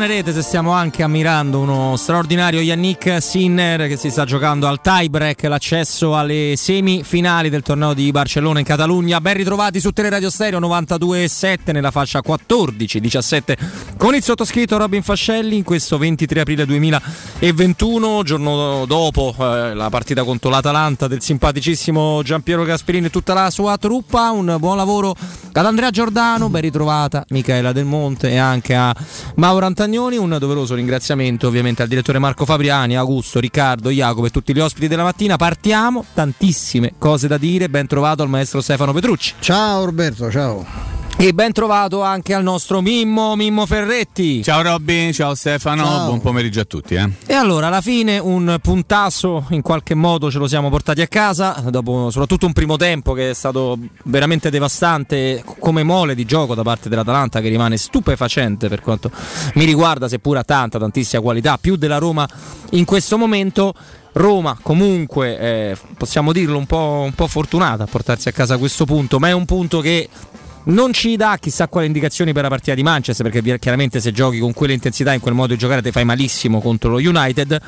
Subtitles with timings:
[0.00, 5.42] perdonerete se stiamo anche ammirando uno straordinario Yannick Sinner che si sta giocando al tiebreak
[5.42, 9.20] l'accesso alle semifinali del torneo di Barcellona in Catalogna.
[9.20, 13.56] Ben ritrovati su Tele Radio Stereo 92.7 nella fascia 14-17
[13.98, 20.24] con il sottoscritto Robin Fascelli in questo 23 aprile 2021, giorno dopo eh, la partita
[20.24, 24.30] contro l'Atalanta del simpaticissimo Giampiero Gasperini e tutta la sua truppa.
[24.30, 25.14] Un buon lavoro
[25.52, 28.94] ad Andrea Giordano, ben ritrovata Michaela Del Monte e anche a
[29.40, 30.18] Mauro Antagnoni.
[30.18, 34.86] Un doveroso ringraziamento ovviamente al direttore Marco Fabriani, Augusto, Riccardo, Jacopo e tutti gli ospiti
[34.86, 35.36] della mattina.
[35.36, 37.70] Partiamo, tantissime cose da dire.
[37.70, 39.34] Ben trovato al maestro Stefano Petrucci.
[39.40, 40.99] Ciao Roberto, ciao.
[41.16, 44.42] E ben trovato anche al nostro Mimmo, Mimmo Ferretti.
[44.42, 46.06] Ciao Robby, ciao Stefano, Ciao.
[46.06, 46.94] buon pomeriggio a tutti.
[46.94, 47.10] Eh.
[47.26, 51.62] E allora, alla fine un puntasso in qualche modo ce lo siamo portati a casa,
[51.68, 56.62] dopo soprattutto un primo tempo che è stato veramente devastante come mole di gioco da
[56.62, 59.10] parte dell'Atalanta che rimane stupefacente per quanto
[59.54, 62.26] mi riguarda, seppur ha tanta, tantissima qualità, più della Roma
[62.70, 63.74] in questo momento.
[64.12, 68.84] Roma comunque, eh, possiamo dirlo, un po', un po' fortunata a portarsi a casa questo
[68.84, 70.08] punto, ma è un punto che
[70.64, 74.38] non ci dà chissà quali indicazioni per la partita di Manchester, perché chiaramente se giochi
[74.38, 77.60] con quelle intensità in quel modo di giocare ti fai malissimo contro lo United.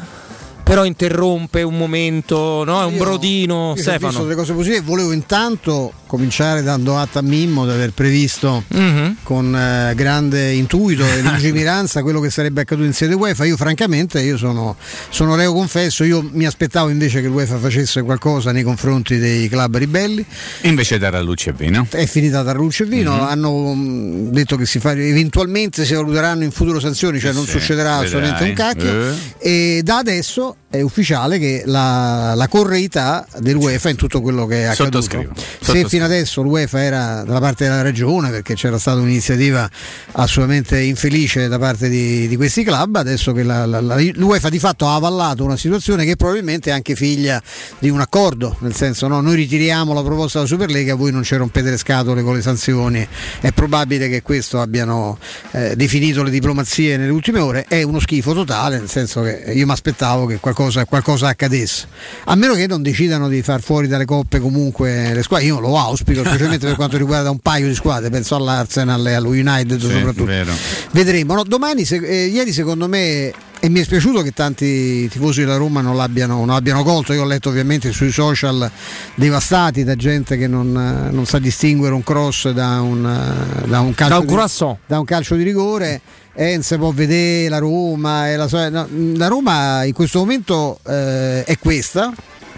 [0.64, 2.80] Però interrompe un momento, no?
[2.82, 3.54] È un Io- brodino.
[3.54, 4.22] io ho visto Stefano.
[4.22, 4.80] delle cose positive.
[4.80, 9.16] Volevo intanto cominciare dando atto a Mimmo di aver previsto Mhm.
[9.22, 13.44] con eh, grande intuito e lungimiranza quello che sarebbe accaduto in sede UEFA.
[13.44, 14.76] Io francamente io sono,
[15.10, 19.76] sono reo confesso, io mi aspettavo invece che l'UEFA facesse qualcosa nei confronti dei club
[19.76, 20.24] ribelli.
[20.62, 21.86] Invece da luce e vino.
[21.90, 23.20] È finita da Luce e Vino, Mhm.
[23.20, 27.52] hanno mh, detto che si fa, eventualmente si valuteranno in futuro sanzioni, cioè non Sì,
[27.52, 28.06] succederà vedrai.
[28.06, 29.10] assolutamente un cacchio.
[29.38, 29.76] Eh.
[29.78, 34.64] E da adesso è ufficiale che la, la correità dell'UEFA in tutto quello che è
[34.64, 35.02] accaduto.
[35.02, 35.32] Sottoscrivo.
[35.36, 35.88] Se Sottoscrivo.
[35.88, 39.68] fino adesso l'UEFA era dalla parte della ragione perché c'era stata un'iniziativa
[40.12, 44.86] assolutamente infelice da parte di, di questi club, adesso che la- la- l'UEFA di fatto
[44.88, 47.42] ha avallato una situazione che probabilmente è anche figlia
[47.78, 51.36] di un accordo, nel senso no, noi ritiriamo la proposta della Superlega, voi non ci
[51.36, 53.06] rompete le scatole con le sanzioni,
[53.40, 55.18] è probabile che questo abbiano
[55.50, 59.66] eh, definito le diplomazie nelle ultime ore, è uno schifo totale, nel senso che io
[59.66, 61.86] mi aspettavo che qualcosa, qualcosa accadesse,
[62.24, 65.78] a meno che non decidano di far fuori dalle coppe comunque le squadre, io lo
[65.78, 69.90] auspico, specialmente per quanto riguarda un paio di squadre, penso all'Arsenal e allo United Sì,
[69.90, 70.24] soprattutto.
[70.24, 70.52] vero.
[70.90, 71.34] Vedremo.
[71.34, 73.32] No, domani, se- eh, ieri secondo me,
[73.64, 77.12] e mi è spiaciuto che tanti tifosi della Roma non l'abbiano, non l'abbiano colto.
[77.12, 78.68] Io ho letto ovviamente sui social
[79.14, 83.94] devastati da gente che non, non sa distinguere un cross da un, eh, da un
[83.94, 86.00] calcio, Da un di, da un calcio di rigore.
[86.34, 88.34] E non si può vedere la Roma.
[88.36, 92.12] la, sua- no, la Roma in questo momento eh, è questa.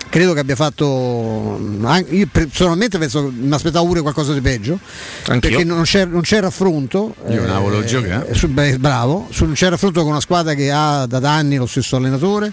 [0.08, 1.58] Credo che abbia fatto.
[1.82, 4.78] anche- Io personalmente penso che mi aspettavo pure qualcosa di peggio.
[5.26, 5.50] Anch'io.
[5.50, 7.16] Perché non c'è, non c'è raffronto.
[7.30, 8.32] Io la volevo eh, giocare.
[8.32, 11.66] su- beh, bravo, su- non c'è raffronto con una squadra che ha da anni lo
[11.66, 12.52] stesso allenatore.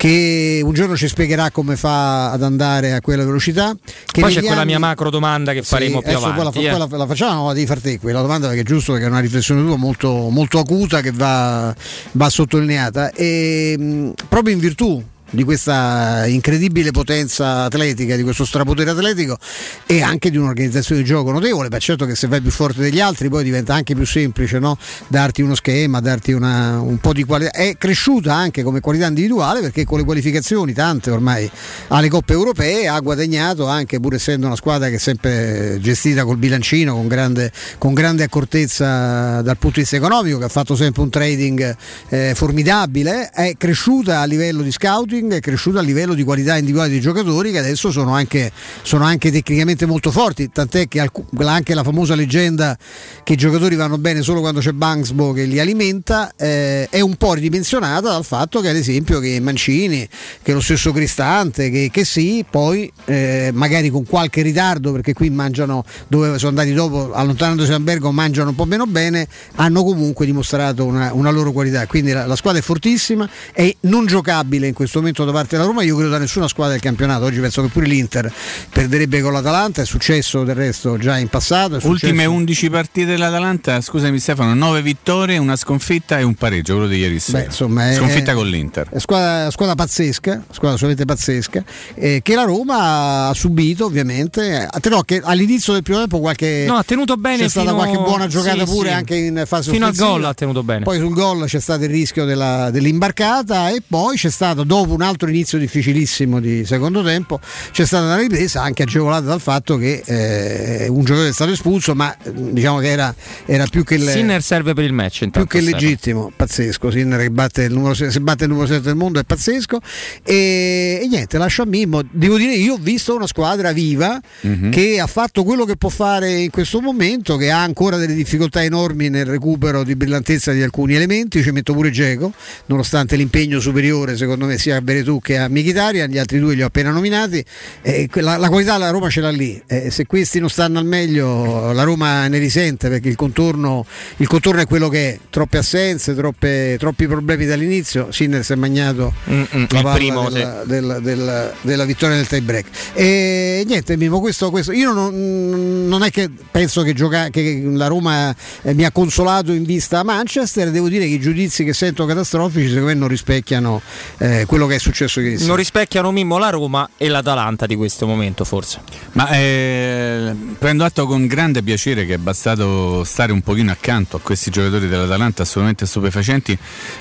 [0.00, 3.74] Che un giorno ci spiegherà come fa ad andare a quella velocità.
[4.06, 6.36] Che Poi c'è negli quella anni- mia macro domanda che Sì, faremo più avanti.
[6.36, 6.70] Poi la, eh.
[6.70, 9.10] poi la- la facciamo, no, devi far te quella domanda perché è giusto perché è
[9.10, 11.74] una riflessione tua molto, molto acuta che va,
[12.12, 13.12] va sottolineata.
[13.12, 19.38] E, mh, proprio in virtù di questa incredibile potenza atletica, di questo strapotere atletico
[19.86, 23.00] e anche di un'organizzazione di gioco notevole, ma certo che se vai più forte degli
[23.00, 24.76] altri poi diventa anche più semplice no?
[25.06, 27.52] darti uno schema, darti una- un po' di qualità.
[27.52, 31.50] È cresciuta anche come qualità individuale perché con le qualificazioni, tante ormai
[31.88, 36.36] alle coppe europee, ha guadagnato anche pur essendo una squadra che è sempre gestita col
[36.36, 41.02] bilancino, con grande, con grande accortezza dal punto di vista economico, che ha fatto sempre
[41.02, 41.76] un trading
[42.08, 46.90] eh, formidabile, è cresciuta a livello di scouting, è cresciuta a livello di qualità individuale
[46.90, 48.50] dei giocatori che adesso sono anche,
[48.82, 52.76] sono anche tecnicamente molto forti, tant'è che alcu- anche la famosa leggenda
[53.22, 57.16] che i giocatori vanno bene solo quando c'è Banksbo che li alimenta eh, è un
[57.16, 60.08] po' ridimensionata dal fatto che ad esempio che Mancini,
[60.42, 65.30] che lo stesso Cristante, che, che sì, poi eh, magari con qualche ritardo perché qui
[65.30, 69.26] mangiano dove sono andati dopo, allontanandosi da Ambergo mangiano un po' meno bene,
[69.56, 74.06] hanno comunque dimostrato una, una loro qualità, quindi la, la squadra è fortissima, è non
[74.06, 77.24] giocabile in questo momento da parte della Roma, io credo da nessuna squadra del campionato,
[77.24, 78.32] oggi penso che pure l'Inter
[78.70, 81.74] perderebbe con l'Atalanta, è successo del resto già in passato.
[81.82, 86.88] Ultime successo- 11 partite dell'Atalanta, scusami Stefano, 9 vittorie, una sconfitta e un pareggio, quello
[86.88, 87.38] di ieri sera.
[87.40, 88.88] Beh, insomma, sconfitta è- con l'Inter.
[88.90, 91.64] È squadra, squadra pazzesca, squadra assolutamente pazzesca,
[91.94, 94.66] eh, che la Roma ha subito ovviamente.
[94.70, 97.70] A te no, che all'inizio del primo tempo qualche, No, ha tenuto bene c'è stata
[97.70, 98.94] fino- qualche buona giocata sì, pure sì.
[98.94, 100.12] anche in fase Fino al offensiva.
[100.16, 100.84] gol ha tenuto bene.
[100.84, 105.06] Poi sul gol c'è stato il rischio della- dell'imbarcata e poi c'è stato dopo un
[105.06, 107.40] altro inizio difficilissimo di secondo tempo,
[107.72, 111.94] c'è stata una ripresa anche agevolata dal fatto che eh, un giocatore è stato espulso,
[111.94, 113.14] ma diciamo che era,
[113.46, 113.96] era più che...
[113.96, 115.28] Le, Sinner serve per il match.
[115.30, 116.90] Più che legittimo, pazzesco.
[116.90, 119.80] Sinner che batte il numero, se batte il numero 7 del mondo è pazzesco.
[120.22, 122.02] E, e niente, lascio a Mimmo.
[122.10, 124.70] Devo dire, io ho visto una squadra viva mm-hmm.
[124.70, 128.62] che ha fatto quello che può fare in questo momento, che ha ancora delle difficoltà
[128.62, 131.42] enormi nel recupero di brillantezza di alcuni elementi.
[131.42, 132.32] Ci metto pure Geco,
[132.66, 136.10] nonostante l'impegno superiore, secondo me, sia a Beretù che a Michitarian.
[136.10, 137.44] Gli altri due li ho appena nominati.
[137.82, 139.60] Eh, la, la, qualità la Roma ce l'ha lì.
[139.66, 144.26] Eh, se questi non stanno al meglio, la Roma ne risente perché il contorno, il
[144.26, 145.18] contorno è quello che è.
[145.30, 148.10] Troppe assenze, troppe, troppi problemi dall'inizio.
[148.10, 150.68] Sinner si è magnato Mm-mm, la palla primo, della, sì.
[150.68, 152.66] della, della, della, vittoria del tie break.
[152.94, 157.86] E niente, Mimo, questo, questo, io non, non, è che penso che, gioca, che la
[157.86, 161.72] Roma eh, mi ha consolato in vista a Manchester, devo dire che i giudizi che
[161.72, 163.80] sento catastrofici secondo me non rispecchiano
[164.18, 168.06] eh, quello che è successo ieri Non rispecchiano Mimmo la Roma e l'Atalanta di questo
[168.06, 168.80] momento forse.
[169.12, 174.20] Ma eh, prendo atto con grande piacere che è bastato stare un pochino accanto a
[174.20, 176.58] questi giocatori dell'Atalanta assolutamente stupefacenti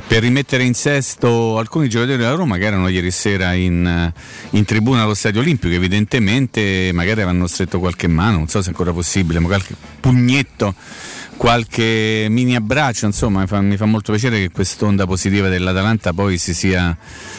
[0.07, 4.11] per rimettere in sesto alcuni giocatori della Roma che erano ieri sera in,
[4.51, 8.69] in tribuna allo Stadio Olimpico evidentemente magari avevano stretto qualche mano non so se è
[8.69, 10.73] ancora possibile ma qualche pugnetto
[11.39, 16.37] qualche mini abbraccio, insomma mi fa, mi fa, molto piacere che quest'onda positiva dell'Atalanta poi
[16.37, 16.95] si sia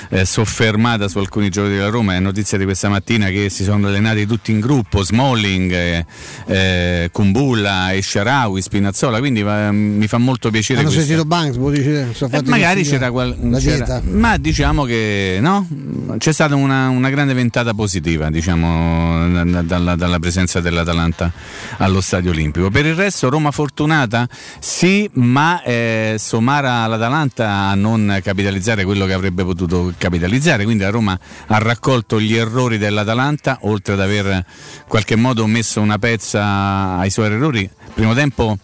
[0.08, 3.88] eh, soffermata su alcuni giocatori della Roma, è notizia di questa mattina che si sono
[3.88, 6.06] allenati tutti in gruppo, Smalling, eh,
[6.46, 10.80] eh, Kumbulla e Sharawi, Spinazzola, quindi va, mi fa molto piacere.
[10.80, 11.06] Hanno questa...
[11.06, 13.36] sentito Banks, dice, eh, magari c'era, qual...
[13.60, 15.68] c'era ma diciamo che no,
[16.16, 21.30] c'è stata una, una grande ventata positiva diciamo, dalla, dalla presenza dell'Atalanta
[21.76, 22.70] allo Stadio Olimpico.
[22.70, 24.28] Per il resto Roma Fortuna fortunata?
[24.60, 30.90] Sì, ma eh, Somara l'Atalanta a non capitalizzare quello che avrebbe potuto capitalizzare, quindi la
[30.90, 34.44] Roma ha raccolto gli errori dell'Atalanta, oltre ad aver in
[34.86, 37.68] qualche modo messo una pezza ai suoi errori.
[37.92, 38.58] Primo tempo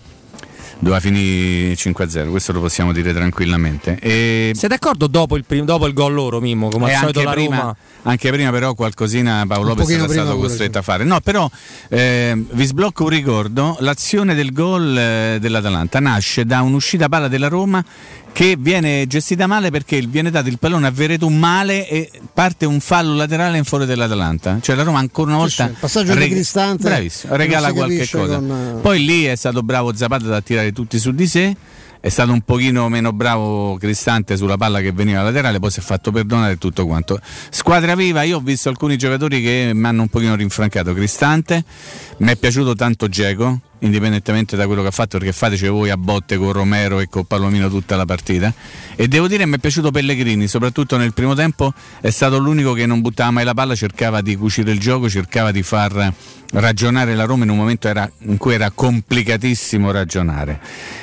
[0.78, 3.98] doveva finire 5-0, questo lo possiamo dire tranquillamente.
[4.00, 4.52] E...
[4.54, 6.68] Sei d'accordo dopo il, prim- dopo il gol loro, Mimmo?
[6.68, 7.76] Come al solito la prima, Roma...
[8.02, 11.04] Anche prima però qualcosina Paolo Lopez era stato costretto a fare.
[11.04, 11.48] No, però
[11.88, 17.48] eh, vi sblocco un ricordo, l'azione del gol eh, dell'Atalanta nasce da un'uscita palla della
[17.48, 17.84] Roma
[18.36, 22.80] che viene gestita male perché viene dato il pallone a Veretù male e parte un
[22.80, 24.58] fallo laterale in fuori dell'Atalanta.
[24.60, 25.68] Cioè la Roma ancora una volta...
[25.68, 25.74] Sì.
[25.80, 26.82] Passaggio reg- Cristante.
[26.82, 28.34] Bravissimo, regala qualche cosa.
[28.34, 28.80] Con...
[28.82, 31.56] Poi lì è stato bravo Zapata da tirare tutti su di sé
[31.98, 35.82] è stato un pochino meno bravo Cristante sulla palla che veniva laterale, poi si è
[35.82, 37.18] fatto perdonare tutto quanto.
[37.48, 40.92] Squadra viva, io ho visto alcuni giocatori che mi hanno un pochino rinfrancato.
[40.92, 41.64] Cristante,
[42.18, 45.96] mi è piaciuto tanto Geco, indipendentemente da quello che ha fatto, perché fateci voi a
[45.96, 48.52] botte con Romero e con Palomino tutta la partita.
[48.94, 52.86] E devo dire mi è piaciuto Pellegrini, soprattutto nel primo tempo è stato l'unico che
[52.86, 56.12] non buttava mai la palla, cercava di cucire il gioco, cercava di far
[56.52, 60.60] ragionare la Roma in un momento era, in cui era complicatissimo ragionare.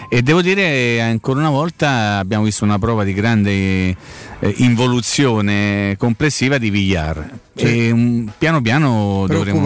[0.10, 3.96] E devo dire ancora una volta abbiamo visto una prova di grande eh,
[4.58, 7.30] involuzione complessiva di Villar.
[7.56, 7.66] Sì.
[7.66, 9.60] E um, piano piano dovremo.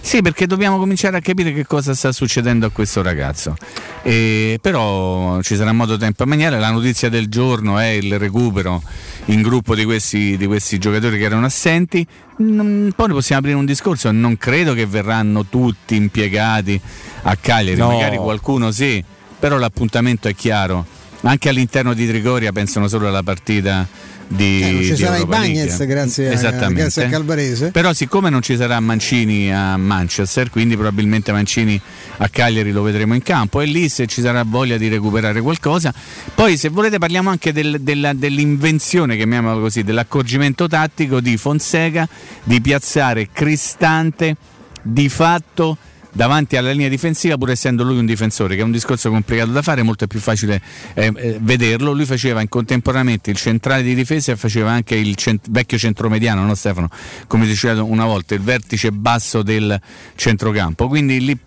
[0.00, 3.56] Sì, perché dobbiamo cominciare a capire che cosa sta succedendo a questo ragazzo.
[4.02, 6.58] E, però ci sarà modo tempo a maniera.
[6.58, 8.82] La notizia del giorno è il recupero
[9.26, 12.06] in gruppo di questi, di questi giocatori che erano assenti.
[12.38, 14.10] Non, poi possiamo aprire un discorso.
[14.10, 16.80] Non credo che verranno tutti impiegati
[17.22, 17.88] a Cagliari, no.
[17.88, 19.02] magari qualcuno sì,
[19.38, 20.98] però l'appuntamento è chiaro.
[21.22, 23.86] Anche all'interno di Trigoria pensano solo alla partita
[24.32, 27.70] di, eh, non ci sarà Europa i Bagnets grazie, grazie, a Calvarese.
[27.72, 31.80] Però siccome non ci sarà Mancini a Manchester quindi probabilmente Mancini
[32.18, 35.92] a Cagliari lo vedremo in campo e lì se ci sarà voglia di recuperare qualcosa.
[36.34, 42.08] Poi se volete parliamo anche del, della, dell'invenzione chiamiamola così dell'accorgimento tattico di Fonseca
[42.44, 44.36] di piazzare Cristante
[44.82, 45.76] di fatto
[46.12, 49.62] davanti alla linea difensiva, pur essendo lui un difensore, che è un discorso complicato da
[49.62, 50.60] fare, molto più facile
[50.94, 51.92] eh, eh, vederlo.
[51.92, 56.44] Lui faceva in contemporaneamente il centrale di difesa e faceva anche il cent- vecchio centromediano,
[56.44, 56.88] no Stefano?
[57.26, 59.80] Come diceva una volta, il vertice basso del
[60.14, 60.88] centrocampo.
[60.88, 61.38] Quindi lì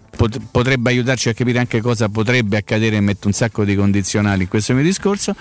[0.51, 4.73] potrebbe aiutarci a capire anche cosa potrebbe accadere metto un sacco di condizionali in questo
[4.73, 5.35] mio discorso.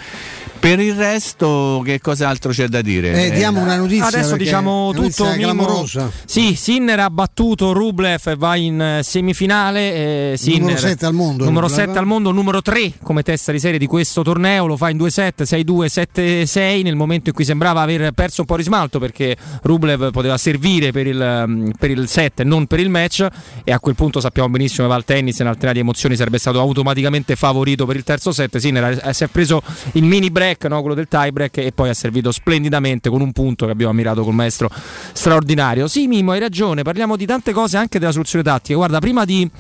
[0.59, 3.27] Per il resto che cos'altro c'è da dire?
[3.27, 5.85] Eh, diamo una notizia adesso diciamo tutto Mimo,
[6.25, 11.15] sì, Sinner ha battuto Rublev e va in eh, semifinale eh, Sinner, numero 7 al
[11.15, 14.77] mondo numero 7 al mondo numero 3 come testa di serie di questo torneo lo
[14.77, 18.63] fa in 2-7 6-2 7-6 nel momento in cui sembrava aver perso un po' di
[18.63, 23.27] smalto perché Rublev poteva servire per il, mm, per il set non per il match
[23.65, 26.61] e a quel punto sappiamo benissimo benissimo va al tennis, in alternati emozioni sarebbe stato
[26.61, 28.57] automaticamente favorito per il terzo set.
[28.59, 30.81] Sinner si è preso il mini break, no?
[30.81, 34.23] quello del tie break, e poi ha servito splendidamente con un punto che abbiamo ammirato
[34.23, 34.71] col maestro
[35.13, 35.89] straordinario.
[35.89, 38.77] Sì, Mimo, hai ragione, parliamo di tante cose anche della soluzione tattica.
[38.77, 39.51] Guarda, prima di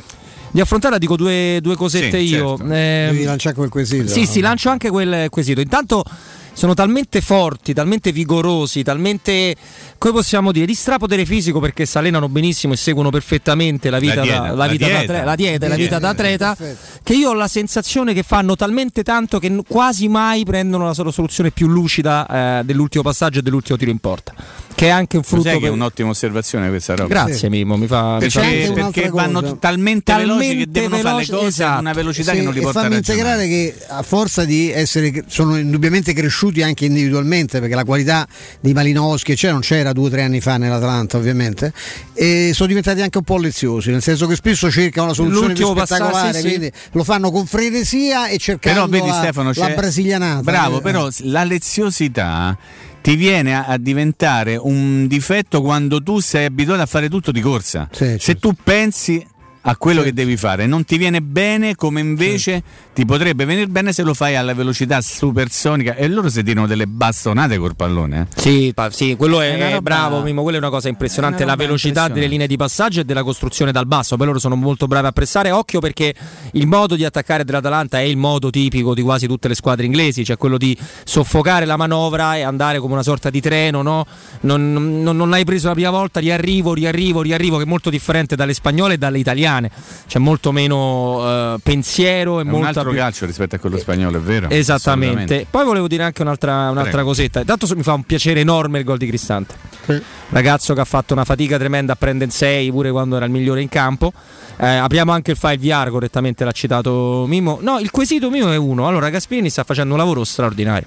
[0.54, 2.58] di affrontarla dico due, due cosette sì, io.
[2.58, 2.72] Certo.
[2.74, 4.06] Eh, Devi lanciare quel quesito.
[4.06, 5.60] Sì, sì, lancio anche quel quesito.
[5.62, 6.04] Intanto
[6.52, 9.54] sono talmente forti, talmente vigorosi, talmente,
[9.98, 14.14] come possiamo dire, di strapotere fisico perché si allenano benissimo e seguono perfettamente la vita,
[14.14, 16.56] la dieta, da, atleta,
[17.02, 21.50] che io ho la sensazione che fanno talmente tanto che quasi mai prendono la soluzione
[21.50, 24.34] più lucida eh, dell'ultimo passaggio e dell'ultimo tiro in porta.
[24.74, 25.42] Che è anche un frutto.
[25.44, 27.08] Sai che è un'ottima osservazione questa roba.
[27.08, 27.48] Grazie, sì.
[27.48, 27.76] Mimo.
[27.76, 31.46] Mi fa, perché, mi perché vanno talmente, talmente veloci che devono veloci, fare le cose
[31.46, 31.76] esatto.
[31.76, 34.70] a una velocità sì, che non li porta a fammi integrare che a forza di
[34.70, 38.26] essere sono indubbiamente cresciuti anche individualmente perché la qualità
[38.60, 41.72] di Malinowski cioè, non c'era due o tre anni fa nell'Atalanta ovviamente
[42.14, 45.72] e sono diventati anche un po' leziosi nel senso che spesso cercano una soluzione L'ultimo
[45.72, 49.68] più spettacolare passaggio, sì, lo fanno con frenesia e cercando però, vedi, la, Stefano, la
[49.68, 50.82] brasilianata bravo eh.
[50.82, 52.56] però la leziosità
[53.02, 57.40] ti viene a, a, diventare un difetto quando tu sei abituato a fare tutto di
[57.40, 57.88] corsa.
[57.90, 58.22] Sì, certo.
[58.22, 59.26] Se tu pensi
[59.62, 60.06] a quello sì.
[60.06, 60.66] che devi fare.
[60.66, 62.92] Non ti viene bene come invece sì.
[62.94, 65.94] ti potrebbe venire bene se lo fai alla velocità supersonica.
[65.94, 68.26] E loro si tirano delle bastonate col pallone.
[68.34, 68.40] Eh?
[68.40, 71.42] Sì, sì, quello è, è roba, bravo, Mimo, quello è una cosa impressionante.
[71.42, 74.16] Una la velocità delle linee di passaggio e della costruzione dal basso.
[74.16, 75.50] Poi loro sono molto bravi a pressare.
[75.50, 76.14] Occhio perché
[76.52, 80.24] il modo di attaccare dell'Atalanta è il modo tipico di quasi tutte le squadre inglesi,
[80.24, 83.82] cioè quello di soffocare la manovra e andare come una sorta di treno.
[83.82, 84.06] No?
[84.40, 88.34] Non, non, non l'hai preso la prima volta, riarrivo, riarrivo, riarrivo, che è molto differente
[88.34, 89.70] dalle spagnole e dalle italiane italiane.
[90.06, 92.98] C'è molto meno uh, pensiero e è molto un altro più...
[92.98, 94.48] calcio rispetto a quello spagnolo, è vero?
[94.48, 95.46] Esattamente.
[95.48, 97.40] Poi volevo dire anche un'altra, un'altra cosetta.
[97.40, 99.54] Intanto mi fa un piacere enorme il gol di Cristante.
[99.84, 100.00] Sì.
[100.30, 103.60] Ragazzo che ha fatto una fatica tremenda a prendere 6 pure quando era il migliore
[103.60, 104.12] in campo.
[104.56, 107.58] Eh, apriamo anche il file VR, correttamente l'ha citato Mimo.
[107.60, 108.86] No, il quesito mio è uno.
[108.86, 110.86] Allora, Gasperini sta facendo un lavoro straordinario.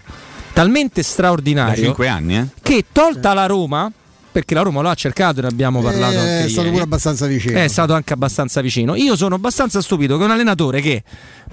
[0.54, 1.82] Talmente straordinario.
[1.82, 2.46] Da 5 anni, eh?
[2.62, 3.92] Che tolta la Roma
[4.36, 6.18] perché la Roma lo ha cercato, ne abbiamo parlato.
[6.18, 6.72] Eh, è stato ieri.
[6.72, 7.58] pure abbastanza vicino.
[7.58, 8.94] È stato anche abbastanza vicino.
[8.96, 11.04] Io sono abbastanza stupito che un allenatore che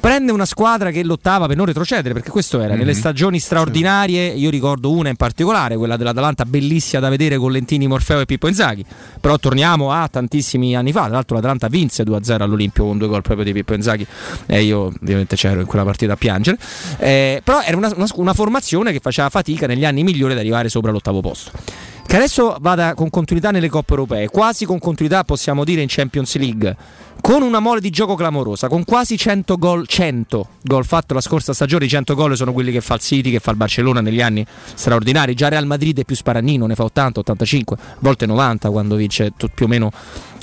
[0.00, 2.78] prende una squadra che lottava per non retrocedere, perché questo era, mm-hmm.
[2.78, 7.86] nelle stagioni straordinarie, io ricordo una in particolare, quella dell'Atalanta, bellissima da vedere con Lentini,
[7.86, 8.84] Morfeo e Pippo Inzaghi.
[9.20, 13.22] Però torniamo a tantissimi anni fa, tra l'altro l'Atalanta vinse 2-0 all'Olimpio con due gol
[13.22, 14.04] proprio di Pippo Inzaghi
[14.46, 16.58] e io ovviamente c'ero in quella partita a piangere.
[16.98, 20.68] Eh, però era una, una, una formazione che faceva fatica negli anni migliori ad arrivare
[20.68, 25.64] sopra l'ottavo posto che adesso vada con continuità nelle coppe europee, quasi con continuità possiamo
[25.64, 26.76] dire in Champions League,
[27.22, 31.52] con una mole di gioco clamorosa, con quasi 100 gol, 100 gol fatto la scorsa
[31.54, 34.20] stagione, i 100 gol sono quelli che fa il City, che fa il Barcellona negli
[34.20, 34.44] anni
[34.74, 38.96] straordinari, già Real Madrid è più sparannino, ne fa 80, 85, a volte 90 quando
[38.96, 39.92] vince più o meno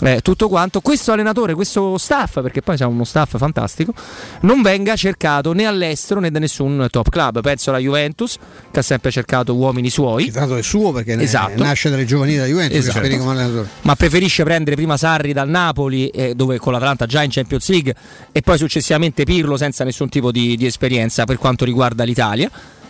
[0.01, 3.93] eh, tutto quanto, questo allenatore, questo staff, perché poi c'è uno staff fantastico,
[4.41, 7.41] non venga cercato né all'estero né da nessun top club.
[7.41, 8.37] Penso alla Juventus,
[8.71, 10.25] che ha sempre cercato uomini suoi.
[10.25, 11.61] Che tanto è suo perché esatto.
[11.61, 13.67] nasce dalle giovanili della Juventus, esatto.
[13.81, 17.95] ma preferisce prendere prima Sarri dal Napoli, eh, dove con l'Atalanta già in Champions League,
[18.31, 22.49] e poi successivamente Pirlo senza nessun tipo di, di esperienza per quanto riguarda l'Italia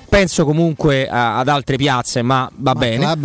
[0.09, 3.15] penso comunque a, ad altre piazze, ma va ma bene.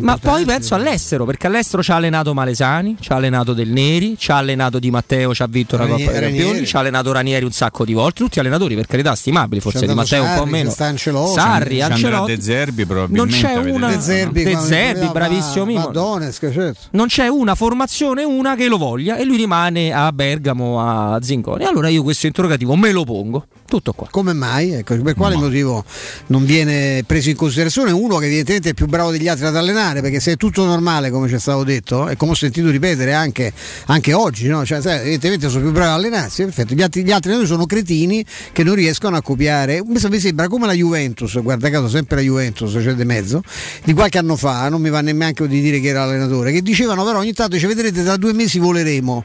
[0.00, 4.16] ma poi penso all'estero, perché all'estero ci ha allenato Malesani, ci ha allenato Del Neri,
[4.18, 7.12] ci ha allenato Di Matteo, ci ha vinto la Coppa dei Campioni, ci ha allenato
[7.12, 10.44] Ranieri un sacco di volte, tutti allenatori per carità stimabili, forse Di Matteo Sarri, un
[10.44, 10.70] po' meno.
[10.70, 12.36] Sarri, Ancelotti.
[12.36, 13.38] De Zerbi probabilmente.
[13.38, 16.80] Non c'è una De Zerbi, De Zerbi bravissimo ma, Donetsk, certo.
[16.90, 21.64] Non c'è una formazione una che lo voglia e lui rimane a Bergamo a Zinconi.
[21.64, 23.46] Allora io questo interrogativo me lo pongo.
[23.72, 24.06] Tutto qua.
[24.10, 24.74] Come mai?
[24.74, 25.40] Ecco, per quale no.
[25.40, 25.82] motivo
[26.26, 30.02] non viene preso in considerazione uno che evidentemente è più bravo degli altri ad allenare?
[30.02, 33.14] Perché se è tutto normale, come ci è stato detto, e come ho sentito ripetere
[33.14, 33.50] anche,
[33.86, 34.62] anche oggi, no?
[34.66, 36.42] cioè, sai, evidentemente sono più bravi ad allenarsi.
[36.42, 36.74] Perfetto.
[36.74, 39.82] Gli altri, gli altri sono cretini che non riescono a copiare.
[39.82, 43.40] Mi sembra come la Juventus, guarda caso, sempre la Juventus, c'è di mezzo,
[43.84, 47.04] di qualche anno fa, non mi va neanche di dire che era allenatore, che dicevano
[47.04, 49.24] però ogni tanto, ci vedrete tra due mesi voleremo.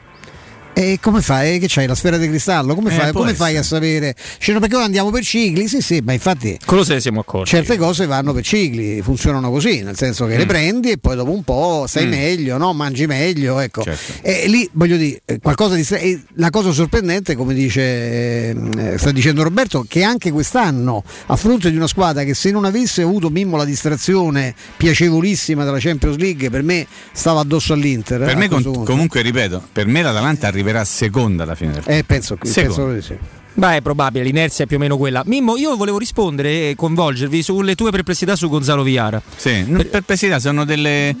[0.78, 1.58] E come fai?
[1.58, 2.76] Che c'hai la sfera di cristallo?
[2.76, 4.14] Come, eh, fai, come fai, a sapere?
[4.38, 5.66] Cioè, perché ora andiamo per cicli?
[5.66, 6.56] Sì, sì, ma infatti.
[6.64, 7.50] Quello se ne siamo accorti.
[7.50, 10.38] Certe cose vanno per cicli, funzionano così, nel senso che mm.
[10.38, 12.10] le prendi e poi dopo un po' stai mm.
[12.10, 12.72] meglio, no?
[12.74, 13.58] mangi meglio.
[13.58, 13.82] Ecco.
[13.82, 14.12] Certo.
[14.22, 15.84] E lì voglio dire, eh, qualcosa di.
[16.34, 17.80] La cosa sorprendente, come dice,
[18.50, 22.64] eh, sta dicendo Roberto, che anche quest'anno, a fronte di una squadra che se non
[22.64, 28.24] avesse avuto Mimmo la distrazione piacevolissima della Champions League, per me stava addosso all'Inter.
[28.24, 32.04] Per me, con, comunque, ripeto, per me l'Atalanta arriva arriverà seconda alla fine del Eh,
[32.04, 33.18] penso, penso che sì.
[33.58, 35.24] Beh, è probabile, l'inerzia è più o meno quella.
[35.26, 39.20] Mimmo, io volevo rispondere e coinvolgervi sulle tue perplessità su Gonzalo Villar.
[39.34, 41.16] Sì, per, perplessità sono delle,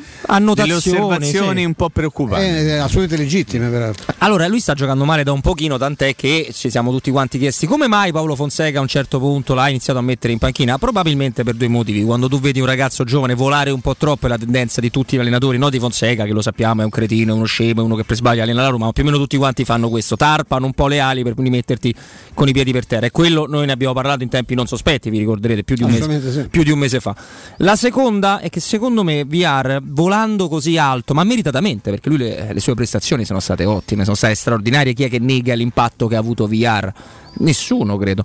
[0.54, 1.66] delle osservazioni sì.
[1.66, 2.44] un po' preoccupanti.
[2.44, 4.14] Eh, assolutamente legittime, peraltro.
[4.18, 7.66] Allora, lui sta giocando male da un pochino, tant'è che ci siamo tutti quanti chiesti
[7.66, 10.78] come mai Paolo Fonseca a un certo punto l'ha iniziato a mettere in panchina.
[10.78, 12.04] Probabilmente per due motivi.
[12.04, 15.16] Quando tu vedi un ragazzo giovane volare un po' troppo è la tendenza di tutti
[15.16, 17.84] gli allenatori, no di Fonseca, che lo sappiamo, è un cretino, è uno scemo, è
[17.84, 20.14] uno che per sbaglio allena la Roma, ma più o meno tutti quanti fanno questo.
[20.14, 21.92] Tarpano un po' le ali per quindi metterti
[22.34, 23.06] con i piedi per terra.
[23.06, 25.90] E quello noi ne abbiamo parlato in tempi non sospetti, vi ricorderete, più di un,
[25.90, 26.48] mese, sì.
[26.48, 27.14] più di un mese, fa.
[27.58, 32.52] La seconda è che secondo me VR, volando così alto, ma meritatamente, perché lui le,
[32.52, 36.16] le sue prestazioni sono state ottime, sono state straordinarie, chi è che nega l'impatto che
[36.16, 36.92] ha avuto VR?
[37.38, 38.24] Nessuno, credo.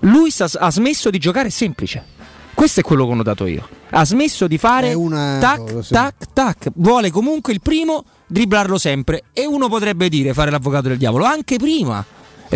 [0.00, 2.20] Lui sa, ha smesso di giocare semplice.
[2.54, 3.66] Questo è quello che ho notato io.
[3.90, 5.38] Ha smesso di fare una...
[5.38, 6.70] tac, tac, tac.
[6.74, 9.24] Vuole comunque il primo dribblarlo sempre.
[9.32, 12.04] E uno potrebbe dire fare l'avvocato del diavolo anche prima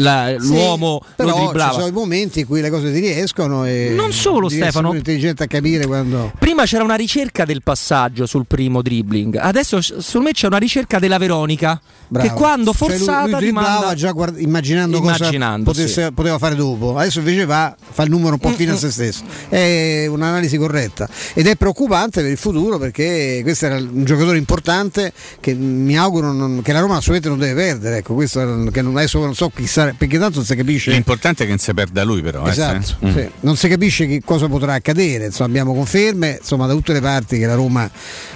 [0.01, 1.71] la, sì, l'uomo però lo dribblava.
[1.71, 5.45] Ci sono i momenti in cui le cose ti riescono e non solo Stefano intelligente
[5.45, 10.33] a capire quando prima c'era una ricerca del passaggio sul primo dribbling adesso su me
[10.33, 12.29] c'è una ricerca della Veronica Bravo.
[12.29, 13.95] che quando forzata cioè lui, lui manda...
[13.95, 16.13] già guard- immaginando, immaginando cosa potesse, sì.
[16.13, 19.23] poteva fare dopo adesso invece va fa il numero un po' fino a se stesso
[19.49, 25.13] è un'analisi corretta ed è preoccupante per il futuro perché questo era un giocatore importante
[25.41, 28.97] che mi auguro non, che la Roma assolutamente non deve perdere ecco questo che non,
[28.97, 30.91] adesso non so chissà perché tanto non si capisce.
[30.91, 32.47] L'importante è che non si perda lui, però.
[32.47, 33.29] Eh, esatto, eh, sì.
[33.41, 35.27] non si capisce che cosa potrà accadere.
[35.27, 37.91] Insomma, abbiamo conferme insomma, da tutte le parti che la Roma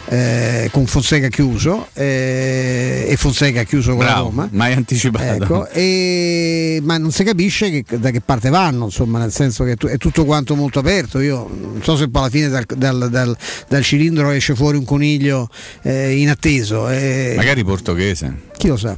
[0.06, 4.48] eh, con Fonseca chiuso eh, e Fonseca chiuso con Bravo, la Roma.
[4.52, 5.42] Mai anticipato.
[5.42, 9.76] Ecco, e, ma non si capisce che, da che parte vanno, insomma, nel senso che
[9.78, 11.20] è tutto quanto molto aperto.
[11.20, 13.36] Io non so se poi alla fine dal, dal, dal,
[13.68, 15.48] dal cilindro esce fuori un coniglio
[15.82, 16.88] eh, inatteso.
[16.88, 17.34] Eh.
[17.36, 18.48] Magari portoghese.
[18.56, 18.96] Chi lo sa.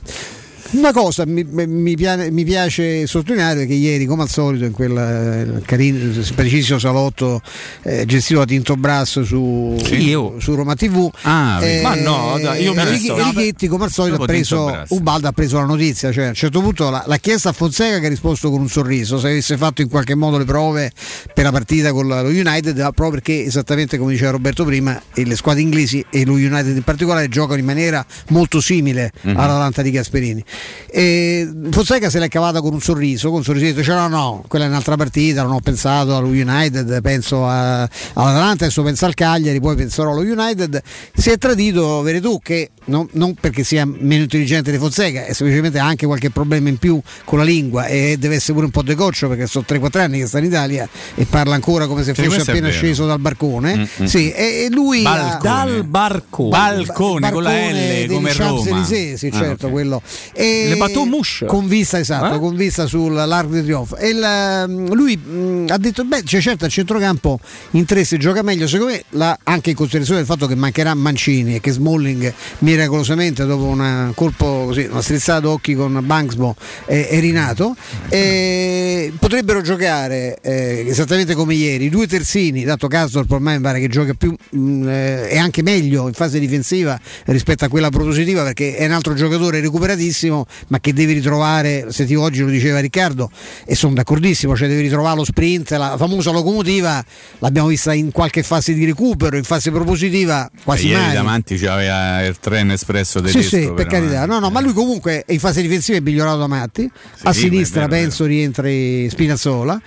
[0.73, 4.97] Una cosa mi, mi, piace, mi, piace sottolineare che ieri, come al solito, in quel
[4.97, 7.43] eh, carino, preciso salotto
[7.83, 12.63] eh, gestito da Tinto Brass su, sì, su Roma TV, ah, eh, ma no, dai,
[12.63, 16.11] io Righi, Righetti, come al solito, ha preso Ubaldo ha preso la notizia.
[16.11, 18.69] Cioè, a un certo punto l'ha, l'ha chiesta a Fonseca che ha risposto con un
[18.69, 19.19] sorriso.
[19.19, 20.91] Se avesse fatto in qualche modo le prove
[21.35, 25.61] per la partita con lo United, proprio perché esattamente come diceva Roberto prima, le squadre
[25.61, 29.37] inglesi e lo United in particolare giocano in maniera molto simile mm-hmm.
[29.37, 30.45] all'Atalanta di Gasperini.
[30.95, 34.67] E Fonseca se l'è cavata con un sorriso, con un sorrisetto, cioè no, no, quella
[34.67, 39.61] è un'altra partita, non ho pensato allo United, penso a, all'Atalanta, adesso penso al Cagliari,
[39.61, 40.83] poi penserò allo United.
[41.15, 45.79] Si è tradito Veretù che non, non, perché sia meno intelligente di Fonseca, è semplicemente
[45.79, 48.83] ha anche qualche problema in più con la lingua e deve essere pure un po'
[48.83, 52.41] decoccio perché sono 3-4 anni che sta in Italia e parla ancora come se fosse
[52.41, 53.77] appena sceso dal barcone.
[53.77, 54.09] Mm-hmm.
[54.09, 58.85] Sì, e, e lui ha, dal barcone, balcone, con la L come Roma.
[58.85, 59.71] Sì, sì, certo, ah, okay.
[59.71, 60.03] quello.
[60.33, 61.45] E, Le Baton Mush.
[61.47, 62.39] Con vista, esatto, eh?
[62.39, 63.97] con vista sull'Arc di Triomphe.
[63.99, 67.39] E il, mm, lui mh, mm, ha detto, beh, cioè, certo, al centrocampo
[67.73, 70.95] in tre si gioca meglio, secondo me, la, anche in considerazione del fatto che mancherà
[70.95, 77.09] Mancini e che Smalling miracolosamente dopo una colpo così, una strizzata d'occhi con Banksbo è,
[77.09, 77.75] è rinato.
[78.09, 83.89] E potrebbero giocare eh, esattamente come ieri, due terzini, dato Casdorp ormai mi pare che
[83.89, 88.43] gioca più mh, mm, eh, e anche meglio in fase difensiva rispetto a quella propositiva
[88.43, 93.31] perché è un altro giocatore recuperatissimo ma che devi ritrovare, sentivo oggi lo diceva Riccardo
[93.65, 97.05] e sono d'accordissimo, cioè devi ritrovare lo sprint, la famosa locomotiva
[97.39, 101.15] l'abbiamo vista in qualche fase di recupero, in fase propositiva quasi ieri mai.
[101.15, 103.41] davanti c'aveva il treno espresso tedesco.
[103.41, 104.23] Sì, sì, per carità.
[104.23, 104.27] Eh.
[104.27, 107.89] No, no, ma lui comunque in fase difensiva è migliorato da Matti, sì, a sinistra
[107.89, 109.81] penso rientri Spinazzola,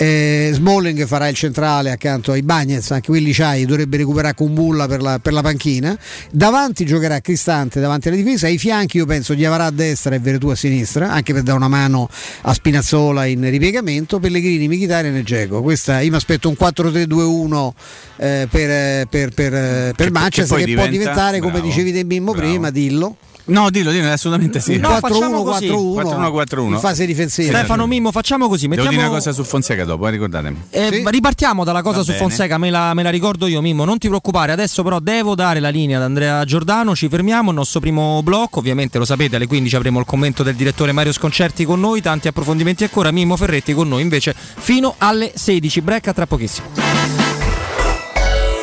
[0.00, 4.86] eh, Smalling farà il centrale accanto ai Bagnets, anche quelli c'hai, dovrebbe recuperare con Bulla
[4.86, 5.98] per la, per la panchina,
[6.30, 10.20] davanti giocherà Cristante davanti alla difesa, ai fianchi io penso di Avarà a destra e
[10.20, 12.08] Veretù a sinistra, anche per dare una mano
[12.42, 15.62] a Spinazzola in ripiegamento, Pellegrini, Michitarian e Geco.
[15.62, 17.70] Questa io mi aspetto un 4-3-2-1
[18.18, 22.32] eh, per, per, per, per Manchester che, che può diventare, bravo, come dicevi te Mimmo
[22.34, 23.16] prima, dillo
[23.48, 24.76] No, dillo, dillo, assolutamente sì.
[24.76, 27.56] No, 4-1-4-1 in fase difensiva.
[27.56, 28.68] Stefano Mimmo, facciamo così.
[28.68, 28.90] Mettiamo...
[28.90, 30.64] Devo dire una cosa su Fonseca dopo, eh, ricordatemi.
[30.70, 31.04] Eh, sì?
[31.06, 32.22] Ripartiamo dalla cosa Va su bene.
[32.22, 34.52] Fonseca, me la, me la, ricordo io Mimmo, non ti preoccupare.
[34.52, 38.58] Adesso però devo dare la linea ad Andrea Giordano, ci fermiamo, il nostro primo blocco,
[38.58, 42.28] ovviamente lo sapete, alle 15 avremo il commento del direttore Mario Sconcerti con noi, tanti
[42.28, 46.68] approfondimenti ancora, Mimmo Ferretti con noi invece fino alle 16, break a tra pochissimo.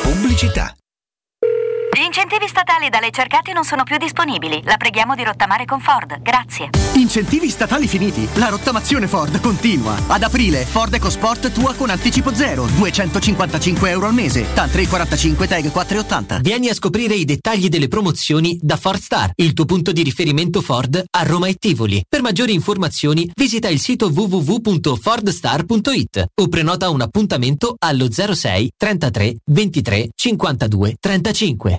[0.02, 0.74] Pubblicità
[2.04, 4.60] incentivi statali da lei cercati non sono più disponibili.
[4.64, 6.20] La preghiamo di rottamare con Ford.
[6.20, 6.68] Grazie.
[6.96, 8.28] Incentivi statali finiti.
[8.34, 9.96] La rottamazione Ford continua.
[10.08, 12.66] Ad aprile, Ford EcoSport tua con anticipo zero.
[12.66, 14.52] 255 euro al mese.
[14.52, 16.40] TAN 345 TAG 480.
[16.40, 20.60] Vieni a scoprire i dettagli delle promozioni da Ford Star, il tuo punto di riferimento
[20.60, 22.04] Ford a Roma e Tivoli.
[22.08, 30.08] Per maggiori informazioni visita il sito www.fordstar.it o prenota un appuntamento allo 06 33 23
[30.14, 31.78] 52 35.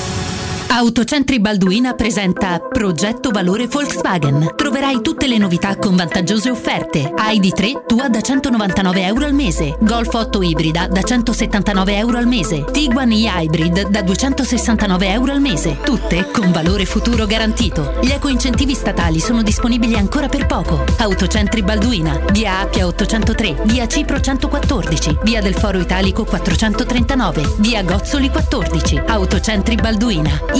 [0.73, 4.53] Autocentri Balduina presenta Progetto Valore Volkswagen.
[4.55, 7.13] Troverai tutte le novità con vantaggiose offerte.
[7.13, 9.75] ID3 tua da 199 euro al mese.
[9.81, 12.63] Golf 8 ibrida da 179 euro al mese.
[12.71, 15.77] Tiguan e-Hybrid da 269 euro al mese.
[15.83, 17.95] Tutte con valore futuro garantito.
[18.01, 20.85] Gli eco-incentivi statali sono disponibili ancora per poco.
[20.99, 22.17] Autocentri Balduina.
[22.31, 23.63] Via Appia 803.
[23.65, 25.17] Via Cipro 114.
[25.23, 27.55] Via del Foro Italico 439.
[27.57, 29.01] Via Gozzoli 14.
[29.05, 30.59] Autocentri Balduina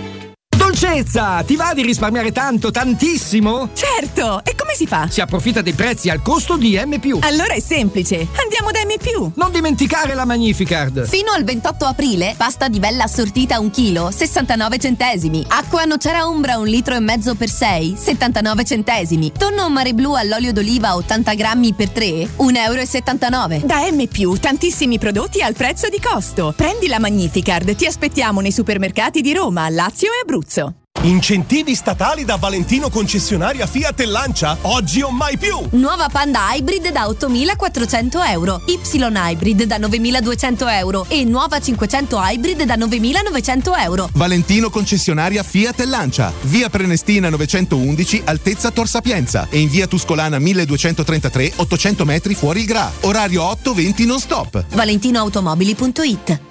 [0.71, 1.43] Dolcezza!
[1.45, 3.71] Ti va di risparmiare tanto, tantissimo?
[3.73, 4.41] Certo!
[4.45, 5.05] E come si fa?
[5.09, 6.97] Si approfitta dei prezzi al costo di M.
[7.19, 8.25] Allora è semplice.
[8.41, 9.33] Andiamo da M.
[9.35, 11.05] Non dimenticare la Magnificard!
[11.07, 15.45] Fino al 28 aprile, pasta di bella assortita 1 kg, 69 centesimi.
[15.49, 19.33] Acqua nocera umbra 1 litro e mezzo per 6, 79 centesimi.
[19.37, 22.05] Tonno mare blu all'olio d'oliva 80 grammi per 3,
[22.37, 23.65] 1,79 euro.
[23.65, 24.39] Da M.
[24.39, 26.53] tantissimi prodotti al prezzo di costo.
[26.55, 30.70] Prendi la Magnificard, ti aspettiamo nei supermercati di Roma, Lazio e Abruzzo.
[31.03, 34.55] Incentivi statali da Valentino concessionaria Fiat e Lancia?
[34.61, 35.57] Oggi o mai più!
[35.71, 42.65] Nuova Panda Hybrid da 8.400 euro, Y Hybrid da 9.200 euro e nuova 500 Hybrid
[42.65, 44.09] da 9.900 euro.
[44.13, 46.31] Valentino concessionaria Fiat e Lancia.
[46.41, 52.67] Via Prenestina 911, altezza Tor Sapienza e in via Tuscolana 1233, 800 metri fuori il
[52.67, 52.91] Gra.
[53.01, 54.63] Orario 8-20 non stop.
[54.69, 56.50] ValentinoAutomobili.it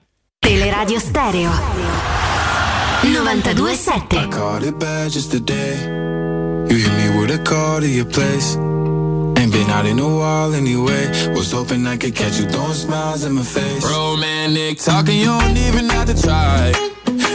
[0.51, 1.51] Teleradio Stereo
[3.03, 5.75] 927 I caught it bad just today.
[6.67, 8.55] You hit me with a call to your place.
[9.37, 11.07] Ain't been out in a while anyway.
[11.35, 13.85] Was hoping I could catch you throwing smiles in my face.
[13.85, 16.73] Romantic talking, you don't even have to try.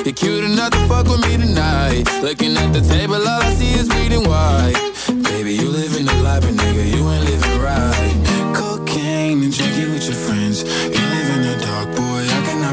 [0.05, 2.05] You're cute enough to fuck with me tonight.
[2.23, 4.75] Looking at the table, all I see is bleeding white.
[5.23, 8.55] Baby, you living the life, but nigga, you ain't living right.
[8.57, 10.65] Cocaine and drinking with your friends.
[10.65, 11.06] You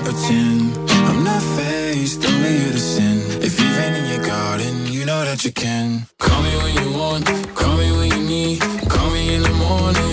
[0.03, 0.77] Pretend.
[1.07, 3.17] I'm not faced, only you to sin.
[3.41, 6.07] If you've been in your garden, you know that you can.
[6.19, 8.61] Call me when you want, call me when you need.
[8.89, 10.12] Call me in the morning,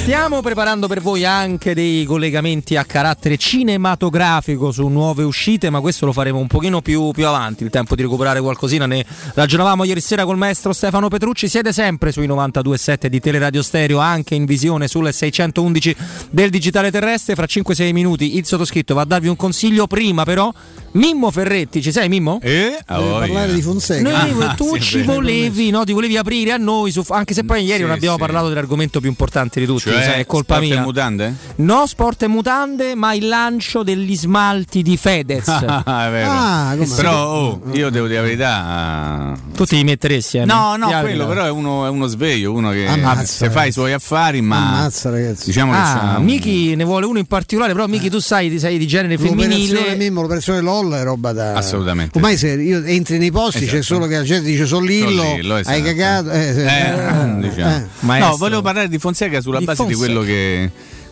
[0.00, 6.06] Stiamo preparando per voi anche dei collegamenti a carattere cinematografico su nuove uscite, ma questo
[6.06, 8.86] lo faremo un pochino più, più avanti, il tempo di recuperare qualcosina.
[8.86, 11.48] Ne ragionavamo ieri sera col maestro Stefano Petrucci.
[11.48, 15.94] Siete sempre sui 92.7 di Teleradio Stereo, anche in visione sulle 611
[16.30, 17.34] del digitale terrestre.
[17.34, 19.86] Fra 5-6 minuti il sottoscritto va a darvi un consiglio.
[19.86, 20.52] Prima però,
[20.92, 22.40] Mimmo Ferretti, ci sei Mimmo?
[22.42, 22.76] Eh?
[22.84, 24.02] Deve parlare di Fonseca.
[24.02, 25.12] Noi, Ah, tu ci vero.
[25.14, 25.84] volevi, no?
[25.84, 28.20] Ti volevi aprire a noi, su- anche se poi ieri non Sì, abbiamo sì.
[28.22, 30.82] parlato dell'argomento più importante di tutti, Cioè, sai, è colpa sport e mia.
[30.82, 31.34] mutande?
[31.56, 35.46] No sport e mutande, ma il lancio degli smalti di Fedez.
[35.90, 36.30] Ah, è vero.
[36.30, 39.34] Ah, come- però oh, io devo dire la verità.
[39.54, 40.44] tu ti metteresti eh?
[40.44, 43.64] No, no, altri quello però è uno, è uno sveglio, uno che Ammazza, se fa
[43.64, 45.44] i suoi affari, ma Ammazza, ragazzi.
[45.46, 48.58] diciamo che Ah, c'ha un- Miki ne vuole uno in particolare, però Miki tu sai,
[48.58, 49.96] sei di genere L'operazione femminile.
[49.96, 51.52] Mimmo, l'operazione LOL è roba da.
[51.54, 52.16] Assolutamente.
[52.16, 53.82] Ormai se io entri nei posti c'è Esatto.
[53.82, 55.76] solo che la gente dice sono Lillo, Sono Lillo, esatto.
[55.76, 56.30] hai cagato.
[56.30, 56.48] Eh.
[56.48, 57.76] Eh, diciamo.
[58.14, 58.18] Eh.
[58.18, 60.12] No, volevo parlare di Fonseca sulla Di base di Fonseca.
[60.12, 60.70] quello che,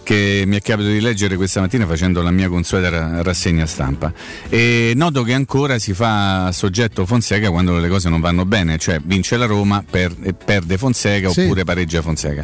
[0.09, 4.11] che mi è capitato di leggere questa mattina facendo la mia consueta ra- rassegna stampa.
[4.49, 9.01] E noto che ancora si fa soggetto Fonseca quando le cose non vanno bene, cioè
[9.05, 11.42] vince la Roma, per- perde Fonseca Sì.
[11.42, 12.42] oppure pareggia Fonseca.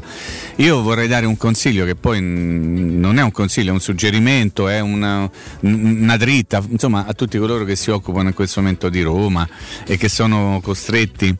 [0.56, 4.80] Io vorrei dare un consiglio che poi non è un consiglio, è un suggerimento, è
[4.80, 5.26] una,
[5.60, 9.48] una dritta, insomma, a tutti coloro che si occupano in questo momento di Roma
[9.86, 11.34] e che sono costretti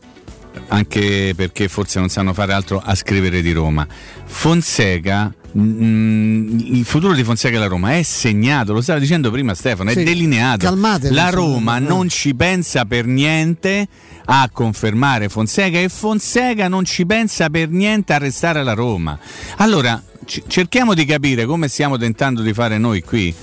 [0.69, 3.85] anche perché forse non sanno fare altro a scrivere di Roma.
[4.25, 9.53] Fonseca, mm, il futuro di Fonseca e la Roma è segnato, lo stava dicendo prima
[9.53, 10.65] Stefano, Sì, è delineato.
[10.65, 11.81] calmatevi, la Roma eh.
[11.81, 13.87] non ci pensa per niente
[14.25, 19.17] a confermare Fonseca e Fonseca non ci pensa per niente a restare alla Roma.
[19.57, 23.33] Allora, c- cerchiamo di capire come stiamo tentando di fare noi qui.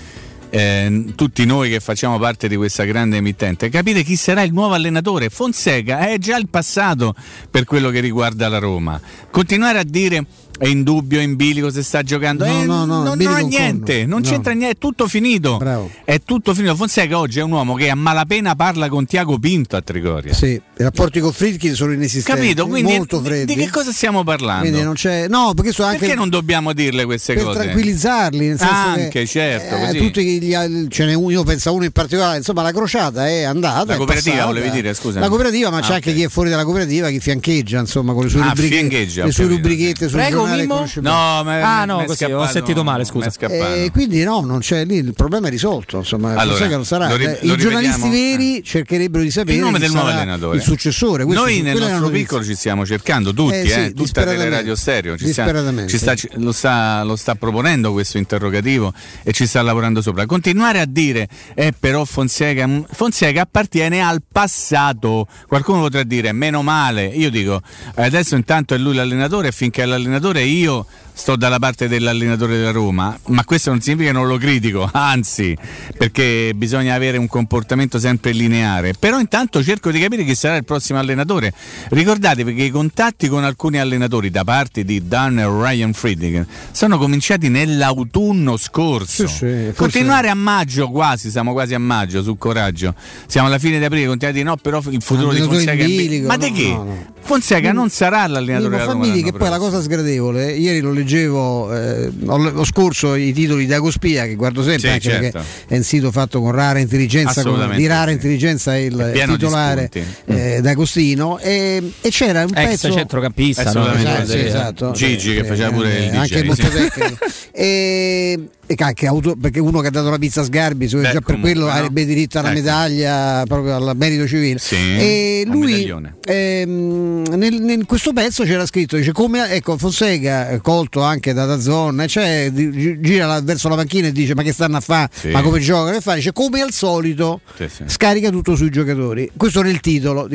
[0.54, 4.74] eh, tutti noi che facciamo parte di questa grande emittente, capire chi sarà il nuovo
[4.74, 5.30] allenatore.
[5.30, 7.14] Fonseca è già il passato
[7.50, 9.00] per quello che riguarda la Roma.
[9.30, 10.26] Continuare a dire
[10.62, 13.42] è in dubbio, è in bilico se sta giocando, No, eh, no, no, non, non
[13.42, 14.28] un niente, non No.
[14.28, 15.56] c'entra niente, è tutto finito.
[15.56, 15.90] Bravo.
[16.04, 16.76] È tutto finito.
[16.76, 20.32] Fonseca oggi è un uomo che a malapena parla con Tiago Pinto a Trigoria.
[20.32, 22.40] Sì, i rapporti con Fritkin sono inesistenti.
[22.40, 22.68] Capito?
[22.68, 23.54] Quindi molto di- freddi.
[23.56, 24.60] di che cosa stiamo parlando?
[24.62, 25.26] Quindi non c'è.
[25.26, 25.98] No, perché sono anche.
[26.00, 27.58] Perché non dobbiamo dirle queste per cose?
[27.58, 30.52] tranquillizzarli, nel senso Anche, che, certo, eh, tutti gli
[30.90, 33.84] ce n'è uno, io penso a uno in particolare, insomma la crociata è andata.
[33.92, 34.52] La cooperativa, passata.
[34.52, 35.18] volevi dire, scusa.
[35.18, 36.16] La cooperativa, ma Ah, c'è anche ok.
[36.16, 39.26] chi è fuori dalla cooperativa, chi fiancheggia, insomma, con le sue Ah, rubriche, fiancheggia, ho
[39.26, 41.00] le sue rubrichette Prego, giornale Bene.
[41.00, 43.30] No, ma Ah, no, è così, ho sentito male, è scusa.
[43.48, 45.98] E quindi no, non c'è lì, il problema è risolto.
[45.98, 47.08] Insomma, Allora, non sarà.
[47.08, 50.56] lo ri- Eh, lo I giornalisti veri cercherebbero di sapere il nome del nuovo allenatore.
[50.56, 51.24] il successore.
[51.24, 54.44] Questo- Noi nel è nostro piccolo ci stiamo cercando tutti, Eh sì, eh, tutta disperatamente.
[54.44, 59.32] Teleradio Stereo ci sta, ci sta- ci- lo, sta, lo sta proponendo questo interrogativo e
[59.32, 60.26] ci sta lavorando sopra.
[60.26, 65.26] Continuare a dire eh, però Fonseca, Fonseca appartiene al passato.
[65.46, 67.06] Qualcuno potrà dire meno male.
[67.06, 67.60] Io dico
[67.96, 72.70] adesso intanto è lui l'allenatore e finché è l'allenatore io sto dalla parte dell'allenatore della
[72.70, 75.56] Roma, ma questo non significa che non lo critico, anzi,
[75.96, 78.94] perché bisogna avere un comportamento sempre lineare.
[78.98, 81.52] Però intanto cerco di capire chi sarà il prossimo allenatore.
[81.90, 86.98] Ricordatevi che i contatti con alcuni allenatori da parte di Dan e Ryan Friedrich sono
[86.98, 89.26] cominciati nell'autunno scorso.
[89.26, 92.94] Sì, sì, Continuare a maggio, quasi, siamo quasi a maggio, su coraggio.
[93.26, 96.44] Siamo alla fine di aprile, continuate no, però il futuro di Fonseca bilico, Ma no,
[96.44, 96.68] di che?
[96.68, 97.10] no, no.
[97.20, 100.90] Fonseca non sarà l'allenatore della fammi Roma dire che poi la cosa sgradevole, ieri lo
[100.90, 105.38] leggevo, eh, ho, ho, scorso i titoli di Agospia, che guardo sempre, sì, anche certo.
[105.38, 108.12] perché è un sito fatto con rara intelligenza, con, di rara sì.
[108.12, 109.90] intelligenza il, titolare
[110.26, 112.92] eh, D'Agostino, e, e, c'era un Ex pezzo...
[112.92, 113.92] centrocampista, no?
[113.92, 117.16] esatto, esatto, Gigi che faceva pure il DJ, anche molto tecnico.
[117.52, 121.40] e, e anche auto, perché uno che ha dato la pizza a Sgarbi, già per
[121.40, 121.70] quello no?
[121.70, 122.58] avrebbe diritto alla ecco.
[122.58, 124.58] medaglia, proprio al merito civile.
[124.58, 125.92] Sì, e lui
[126.24, 132.04] ehm, nel, nel, questo pezzo c'era scritto, dice come ecco Fonseca, colto anche da Dazon,
[132.08, 135.28] cioè, gira verso la panchina e dice ma che stanno a fare, sì.
[135.28, 135.96] ma come giocano?
[135.96, 139.30] E fa, dice come al solito sì, scarica tutto sui giocatori.
[139.36, 140.28] Questo era il titolo.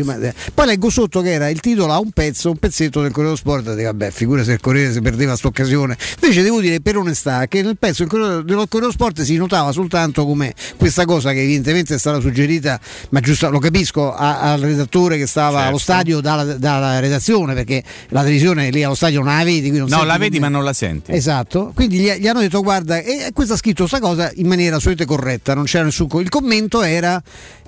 [0.54, 3.68] Poi leggo sotto che era il titolo a un pezzo, un pezzetto del Corriere Sport,
[3.68, 5.98] e vabbè, figura se il Corriere si perdeva questa occasione.
[6.22, 9.72] Invece devo dire per onestà che nel pezzo del Corriere, dello Corriere Sport si notava
[9.72, 14.60] soltanto come questa cosa che evidentemente è stata suggerita, ma giusto lo capisco, a, al
[14.60, 15.68] redattore che stava certo.
[15.68, 19.72] allo stadio dalla, dalla, redazione, perché la televisione lì allo stadio non la vedi.
[19.72, 21.12] Non no, la vedi ma non la senti.
[21.12, 24.78] Esatto, quindi gli, gli hanno detto guarda, e questo ha scritto questa cosa in maniera
[24.78, 26.08] assolutamente corretta, non c'era nessun...
[26.20, 27.22] Il commento era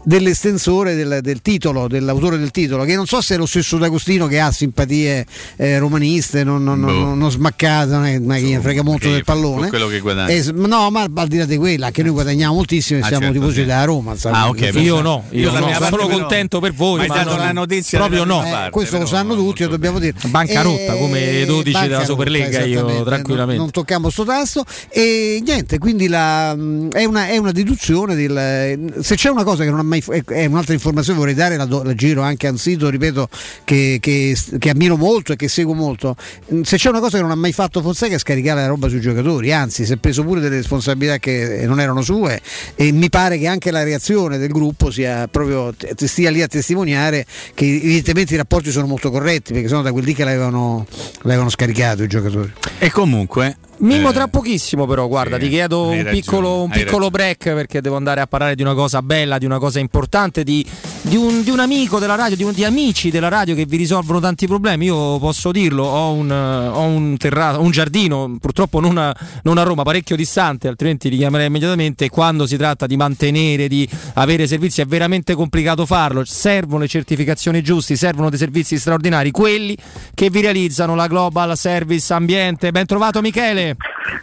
[0.04, 4.28] dell'estensore del, del, titolo, dell'autore del titolo, che non so se è lo stesso D'Agostino
[4.28, 5.26] che ha simpatie
[5.58, 6.92] eh, romaniste, non, non, boh.
[6.92, 9.70] non, non smaccate, non è, ma chi frega molto del pallone.
[9.70, 10.34] Quello che guadagna.
[10.34, 13.24] Eh, no, ma al di là di quella, anche noi guadagniamo moltissimo e ah, siamo
[13.26, 13.62] certo, tifosi sì.
[13.62, 14.16] della Roma.
[14.24, 18.00] Ah, okay, io no, io, io no, sono contento per voi, ma, ma la notizia
[18.00, 18.44] proprio no.
[18.44, 20.16] Eh, questo lo sanno tutti, lo dobbiamo dire.
[20.28, 23.62] Bancarotta eh, come 12 della Superlega, io tranquillamente.
[23.62, 26.52] Non, tocchiamo sto tasto e niente, quindi la,
[26.92, 30.45] è, una, è una deduzione del, se c'è una cosa che non ha mai è
[30.45, 33.28] un'altra informazione vorrei dare, la, do, la giro anche a un sito, ripeto,
[33.63, 36.15] che, che, che, ammiro molto e che seguo molto.
[36.54, 38.88] Mm, se c'è una cosa che non ha mai fatto Fonseca è scaricare la roba
[38.88, 42.39] sui giocatori, anzi si è preso pure delle responsabilità che non erano sue
[42.75, 47.25] e mi pare che anche la reazione del gruppo sia proprio, stia lì a testimoniare
[47.54, 50.86] che evidentemente i rapporti sono molto corretti perché sono da quel dì che l'avevano,
[51.23, 52.52] l'avevano scaricato i giocatori.
[52.78, 57.10] E comunque Mimmo eh, tra pochissimo però, guarda, sì, ti chiedo un piccolo, un piccolo
[57.10, 60.65] break perché devo andare a parlare di una cosa bella, di una cosa importante, di,
[61.02, 63.78] di, un, di un, amico della radio, di, un, di, amici della radio che vi
[63.78, 64.86] risolvono tanti problemi.
[64.86, 69.63] Io posso dirlo, ho un, ho un, terrato, un giardino, purtroppo non a, non a,
[69.63, 72.10] Roma, parecchio distante, altrimenti li chiamerei immediatamente.
[72.10, 77.62] Quando si tratta di mantenere, di avere servizi è veramente complicato farlo, servono le certificazioni
[77.62, 79.78] giuste, servono dei servizi straordinari, quelli
[80.13, 82.72] che vi realizzano la Global Service Ambiente.
[82.72, 83.69] Ben trovato Michele.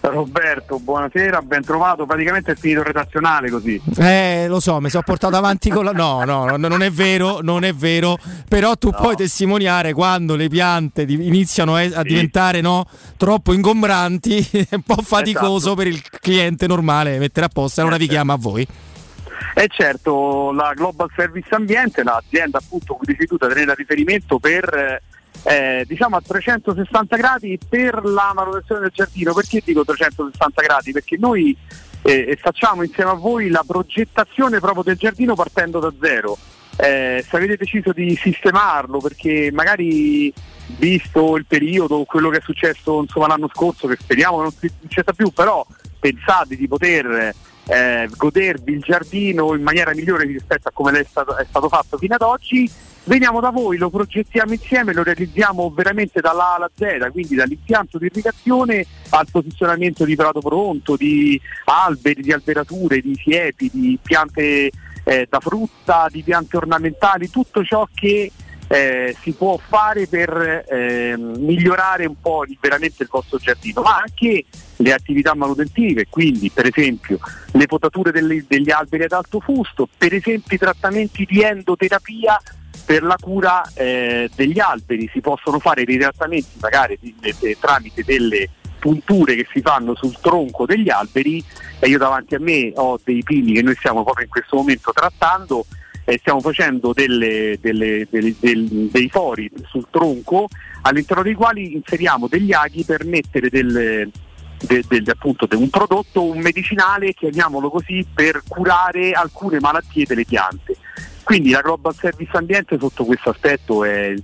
[0.01, 2.07] Roberto, buonasera, ben trovato.
[2.07, 3.81] Praticamente è finito il redazionale così.
[3.99, 5.93] Eh, lo so, mi sono portato avanti con la.
[5.93, 8.19] No, no, non è vero, non è vero.
[8.49, 8.99] Però tu no.
[8.99, 12.03] puoi testimoniare quando le piante iniziano a sì.
[12.03, 15.75] diventare no, troppo ingombranti, è un po' faticoso esatto.
[15.77, 18.67] per il cliente normale mettere a posto, allora vi chiama a voi.
[19.59, 22.99] E eh certo, la Global Service Ambiente, l'azienda appunto
[23.39, 25.01] da tenere a riferimento per
[25.47, 29.33] eh, diciamo a 360 gradi per la manutenzione del giardino.
[29.33, 30.91] Perché dico 360 gradi?
[30.91, 31.57] Perché noi
[32.03, 36.37] eh, facciamo insieme a voi la progettazione proprio del giardino partendo da zero.
[36.79, 40.33] Eh, se avete deciso di sistemarlo perché magari
[40.79, 45.31] visto il periodo, quello che è successo insomma, l'anno scorso, che speriamo non succeda più,
[45.31, 45.65] però
[45.99, 47.35] pensate di poter
[47.69, 51.97] eh, godervi il giardino in maniera migliore rispetto a come è stato, è stato fatto
[51.99, 52.71] fino ad oggi,
[53.07, 57.99] veniamo da voi, lo progettiamo insieme, lo realizziamo veramente dalla A alla Z, quindi dall'impianto
[57.99, 64.71] di irrigazione al posizionamento di prato pronto, di alberi, di alberature, di siepi, di piante
[65.05, 68.31] eh, da frutta, di piante ornamentali, tutto ciò che
[68.69, 74.45] eh, si può fare per eh, migliorare un po' veramente il vostro giardino, ma anche
[74.77, 77.19] le attività manutentive, quindi per esempio
[77.53, 82.41] le potature delle, degli alberi ad alto fusto, per esempio i trattamenti di endoterapia
[82.87, 88.05] per la cura eh, degli alberi, si possono fare dei trattamenti magari de, de, tramite
[88.05, 91.43] delle punture che si fanno sul tronco degli alberi
[91.81, 94.93] e io davanti a me ho dei pini che noi stiamo proprio in questo momento
[94.93, 95.67] trattando
[96.05, 100.47] e stiamo facendo delle, delle, delle, dei fori sul tronco
[100.83, 104.09] all'interno dei quali inseriamo degli aghi per mettere del,
[104.65, 110.77] de, de, appunto, un prodotto, un medicinale, chiamiamolo così, per curare alcune malattie delle piante.
[111.27, 114.15] Quindi la Global Service Ambiente sotto questo aspetto è,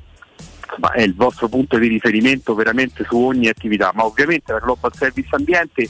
[0.95, 5.35] è il vostro punto di riferimento veramente su ogni attività, ma ovviamente la Global Service
[5.35, 5.89] Ambiente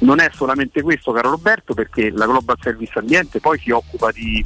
[0.00, 4.44] non è solamente questo, caro Roberto, perché la Global Service Ambiente poi si occupa di,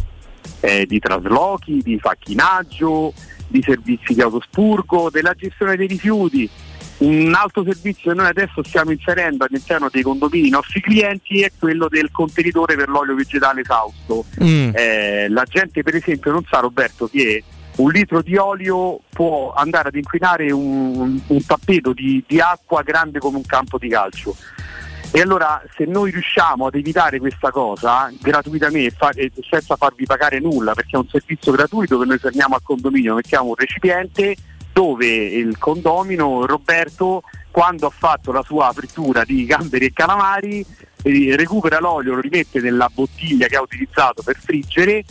[0.61, 3.13] eh, di traslochi, di facchinaggio,
[3.49, 6.49] di servizi di autospurgo, della gestione dei rifiuti.
[7.05, 11.89] Un altro servizio che noi adesso stiamo inserendo all'interno dei condomini nostri clienti è quello
[11.89, 14.25] del contenitore per l'olio vegetale esausto.
[14.43, 14.71] Mm.
[14.73, 17.45] Eh, la gente per esempio non sa Roberto che
[17.77, 23.19] un litro di olio può andare ad inquinare un, un tappeto di, di acqua grande
[23.19, 24.35] come un campo di calcio.
[25.11, 30.73] E allora se noi riusciamo ad evitare questa cosa gratuitamente e senza farvi pagare nulla,
[30.73, 34.35] perché è un servizio gratuito che noi fermiamo al condominio, mettiamo un recipiente
[34.75, 37.23] dove il condomino Roberto
[37.53, 40.67] quando ha fatto la sua frittura di gamberi e calamari
[41.37, 45.05] recupera l'olio, lo rimette nella bottiglia che ha utilizzato per friggere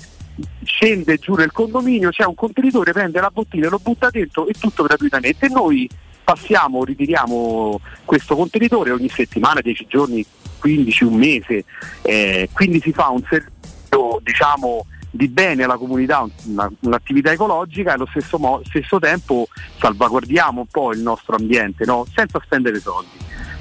[0.64, 4.84] scende giù nel condominio, c'è un contenitore, prende la bottiglia, lo butta dentro e tutto
[4.84, 5.46] gratuitamente.
[5.46, 5.90] E noi
[6.24, 10.26] passiamo, ritiriamo questo contenitore ogni settimana, 10 giorni,
[10.60, 11.64] 15, un mese,
[12.02, 17.94] eh, quindi si fa un servizio diciamo di bene alla comunità, una, un'attività ecologica e
[17.94, 19.48] allo stesso, mo- stesso, tempo
[19.78, 22.08] salvaguardiamo un po' il nostro ambiente no?
[22.16, 23.12] senza spendere soldi.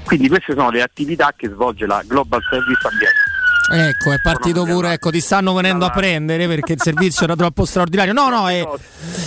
[0.03, 3.22] Quindi queste sono le attività che svolge la Global Service Ambiente.
[3.71, 7.63] Ecco, è partito pure, ecco, ti stanno venendo a prendere perché il servizio era troppo
[7.65, 8.11] straordinario.
[8.11, 8.67] No, no, è,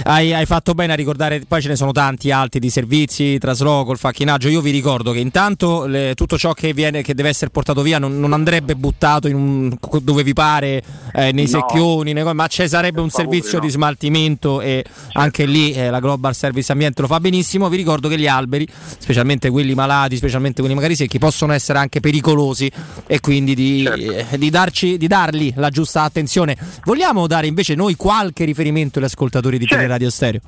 [0.05, 3.93] hai, hai, fatto bene a ricordare, poi ce ne sono tanti altri di servizi, trasloco,
[3.93, 4.49] il facchinaggio.
[4.49, 7.99] Io vi ricordo che intanto le, tutto ciò che, viene, che deve essere portato via
[7.99, 10.83] non, non andrebbe buttato un, dove vi pare,
[11.15, 11.51] eh, nei no.
[11.51, 13.65] secchioni, nei, ma ci sarebbe un favore, servizio no.
[13.65, 15.19] di smaltimento e certo.
[15.19, 17.71] anche lì eh, la Global Service Ambiente lo fa benissimo.
[17.71, 18.69] Vi ricordo che gli alberi,
[18.99, 22.71] specialmente quelli malati, specialmente quelli magari secchi, possono essere anche pericolosi
[23.07, 23.83] e quindi di...
[23.83, 26.57] Certo eh, di, darci, di dargli la giusta attenzione.
[26.85, 29.83] Vogliamo dare invece noi qualche riferimento agli ascoltatori di certo.
[29.83, 30.41] Teleradio Stereo?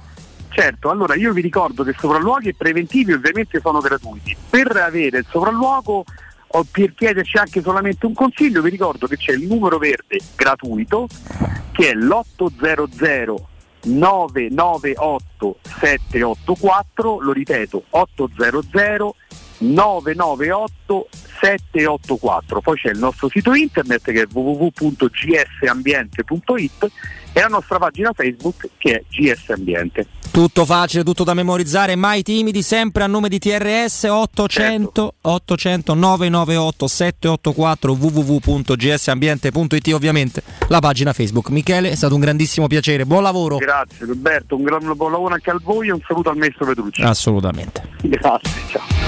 [0.51, 4.37] Certo, allora io vi ricordo che sopralluoghi preventivi ovviamente sono gratuiti.
[4.51, 6.05] Per avere il sopralluogo
[6.51, 11.07] o per chiederci anche solamente un consiglio, vi ricordo che c'è il numero verde gratuito
[11.73, 13.37] che è l'800
[13.81, 19.15] 998 784, lo ripeto, 800
[19.59, 21.09] 998
[21.41, 22.61] 784.
[22.61, 26.91] Poi c'è il nostro sito internet che è www.gsambiente.it
[27.33, 30.07] e la nostra pagina Facebook che è GS Ambiente.
[30.31, 35.15] Tutto facile, tutto da memorizzare, mai timidi, sempre a nome di TRS 800 certo.
[35.23, 41.51] 800 998 784 www.gsambiente.it ovviamente la pagina Facebook.
[41.51, 43.57] Michele, è stato un grandissimo piacere, buon lavoro.
[43.57, 47.03] Grazie Roberto, un gran buon lavoro anche a voi e un saluto al maestro Petrucci.
[47.03, 47.83] Assolutamente.
[48.03, 49.08] Grazie, ciao.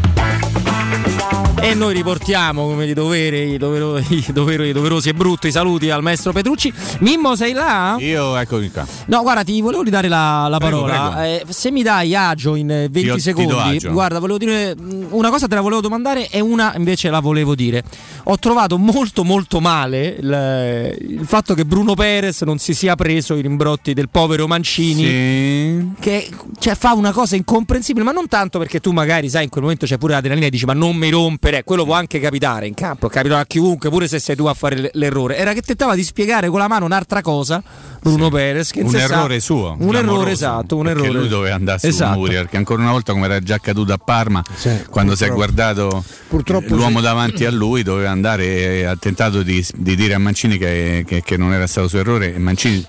[1.61, 5.91] e noi riportiamo come di dovere i, dovero, i, dovero, i doverosi e brutti saluti
[5.91, 6.73] al maestro Petrucci.
[7.01, 7.95] Mimmo, sei là?
[7.99, 8.85] Io eccomi qua.
[9.05, 11.11] No, guarda, ti volevo ridare la, la prego, parola.
[11.11, 11.49] Prego.
[11.49, 15.47] Eh, se mi dai agio in 20 Io secondi, guarda, volevo dire mm, una cosa
[15.47, 17.83] te la volevo domandare e una invece la volevo dire.
[18.23, 23.35] Ho trovato molto molto male il, il fatto che Bruno Perez non si sia preso
[23.35, 25.87] i rimbrotti del povero Mancini sì.
[25.99, 29.63] che cioè, fa una cosa incomprensibile, ma non tanto perché tu magari sai in quel
[29.63, 32.65] momento c'è pure l'adrenalina e dici ma non mi rompere per quello può anche capitare
[32.65, 35.35] in campo, capita a chiunque, pure se sei tu a fare l'errore.
[35.35, 37.61] Era che tentava di spiegare con la mano un'altra cosa
[38.01, 38.31] Bruno sì.
[38.31, 38.71] Perez.
[38.75, 39.75] un errore sa, suo.
[39.77, 41.09] Un errore esatto, un errore.
[41.09, 42.13] lui doveva andare esatto.
[42.13, 45.25] su Muriel, che ancora una volta come era già accaduto a Parma, sì, quando si
[45.25, 47.03] è guardato purtroppo l'uomo sì.
[47.03, 51.21] davanti a lui, doveva andare e ha tentato di, di dire a Mancini che, che,
[51.21, 52.85] che non era stato suo errore e Mancini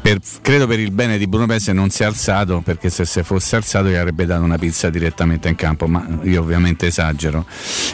[0.00, 3.22] per, credo per il bene di Bruno Pese non si è alzato perché se si
[3.22, 7.46] fosse alzato gli avrebbe dato una pizza direttamente in campo ma io ovviamente esagero.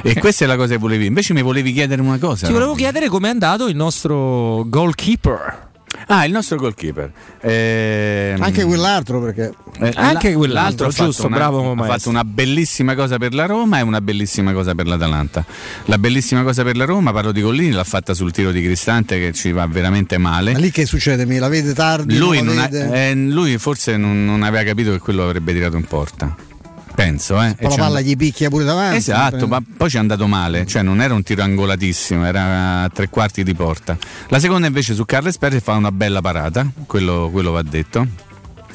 [0.03, 0.19] E eh.
[0.19, 1.07] questa è la cosa che volevi.
[1.07, 5.64] Invece mi volevi chiedere una cosa ti volevo chiedere com'è andato il nostro goalkeeper
[6.07, 7.11] Ah, il nostro goalkeeper.
[7.41, 9.53] Eh, anche quell'altro perché...
[9.81, 13.83] Eh, anche quell'altro, giusto, una, bravo Ha fatto una bellissima cosa per la Roma e
[13.83, 15.45] una bellissima cosa per l'Atalanta.
[15.87, 19.19] La bellissima cosa per la Roma, parlo di Collini, l'ha fatta sul tiro di Cristante
[19.19, 20.53] che ci va veramente male.
[20.53, 21.25] Ma lì che succede?
[21.25, 22.17] Me la vede tardi?
[22.17, 25.85] Lui, non ha, eh, lui forse non, non aveva capito che quello avrebbe tirato in
[25.85, 26.53] porta
[26.95, 27.43] penso.
[27.43, 27.55] Eh.
[27.55, 28.97] Poi la palla gli picchia pure davanti.
[28.97, 32.89] Esatto, ma poi ci è andato male, cioè non era un tiro angolatissimo, era a
[32.89, 33.97] tre quarti di porta.
[34.29, 38.33] La seconda invece su Carles Perez fa una bella parata, quello, quello va detto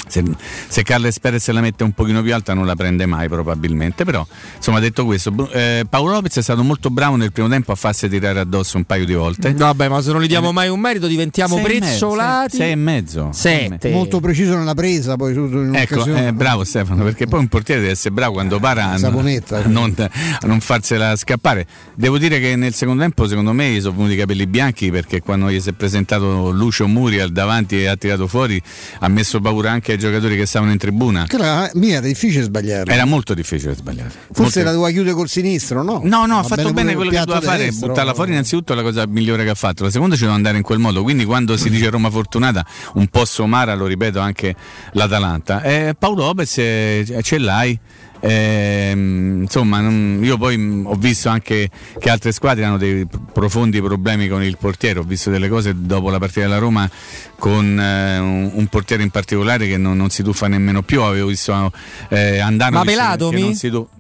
[0.09, 0.23] se,
[0.67, 4.25] se Carles Perez la mette un pochino più alta non la prende mai probabilmente però
[4.55, 8.09] insomma detto questo eh, Paolo Lopez è stato molto bravo nel primo tempo a farsi
[8.09, 9.53] tirare addosso un paio di volte.
[9.53, 12.57] Vabbè ma se non gli diamo mai un merito diventiamo sei prezzolati.
[12.57, 13.91] sei e mezzo sette.
[13.91, 15.33] molto preciso nella presa poi
[15.73, 19.61] ecco eh, bravo Stefano perché poi un portiere deve essere bravo quando para a, a,
[19.67, 21.65] non, a non farsela scappare.
[21.95, 25.21] Devo dire che nel secondo tempo secondo me gli sono venuti i capelli bianchi perché
[25.21, 28.61] quando gli si è presentato Lucio Muriel davanti e ha tirato fuori
[28.99, 31.25] ha messo paura anche giocatori che stavano in tribuna.
[31.29, 32.91] Era, mia, era difficile sbagliare.
[32.91, 34.09] Era molto difficile sbagliare.
[34.09, 34.63] Forse molto...
[34.63, 36.01] la doveva chiudere col sinistro, no?
[36.03, 37.65] No, no, ha fatto bene, bene quello che doveva fare.
[37.65, 39.83] Destro, buttarla fuori innanzitutto è la cosa migliore che ha fatto.
[39.83, 41.03] La seconda ci deve andare in quel modo.
[41.03, 44.55] Quindi quando si dice Roma fortunata, un po' somara, lo ripeto anche
[44.93, 45.61] l'Atalanta.
[45.61, 47.79] Eh, Paolo Lopez eh, ce l'hai
[48.21, 54.27] Eh, insomma, non, io poi ho visto anche che altre squadre hanno dei profondi problemi
[54.27, 54.99] con il portiere.
[54.99, 56.89] Ho visto delle cose dopo la partita della Roma
[57.37, 61.01] con eh, un, un, portiere in particolare che non, non, si tuffa nemmeno più.
[61.01, 61.71] Avevo visto
[62.09, 63.35] eh, Andanovic Ma Pelatomi?
[63.35, 63.97] che non si tuffa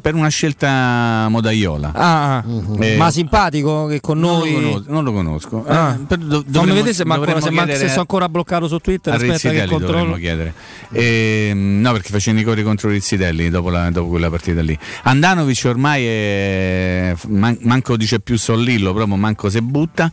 [0.00, 1.92] per una scelta modaiola.
[1.94, 2.82] Ah, mm-hmm.
[2.82, 4.52] eh, ma simpatico che con noi.
[4.52, 4.92] Non lo conosco.
[4.92, 5.64] Non lo conosco.
[5.66, 5.98] Ah.
[6.08, 9.14] Eh, do, dovremmo, vedete se, manco, se, manco, se sono ancora bloccato su Twitter.
[9.14, 10.14] Aspetta che controllo.
[10.16, 10.54] chiedere.
[10.92, 14.78] Eh, no, perché facendo i cori contro Rizzitelli dopo, la, dopo, quella partita lì.
[15.02, 20.10] Andanovic ormai è, man, manco dice più sollillo, proprio manco se butta.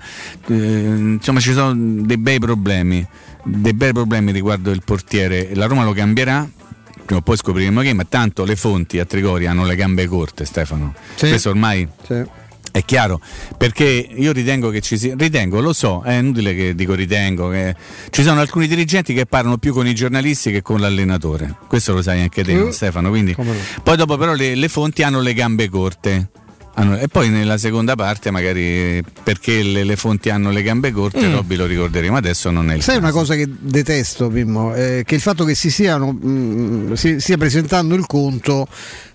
[0.47, 3.05] Eh, insomma, ci sono dei bei problemi.
[3.43, 5.51] Dei bei problemi riguardo il portiere.
[5.53, 6.47] La Roma lo cambierà
[7.07, 10.45] prima o poi scopriremo che, ma tanto le fonti a Trigori hanno le gambe corte,
[10.45, 10.93] Stefano.
[11.15, 11.29] Sì.
[11.29, 11.87] Questo ormai.
[12.05, 12.45] Sì.
[12.69, 13.19] È chiaro,
[13.57, 17.75] perché io ritengo che ci sia, ritengo, lo so, è inutile che dico ritengo, che
[18.11, 22.03] ci sono alcuni dirigenti che parlano più con i giornalisti che con l'allenatore, questo lo
[22.03, 23.35] sai anche te, uh, Stefano, quindi,
[23.81, 26.29] poi dopo però le, le fonti hanno le gambe corte.
[26.80, 31.34] E poi nella seconda parte, magari perché le, le fonti hanno le gambe corte, mm.
[31.34, 32.51] Robby lo ricorderemo adesso.
[32.51, 33.07] Non è il Sai caso.
[33.07, 34.75] una cosa che detesto, Pimmo?
[34.75, 38.67] Eh, che il fatto che si, siano, mh, mm, si stia presentando il conto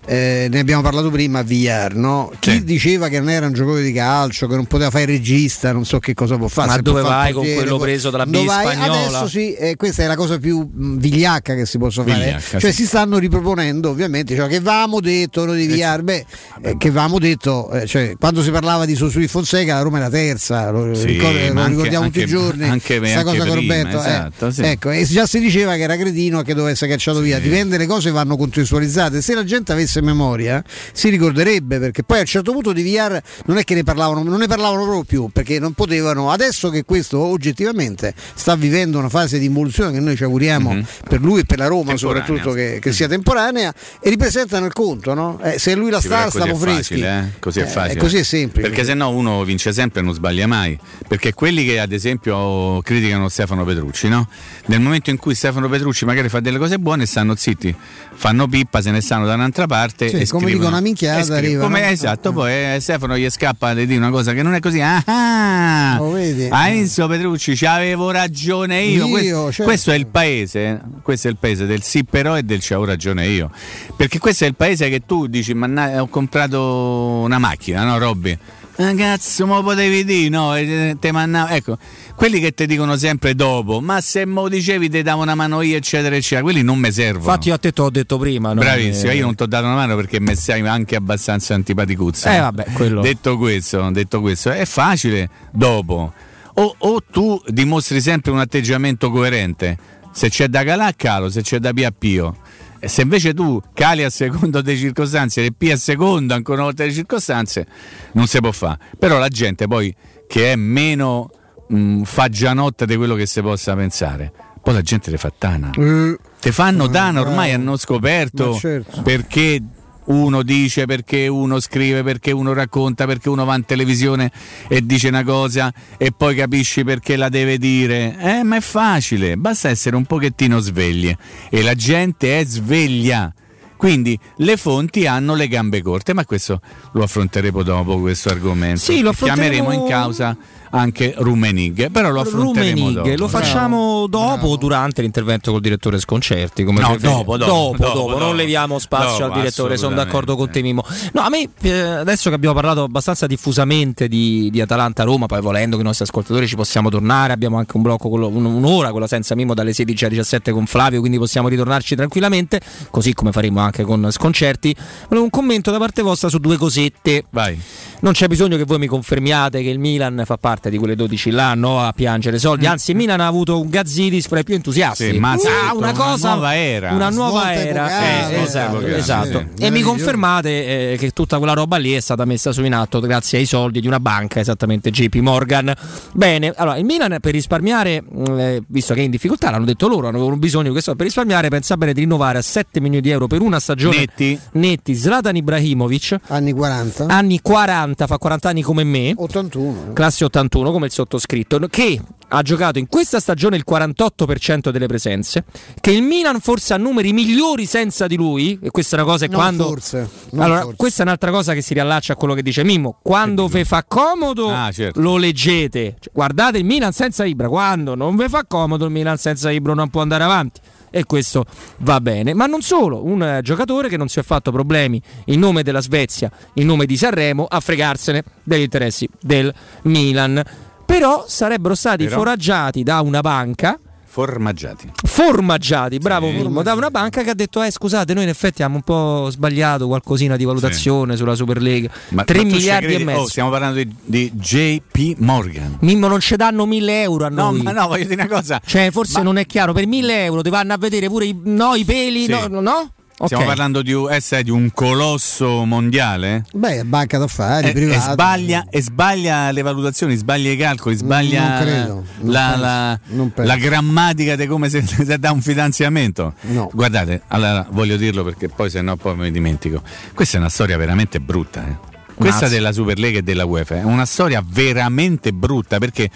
[0.05, 2.31] eh, ne abbiamo parlato prima a VR, no?
[2.39, 2.63] Chi sì.
[2.63, 5.99] diceva che non era un giocatore di calcio, che non poteva fare regista, non so
[5.99, 6.67] che cosa può fare.
[6.69, 8.83] Ma dove vai con quello preso dalla B spagnola?
[8.83, 12.19] Adesso sì, eh, questa è la cosa più mh, vigliacca che si possa fare.
[12.19, 12.81] Vigliacca, cioè sì.
[12.81, 16.25] si stanno riproponendo ovviamente, cioè, che avevamo detto noi di VR, beh,
[16.61, 20.01] eh, che avevamo detto, eh, cioè, quando si parlava di Sosui Fonseca la Roma è
[20.01, 23.45] la terza, lo, sì, ricordo, lo anche, ricordiamo anche, tutti i giorni, anche, questa cosa
[23.45, 23.97] con Roberto.
[23.97, 24.09] Eh.
[24.09, 24.61] Esatto, sì.
[24.63, 27.77] Ecco, e già si diceva che era cretino e che doveva essere cacciato via, dipende
[27.77, 32.25] le cose vanno contestualizzate, se la gente avesse memoria si ricorderebbe perché poi a un
[32.25, 35.59] certo punto di VR non è che ne parlavano, non ne parlavano proprio più perché
[35.59, 40.23] non potevano, adesso che questo oggettivamente sta vivendo una fase di involuzione che noi ci
[40.23, 40.83] auguriamo mm-hmm.
[41.07, 45.13] per lui e per la Roma soprattutto che, che, sia temporanea e ripresentano il conto,
[45.13, 45.39] no?
[45.41, 46.99] eh, se lui la sì, sta stiamo freschi.
[46.99, 47.39] Facile, eh?
[47.39, 47.93] Così è facile.
[47.93, 48.67] Eh, così è semplice.
[48.67, 50.77] Perché se no uno vince sempre e non sbaglia mai.
[51.07, 54.27] Perché quelli che ad esempio criticano Stefano Petrucci, no?
[54.67, 57.73] Nel momento in cui Stefano Petrucci magari fa delle cose buone stanno zitti,
[58.13, 61.63] fanno pippa, se ne stanno da un'altra parte sì, e come dicono una minchiata arriva.
[61.63, 64.81] Come, esatto, poi eh, Stefano gli scappa di dire una cosa che non è così.
[64.81, 66.47] Ah, oh, vedi?
[66.49, 69.05] Hai visto Petrucci, ci avevo ragione io.
[69.05, 69.63] io questo, certo.
[69.63, 72.87] questo, è il paese, questo è il paese del sì però e del ci avevo
[72.87, 73.49] ragione io.
[73.95, 78.37] Perché questo è il paese che tu dici, ma ho comprato una macchina, no Robby?
[78.77, 80.53] Ah, cazzo, ma potevi dire, no?
[80.99, 81.51] Te manna...
[81.51, 81.77] Ecco,
[82.15, 85.75] quelli che ti dicono sempre dopo, ma se mo dicevi ti davo una mano io,
[85.75, 87.25] eccetera, eccetera, quelli non mi servono.
[87.25, 88.53] Infatti, io a te te l'ho detto prima.
[88.53, 88.61] No?
[88.61, 89.15] Bravissimo, eh...
[89.15, 92.35] io non ti ho dato una mano perché mi sei anche abbastanza antipaticuzza.
[92.35, 93.01] Eh, vabbè, quello.
[93.01, 96.13] Detto questo, detto questo, è facile dopo.
[96.55, 99.77] O, o tu dimostri sempre un atteggiamento coerente.
[100.11, 102.37] Se c'è da calà, calo, se c'è da pia, pio
[102.85, 106.83] se invece tu cali a secondo delle circostanze e P a secondo ancora una volta
[106.83, 107.65] delle circostanze,
[108.13, 108.77] non si può fare.
[108.99, 109.93] Però la gente poi
[110.27, 111.29] che è meno
[111.67, 115.71] mh, fagianotta di quello che si possa pensare, poi la gente le fa tana.
[115.75, 119.01] Uh, te fanno uh, tana, ormai hanno scoperto certo.
[119.01, 119.61] perché
[120.05, 124.31] uno dice perché uno scrive, perché uno racconta, perché uno va in televisione
[124.67, 128.17] e dice una cosa e poi capisci perché la deve dire.
[128.19, 131.15] Eh, ma è facile, basta essere un pochettino svegli
[131.49, 133.33] e la gente è sveglia.
[133.75, 136.61] Quindi le fonti hanno le gambe corte, ma questo
[136.93, 138.79] lo affronteremo dopo questo argomento.
[138.79, 140.37] Sì, lo Chiameremo in causa
[140.75, 143.15] anche Rumenig, però lo affronteremo Rumenig, dopo.
[143.15, 146.63] Lo facciamo dopo o durante l'intervento col direttore Sconcerti?
[146.63, 150.49] Come no, dopo, dopo, dopo, dopo, dopo, non leviamo spazio al direttore, sono d'accordo con
[150.49, 150.83] te Mimo.
[151.13, 155.75] No, a me eh, adesso che abbiamo parlato abbastanza diffusamente di, di Atalanta-Roma, poi volendo
[155.75, 159.35] che i nostri ascoltatori ci possiamo tornare, abbiamo anche un blocco, quello, un'ora, quella senza
[159.35, 162.59] Mimo dalle 16 alle 17 con Flavio, quindi possiamo ritornarci tranquillamente,
[162.89, 164.75] così come faremo anche con Sconcerti.
[165.03, 167.25] Volevo un commento da parte vostra su due cosette.
[167.29, 167.61] Vai.
[168.03, 171.31] Non c'è bisogno che voi mi confermiate che il Milan fa parte di quelle 12
[171.31, 172.65] là no, a piangere soldi.
[172.65, 175.11] Anzi, il Milan ha avuto un Gazzidis fra i più entusiasti.
[175.11, 176.91] Sì, ma uh, una, cosa, una nuova era.
[176.91, 178.29] Una nuova era.
[178.29, 178.85] Eh, esatto.
[178.85, 179.45] esatto.
[179.55, 179.63] Sì.
[179.63, 182.99] E mi confermate eh, che tutta quella roba lì è stata messa su in atto
[182.99, 185.73] grazie ai soldi di una banca, esattamente JP Morgan.
[186.11, 189.87] Bene, allora il Milan per risparmiare, mm, eh, visto che è in difficoltà, l'hanno detto
[189.87, 193.11] loro, hanno bisogno di questo per risparmiare, pensa bene di rinnovare a 7 milioni di
[193.11, 196.17] euro per una stagione netti, netti Zlatan Ibrahimovic.
[196.27, 197.05] Anni 40.
[197.07, 199.13] Anni 40 40, fa 40 anni come me.
[199.15, 199.93] 81.
[199.93, 205.45] Classe 81 come il sottoscritto, che ha giocato in questa stagione il 48% delle presenze,
[205.79, 209.27] che il Milan forse ha numeri migliori senza di lui, e questa è una cosa
[209.27, 209.63] non quando...
[209.65, 210.75] Forse, allora, forse.
[210.75, 213.83] questa è un'altra cosa che si riallaccia a quello che dice Mimmo, quando vi fa
[213.87, 214.99] comodo ah, certo.
[214.99, 219.17] lo leggete, cioè, guardate il Milan senza Ibra, quando non vi fa comodo il Milan
[219.17, 220.59] senza Ibra non può andare avanti
[220.95, 221.45] e questo
[221.79, 222.35] va bene.
[222.35, 225.81] Ma non solo, un eh, giocatore che non si è fatto problemi in nome della
[225.81, 229.51] Svezia, in nome di Sanremo, a fregarsene degli interessi del
[229.83, 230.43] Milan.
[230.85, 232.17] Però sarebbero stati Però?
[232.17, 233.79] foraggiati da una banca
[234.13, 234.91] Formaggiati.
[235.05, 236.33] formaggiati, bravo Sì.
[236.35, 239.27] Mimmo, da una banca che ha detto eh scusate noi in effetti abbiamo un po'
[239.31, 243.01] sbagliato qualcosina di valutazione sulla Superlega, 3 Ma- ma tu ci miliardi credi?
[243.01, 243.19] e mezzo.
[243.21, 245.77] Oh, stiamo parlando di, di JP Morgan.
[245.79, 247.61] Mimmo non ci danno 1000 euro a No, noi.
[247.63, 248.61] ma no, voglio dire una cosa.
[248.63, 251.73] Cioè, forse non è chiaro, per 1000 euro ti vanno a vedere pure i, no,
[251.73, 252.29] i peli, Sì.
[252.49, 252.59] no?
[252.61, 252.91] no?
[253.25, 256.45] Stiamo parlando di, eh, di un colosso mondiale?
[256.53, 258.11] Beh, banca d'affari, E, e privata.
[258.11, 264.35] sbaglia, e sbaglia le valutazioni, sbaglia i calcoli, sbaglia credo, la, penso, la- la grammatica
[264.35, 266.33] di come si, si dà un finanziamento.
[266.41, 266.69] No.
[266.73, 269.81] Guardate, allora voglio dirlo perché poi se no poi mi dimentico.
[270.13, 271.65] Questa è una storia veramente brutta.
[271.67, 271.91] eh.
[272.15, 272.53] Questa Mazza.
[272.53, 276.09] della Superlega e della UEFA è una storia veramente brutta perché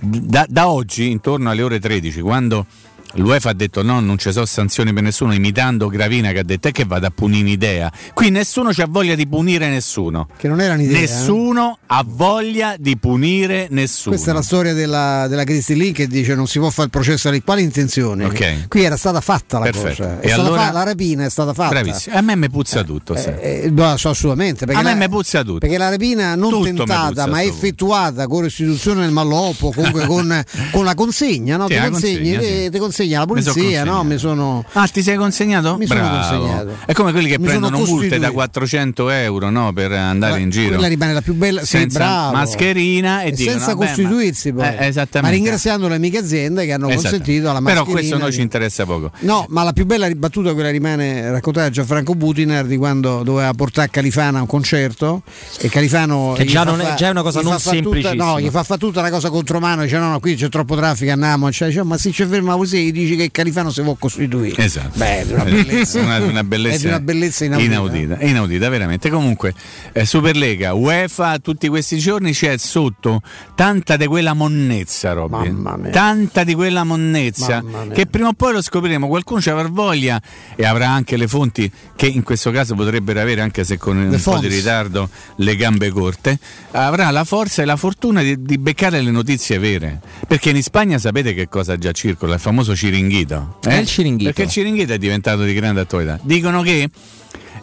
[0.00, 2.66] da, da oggi, intorno alle ore 13, quando
[3.14, 6.68] l'UEFA ha detto no, non ci sono sanzioni per nessuno, imitando Gravina che ha detto
[6.68, 7.90] è che vado a punire un'idea.
[8.14, 10.28] Qui nessuno ha voglia di punire nessuno.
[10.36, 10.96] Che non era un'idea.
[10.96, 11.00] eh.
[11.00, 14.14] Nessuno ha voglia di punire nessuno.
[14.14, 16.90] Questa è la storia della, della Christy Lee che dice non si può fare il
[16.90, 18.24] processo di quale intenzione?
[18.24, 18.68] Ok.
[18.68, 20.02] Qui era stata fatta la Perfetto.
[20.02, 20.20] cosa.
[20.20, 21.68] E allora- fa- la rapina è stata fatta.
[21.70, 22.16] Bravissimo.
[22.16, 23.16] A me mi puzza tutto.
[23.16, 23.34] sai.
[23.40, 24.66] Eh, no, so assolutamente.
[24.66, 25.58] Perché a me la, mi puzza tutto.
[25.58, 30.42] perché la rapina non Tutto tentata ma effettuata con restituzione del malloppo, comunque con,
[30.72, 31.66] con la consegna, no?
[31.68, 32.70] Sì, ti, consegni, consegna, eh, sì.
[32.70, 33.90] ti consegna la Mi sono polizia, no?
[33.92, 34.04] consegnato.
[34.04, 34.64] Mi sono.
[34.72, 35.76] Ah, ti sei consegnato?
[35.76, 36.16] Mi sono Bravo.
[36.16, 36.76] consegnato.
[36.86, 38.32] È come quelli che Mi sono prendono multe da costituito.
[38.32, 40.68] 400 euro no, per andare in giro.
[40.74, 42.32] Quella rimane la più bella, sì, senza bravo.
[42.36, 44.64] mascherina e, E dicono, senza "Vabbè, ma-" costituirsi poi.
[44.66, 45.20] Eh, esattamente.
[45.22, 47.92] Ma ringraziando le amiche aziende che hanno consentito alla Però mascherina.
[47.92, 49.10] questo a noi di- ci interessa poco.
[49.20, 53.52] No, ma la più bella ribattuta quella rimane raccontata da Gianfranco Butiner di quando doveva
[53.52, 55.22] portare Califano a un concerto
[55.60, 58.24] e Califano Che gli già fa non è- fa- già è una cosa non semplicissima.
[58.24, 60.76] no, gli fa fa tutta una cosa contro mano, dice no, no, qui c'è troppo
[60.76, 63.94] traffico, andiamo, cioè, dice, ma se ci ferma così gli dici che Califano si può
[63.94, 64.62] costituire.
[64.62, 64.92] Esatto.
[64.96, 66.00] Beh, è una bellezza.
[66.00, 67.72] una, una È bellezza, di una bellezza inaudita.
[67.72, 69.10] inaudita, inaudita, veramente.
[69.10, 69.54] Comunque,
[69.92, 73.20] eh, Superlega, UEFA, tutti questi giorni c'è sotto
[73.54, 75.50] tanta di quella monnezza, Robby.
[75.50, 75.90] Mamma mia.
[75.90, 77.62] Tanta di quella monnezza
[77.92, 79.08] che prima o poi lo scopriremo.
[79.08, 80.20] Qualcuno ci avrà voglia
[80.54, 84.20] e avrà anche le fonti che in questo caso potrebbero avere, anche se con un
[84.22, 86.38] po' di ritardo, le gambe corte.
[86.72, 90.00] Avrà la forza e la fortuna di, di beccare le notizie vere.
[90.26, 92.34] Perché in Spagna sapete che cosa già circola?
[92.34, 93.58] Il famoso ciringhito.
[93.62, 94.24] È il ciringhito.
[94.30, 96.18] Perché il ciringhito è diventato di grande attualità.
[96.22, 96.88] Dicono che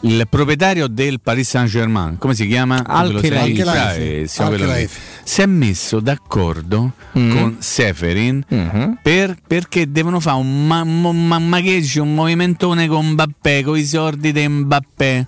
[0.01, 2.83] il proprietario del Paris Saint Germain, come si chiama?
[2.85, 4.27] Al-Khelaifi.
[5.23, 7.31] Si è messo d'accordo Mm.
[7.37, 8.97] con Seferin Mhm.
[9.01, 13.85] per- perché devono fare un ma- mo- ma- magheggio, un movimentone con Mbappé, con i
[13.85, 15.27] sordi di Mbappé.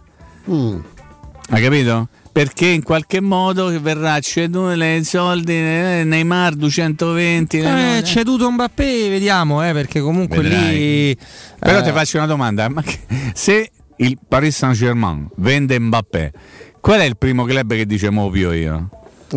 [0.52, 0.78] Mm.
[1.50, 2.10] Hai capito?
[2.36, 9.66] Perché in qualche modo verrà ceduto i soldi eh, Neymar 220 Eh, ceduto Mbappé, vediamo,
[9.66, 10.78] eh, perché comunque Vedrai.
[10.78, 11.18] lì
[11.58, 13.00] Però eh, ti faccio una domanda: ma che-
[13.34, 16.34] se il Paris Saint Germain vende Mbappé,
[16.82, 18.90] qual è il primo club che dice muovio io?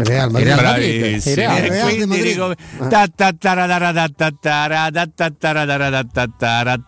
[0.05, 0.49] Real Madrid.
[0.49, 1.27] Real Madrid.
[1.27, 1.57] Il Real.
[1.57, 2.57] E Real quindi Madrid.
[2.79, 2.87] Ah.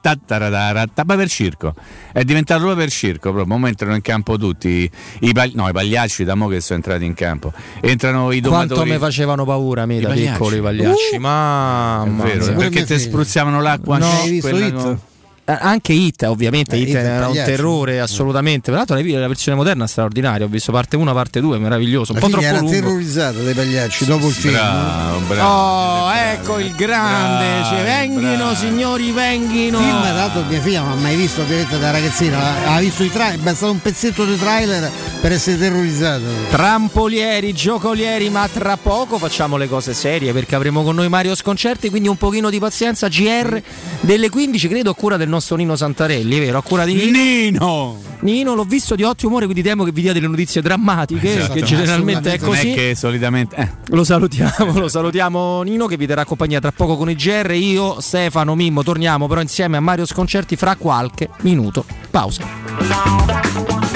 [0.00, 1.74] ta taradara ta- ma per circo
[2.12, 4.90] è diventato proprio per circo proprio Mo entrano in campo tutti
[5.20, 8.74] i, pag- no, i pagliacci da mo che sono entrati in campo entrano i quanto
[8.74, 11.18] domatori mi facevano paura me I da piccoli pagliacci.
[11.18, 14.20] Mamma È vero, perché ti spruzzavano l'acqua No.
[14.20, 15.08] Hai visto
[15.53, 18.70] Eh, Anche Hit, ovviamente, Eh, Hit Hit è era un terrore assolutamente.
[18.70, 20.46] Tra l'altro, la versione moderna è straordinaria.
[20.46, 22.12] Ho visto parte 1, parte 2, meraviglioso.
[22.12, 22.72] Un La po' troppo era lungo.
[22.72, 24.53] terrorizzata dai pagliacci dopo il film.
[24.55, 27.44] bravo bravo Oh, ecco il grande.
[27.61, 29.78] Bravi, Cioè, venghino, signori, venghino.
[29.78, 33.11] Il film, l'altro, mia figlia non ha mai visto diretta da ragazzina, ha visto i
[33.11, 34.90] trailer, è bastato un pezzetto di trailer
[35.20, 36.22] per essere terrorizzato.
[36.51, 41.90] Trampolieri, giocolieri, ma tra poco facciamo le cose serie perché avremo con noi Mario Sconcerti,
[41.90, 43.09] quindi un pochino di pazienza.
[43.09, 43.61] GR
[44.01, 46.59] delle 15, credo, a cura del nostro Nino Santarelli, vero?
[46.59, 47.11] A cura di Nino.
[47.11, 51.36] Nino Nino, l'ho visto di ottimo umore, quindi temo che vi dia delle notizie drammatiche,
[51.38, 52.45] Esatto, che generalmente è assolutamente.
[52.45, 52.70] non così.
[52.70, 53.68] è che solitamente eh.
[53.95, 57.51] Lo salutiamo, lo salutiamo Nino che vi terrà compagnia tra poco con i GR.
[57.53, 61.84] Io, Stefano, Mimmo, torniamo però insieme a Mario Sconcerti fra qualche minuto.
[62.11, 63.89] Pausa.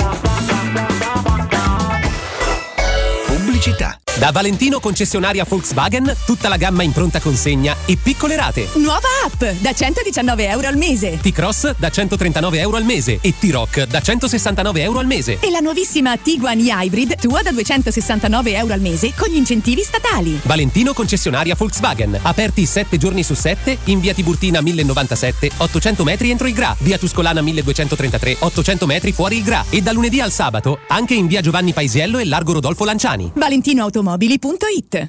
[3.64, 3.98] Pubblicità.
[4.16, 8.68] Da Valentino concessionaria Volkswagen, tutta la gamma in pronta consegna e piccole rate.
[8.74, 11.18] Nuova app da 119 euro al mese.
[11.20, 15.38] T-Cross da 139 euro al mese e T-Rock da 169 euro al mese.
[15.40, 20.38] E la nuovissima Tiguan e-Hybrid tua da 269 euro al mese con gli incentivi statali.
[20.44, 22.16] Valentino concessionaria Volkswagen.
[22.22, 26.76] Aperti 7 giorni su 7 in via Tiburtina 1097, 800 metri entro il Gra.
[26.78, 29.64] Via Tuscolana 1233, 800 metri fuori il Gra.
[29.70, 33.32] E da lunedì al sabato anche in via Giovanni Paisiello e largo Rodolfo Lanciani.
[33.54, 35.08] ValentinoAutomobili.it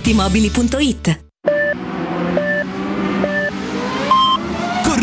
[0.09, 1.30] Mobili.it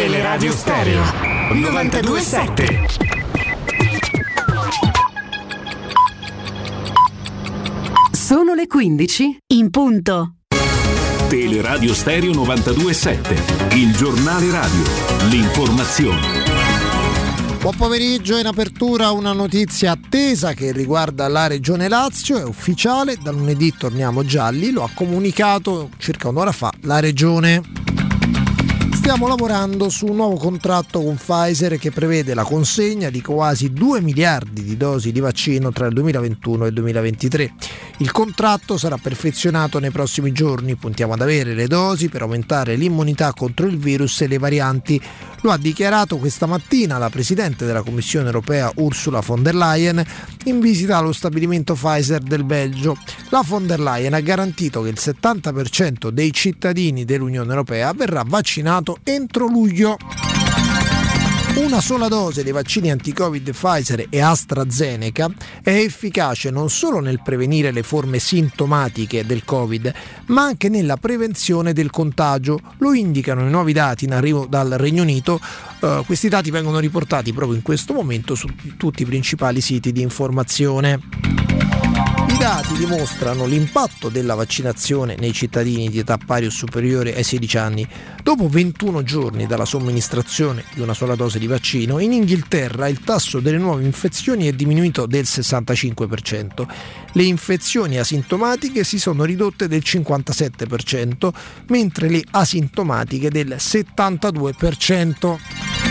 [0.00, 1.02] Teleradio Stereo
[1.52, 2.86] 927.
[8.10, 10.36] Sono le 15 in punto.
[11.28, 14.82] Teleradio Stereo 927, il giornale radio,
[15.28, 16.48] l'informazione.
[17.60, 23.32] Buon pomeriggio, in apertura una notizia attesa che riguarda la regione Lazio, è ufficiale, da
[23.32, 27.89] lunedì torniamo gialli, lo ha comunicato circa un'ora fa la regione.
[29.00, 34.02] Stiamo lavorando su un nuovo contratto con Pfizer che prevede la consegna di quasi 2
[34.02, 37.52] miliardi di dosi di vaccino tra il 2021 e il 2023.
[37.96, 43.32] Il contratto sarà perfezionato nei prossimi giorni, puntiamo ad avere le dosi per aumentare l'immunità
[43.32, 45.00] contro il virus e le varianti.
[45.42, 50.04] Lo ha dichiarato questa mattina la Presidente della Commissione europea Ursula von der Leyen
[50.44, 52.96] in visita allo stabilimento Pfizer del Belgio.
[53.30, 58.89] La von der Leyen ha garantito che il 70% dei cittadini dell'Unione europea verrà vaccinato
[59.04, 59.96] entro luglio.
[61.56, 65.28] Una sola dose dei vaccini anti-Covid Pfizer e AstraZeneca
[65.62, 69.92] è efficace non solo nel prevenire le forme sintomatiche del Covid,
[70.26, 72.60] ma anche nella prevenzione del contagio.
[72.78, 75.40] Lo indicano i nuovi dati in arrivo dal Regno Unito.
[75.80, 80.02] Uh, questi dati vengono riportati proprio in questo momento su tutti i principali siti di
[80.02, 81.69] informazione.
[82.28, 87.58] I dati dimostrano l'impatto della vaccinazione nei cittadini di età pari o superiore ai 16
[87.58, 87.86] anni.
[88.22, 93.40] Dopo 21 giorni dalla somministrazione di una sola dose di vaccino, in Inghilterra il tasso
[93.40, 96.66] delle nuove infezioni è diminuito del 65%.
[97.12, 101.30] Le infezioni asintomatiche si sono ridotte del 57%,
[101.66, 105.89] mentre le asintomatiche del 72%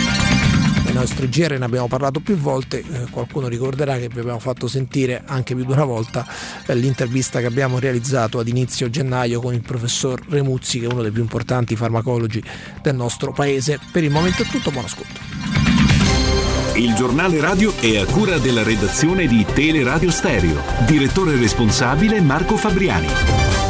[0.90, 4.66] nei nostri GR ne abbiamo parlato più volte, eh, qualcuno ricorderà che vi abbiamo fatto
[4.66, 6.26] sentire anche più di una volta
[6.66, 11.02] eh, l'intervista che abbiamo realizzato ad inizio gennaio con il professor Remuzzi che è uno
[11.02, 12.42] dei più importanti farmacologi
[12.82, 13.78] del nostro paese.
[13.92, 15.20] Per il momento è tutto, buon ascolto.
[16.74, 20.60] Il giornale radio è a cura della redazione di Teleradio Stereo.
[20.86, 23.69] Direttore responsabile Marco Fabriani.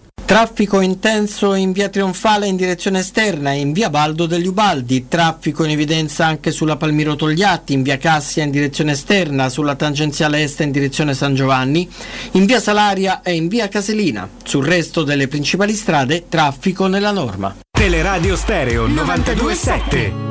[0.31, 5.09] Traffico intenso in via Trionfale in direzione esterna e in via Baldo degli Ubaldi.
[5.09, 10.41] Traffico in evidenza anche sulla Palmiro Togliatti, in via Cassia in direzione esterna, sulla tangenziale
[10.41, 11.85] est in direzione San Giovanni,
[12.31, 14.29] in via Salaria e in via Caselina.
[14.41, 17.53] Sul resto delle principali strade, traffico nella norma.
[17.69, 20.30] Teleradio Stereo 927.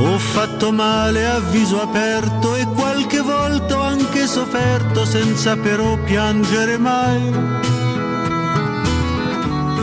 [0.00, 6.78] Ho fatto male a viso aperto e qualche volta ho anche sofferto senza però piangere
[6.78, 7.66] mai.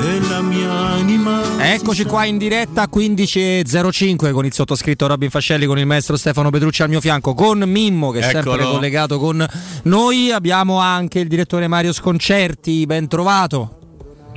[0.07, 1.41] E la mia anima.
[1.57, 6.49] Eccoci qua in diretta a 15.05 con il sottoscritto Robin Fascelli, con il maestro Stefano
[6.49, 8.51] Petrucci al mio fianco, con Mimmo che è Eccolo.
[8.51, 9.45] sempre collegato con
[9.83, 10.31] noi.
[10.31, 13.79] Abbiamo anche il direttore Mario Sconcerti, ben trovato.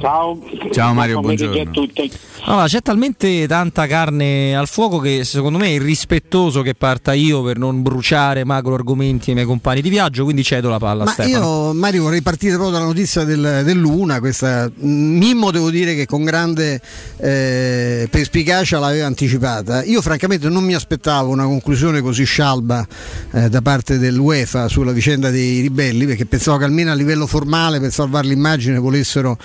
[0.01, 0.39] Ciao.
[0.71, 1.61] Ciao Mario, buongiorno.
[1.61, 2.11] a tutti.
[2.45, 7.43] Allora, c'è talmente tanta carne al fuoco che secondo me è irrispettoso che parta io
[7.43, 11.07] per non bruciare macro argomenti ai miei compagni di viaggio, quindi cedo la palla a
[11.07, 11.45] Ma Stefano.
[11.45, 16.25] io Mario vorrei partire proprio dalla notizia del, dell'Una, questa Mimmo devo dire che con
[16.25, 16.81] grande
[17.17, 19.83] eh, perspicacia l'aveva anticipata.
[19.83, 22.87] Io francamente non mi aspettavo una conclusione così scialba
[23.33, 27.81] eh, da parte dell'UEFA sulla vicenda dei ribelli, perché pensavo che almeno a livello formale
[27.81, 29.37] per salvare l'immagine volessero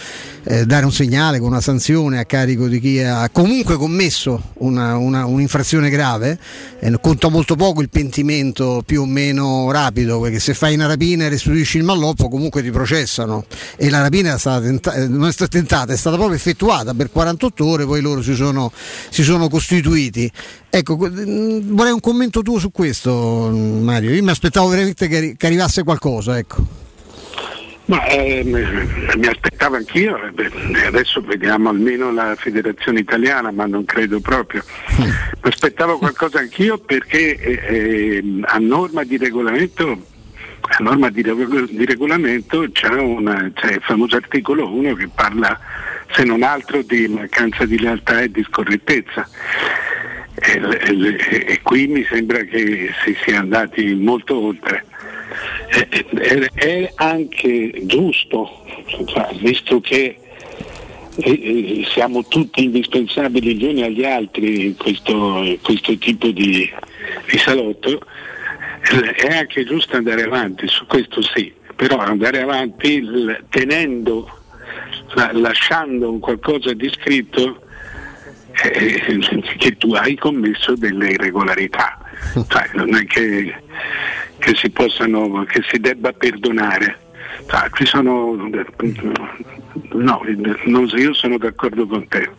[0.46, 4.98] eh, dare un segnale con una sanzione a carico di chi ha comunque commesso una-
[4.98, 6.38] una- un'infrazione grave.
[6.80, 11.26] Eh, conta molto poco il pentimento più o meno rapido, perché se fai una rapina
[11.26, 13.46] e restituisci il malloppo comunque ti processano.
[13.78, 16.94] E la rapina è stata tenta- eh, non è stata tentata, è stata proprio effettuata
[16.94, 18.72] per 48 ore, poi loro si sono,
[19.10, 20.30] si sono costituiti.
[20.70, 24.12] Ecco, vorrei un commento tuo su questo, Mario.
[24.12, 26.82] Io mi aspettavo veramente che arrivasse qualcosa, ecco.
[27.86, 28.50] Ma ehm,
[29.18, 34.64] mi aspettavo anch'io, eh, adesso vediamo almeno la federazione italiana, ma non credo proprio.
[35.00, 35.10] Mi
[35.42, 40.02] aspettavo qualcosa anch'io perché eh, ehm, a norma di regolamento,
[40.62, 45.60] a norma di, di regolamento c'è, una- c'è il famoso articolo 1 che parla
[46.14, 49.28] se non altro di mancanza di lealtà e di scorrettezza.
[50.36, 54.86] E, e- e qui mi sembra che si sia andati molto oltre.
[55.68, 58.64] È, è- è anche giusto,
[59.06, 60.18] cioè, visto che
[61.16, 66.70] eh, eh, siamo tutti indispensabili gli uni agli altri in questo, questo tipo di,
[67.30, 68.00] di salotto,
[69.16, 73.04] è anche giusto andare avanti, su questo sì, però andare avanti
[73.50, 74.28] tenendo,
[75.14, 77.62] la- lasciando un qualcosa di scritto
[78.64, 79.02] eh,
[79.58, 81.98] che tu hai commesso delle irregolarità.
[82.48, 83.54] Cioè, non è che,
[84.38, 87.00] che, si possano, che si debba perdonare.
[87.48, 88.36] Cioè, ci sono,
[89.92, 90.22] no,
[90.66, 92.30] non, io sono d'accordo con te.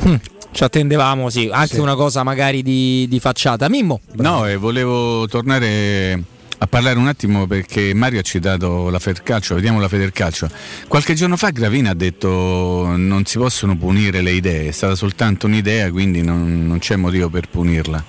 [0.00, 0.16] Hm,
[0.50, 1.80] ci attendevamo, sì, anche sì.
[1.80, 3.68] una cosa magari di, di facciata.
[3.68, 4.00] Mimmo.
[4.16, 9.80] No, e volevo tornare a parlare un attimo perché Mario ha citato la Federcalcio, vediamo
[9.80, 10.50] la Federcalcio.
[10.88, 15.46] Qualche giorno fa Gravina ha detto non si possono punire le idee, è stata soltanto
[15.46, 18.02] un'idea, quindi non, non c'è motivo per punirla.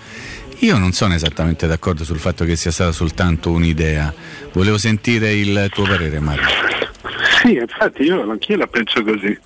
[0.60, 4.14] Io non sono esattamente d'accordo sul fatto che sia stata soltanto un'idea.
[4.54, 6.48] Volevo sentire il tuo parere, Mario.
[7.42, 9.38] Sì, infatti io anch'io la penso così.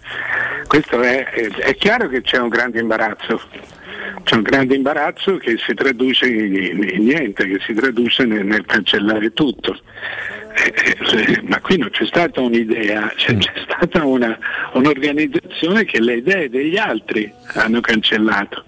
[0.68, 3.39] Questo è, è, è chiaro che c'è un grande imbarazzo
[4.24, 8.66] c'è un grande imbarazzo che si traduce in, in niente, che si traduce nel, nel
[8.66, 9.78] cancellare tutto.
[10.55, 14.38] Eh, eh, ma qui non c'è stata un'idea, c'è, c'è stata una,
[14.74, 18.64] un'organizzazione che le idee degli altri hanno cancellato,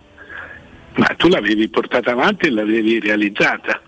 [0.96, 3.82] ma tu l'avevi portata avanti e l'avevi realizzata.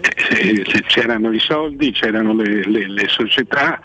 [0.00, 3.80] Eh, eh c'erano i soldi, c'erano le, le, le società,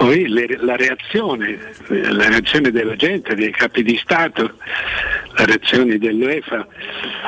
[0.00, 1.58] poi le, la, reazione,
[1.88, 4.54] la reazione della gente, dei capi di Stato,
[5.36, 6.66] la reazione dell'UEFA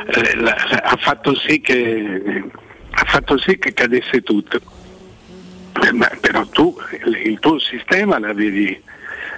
[0.07, 0.43] eh,
[0.83, 2.43] ha, fatto sì che,
[2.91, 4.61] ha fatto sì che cadesse tutto.
[5.85, 6.75] Eh, ma, però tu
[7.05, 8.81] il, tuo sistema l'avevi,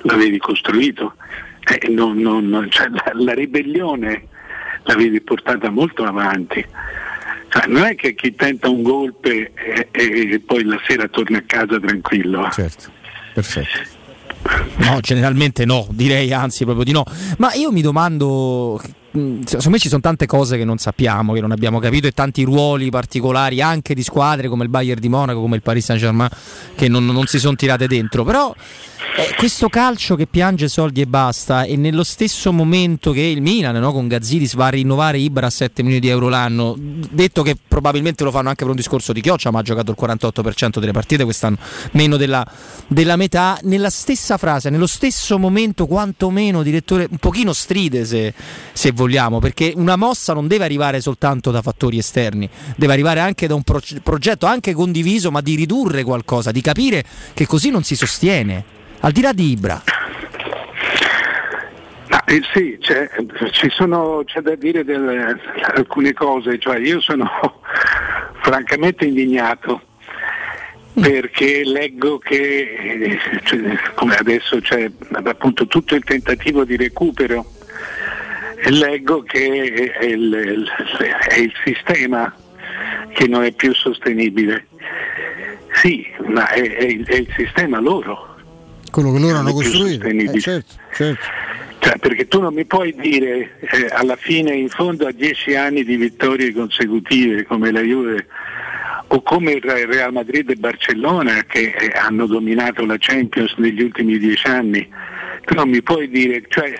[0.03, 1.17] l'avevi costruito,
[1.65, 4.29] eh, non, non, cioè, la, la, ribellione
[4.85, 6.65] l'avevi portata molto avanti.
[7.49, 11.43] Cioè, non è che chi tenta un golpe e, e, poi la sera torna a
[11.47, 12.49] casa tranquillo.
[12.51, 12.91] Certo.
[13.33, 14.03] Perfetto.
[14.77, 17.05] No, generalmente no, direi anzi proprio di no.
[17.39, 18.81] Ma io mi domando
[19.17, 22.13] mm, secondo me ci sono tante cose che non sappiamo, che non abbiamo capito e
[22.13, 26.01] tanti ruoli particolari anche di squadre come il Bayern di Monaco, come il Paris Saint
[26.01, 26.29] Germain
[26.75, 28.25] che non, non si sono tirate dentro.
[28.25, 28.55] Però
[29.17, 33.77] eh, questo calcio che piange soldi e basta e nello stesso momento che il Milan
[33.77, 37.57] no, con Gazzidis va a rinnovare Ibra a 7 milioni di euro l'anno detto che
[37.69, 40.91] probabilmente lo fanno anche per un discorso di chioccia ma ha giocato il 48% delle
[40.91, 41.59] partite quest'anno
[41.93, 42.45] meno della,
[42.89, 43.57] della metà.
[43.63, 48.35] Nella stessa frase nello stesso momento quantomeno direttore un pochino stride se,
[48.73, 53.47] se vogliamo perché una mossa non deve arrivare soltanto da fattori esterni deve arrivare anche
[53.47, 57.85] da un pro- progetto anche condiviso ma di ridurre qualcosa di capire che così non
[57.85, 59.83] si sostiene al di là di Ibra.
[62.09, 63.11] Ah, eh sì, c'è,
[63.69, 65.39] sono, c'è, da dire delle,
[65.75, 67.29] alcune cose, cioè io sono
[68.41, 69.83] francamente indignato
[70.95, 74.91] perché leggo che cioè, come adesso c'è
[75.25, 77.45] appunto tutto il tentativo di recupero
[78.63, 80.65] e leggo che è il,
[81.29, 82.33] è il sistema
[83.13, 84.69] che non è più sostenibile.
[85.75, 88.34] Sì, ma è, è, è il sistema loro
[88.95, 90.07] quello che loro hanno costruito.
[90.07, 91.25] Eh, certo, certo.
[91.81, 95.83] Cioè, perché tu non mi puoi dire eh, alla fine, in fondo a dieci anni
[95.83, 98.27] di vittorie consecutive come la Juve
[99.09, 104.17] o come il Real Madrid e Barcellona che eh, hanno dominato la Champions negli ultimi
[104.17, 104.89] dieci anni,
[105.45, 106.73] tu non mi puoi dire cioè,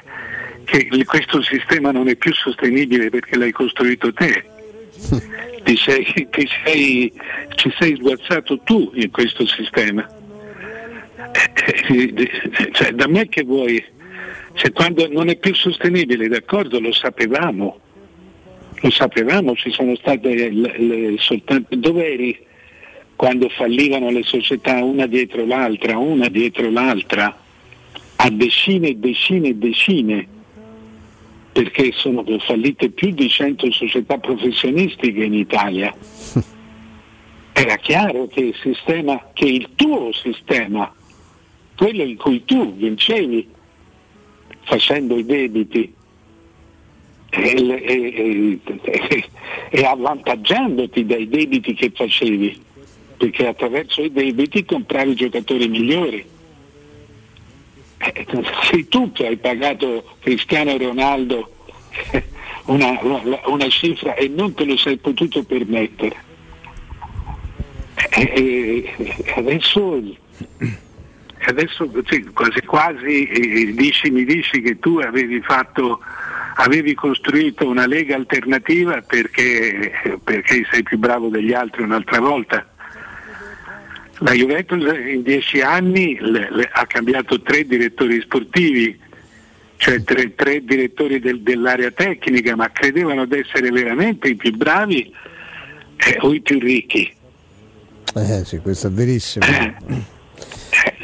[0.65, 4.45] che questo sistema non è più sostenibile perché l'hai costruito te.
[5.65, 7.13] ti sei, ti sei,
[7.57, 10.23] ci sei sguazzato tu in questo sistema
[12.73, 13.83] cioè, da me che vuoi?
[14.55, 17.79] Cioè, quando non è più sostenibile, d'accordo, lo sapevamo,
[18.75, 22.39] lo sapevamo, ci sono state le, le, soltanto, dove eri
[23.17, 27.37] quando fallivano le società una dietro l'altra, una dietro l'altra,
[28.17, 30.29] a decine e decine e decine,
[31.53, 35.95] perché sono fallite più di 100 società professionistiche in Italia.
[37.53, 40.93] Era chiaro che il sistema, che il tuo sistema
[41.77, 43.49] quello in cui tu vincevi
[44.63, 45.93] facendo i debiti
[47.31, 49.31] e, e,
[49.71, 52.61] e, avvantaggiandoti dai debiti che facevi,
[53.17, 56.25] perché attraverso i debiti compravi giocatori migliori.
[57.99, 58.27] Eh,
[58.71, 61.51] sei tu che hai pagato Cristiano Ronaldo
[62.67, 66.33] una, una, una cifra e non te lo sei potuto permettere.
[68.11, 70.01] E adesso
[71.51, 76.01] adesso sì, quasi quasi eh, dici, mi dici che tu avevi fatto
[76.57, 79.93] avevi costruito una lega alternativa perché,
[80.23, 82.67] perché sei più bravo degli altri un'altra volta.
[84.19, 88.99] La Juventus in dieci anni le, le, ha cambiato tre direttori sportivi,
[89.77, 95.13] cioè tre, tre direttori del, dell'area tecnica, ma credevano di essere veramente i più bravi
[95.97, 97.13] eh, o i più ricchi.
[98.15, 99.45] Eh sì, questo è verissimo.
[99.45, 99.75] Eh,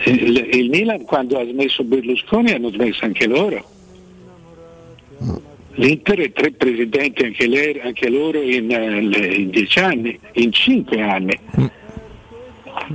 [0.05, 3.64] il, il, Milan quando ha smesso Berlusconi hanno smesso anche loro.
[5.75, 11.39] L'Inter è tre presidenti anche, lei, anche loro in, in, dieci anni, in cinque anni.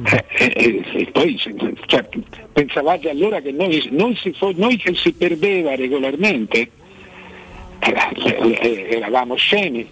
[0.10, 1.38] Eh, eh, e poi
[1.86, 2.08] cioè,
[2.52, 6.70] pensavate allora che noi, noi, si, noi che si perdeva regolarmente
[7.80, 9.88] eh, eravamo scemi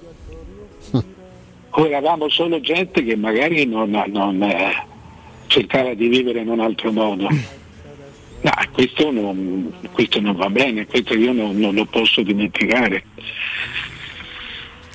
[1.75, 4.43] o eravamo solo gente che magari non, non
[5.47, 7.27] cercava di vivere in un altro modo.
[8.43, 13.03] No, questo non, questo non va bene, questo io non, non lo posso dimenticare.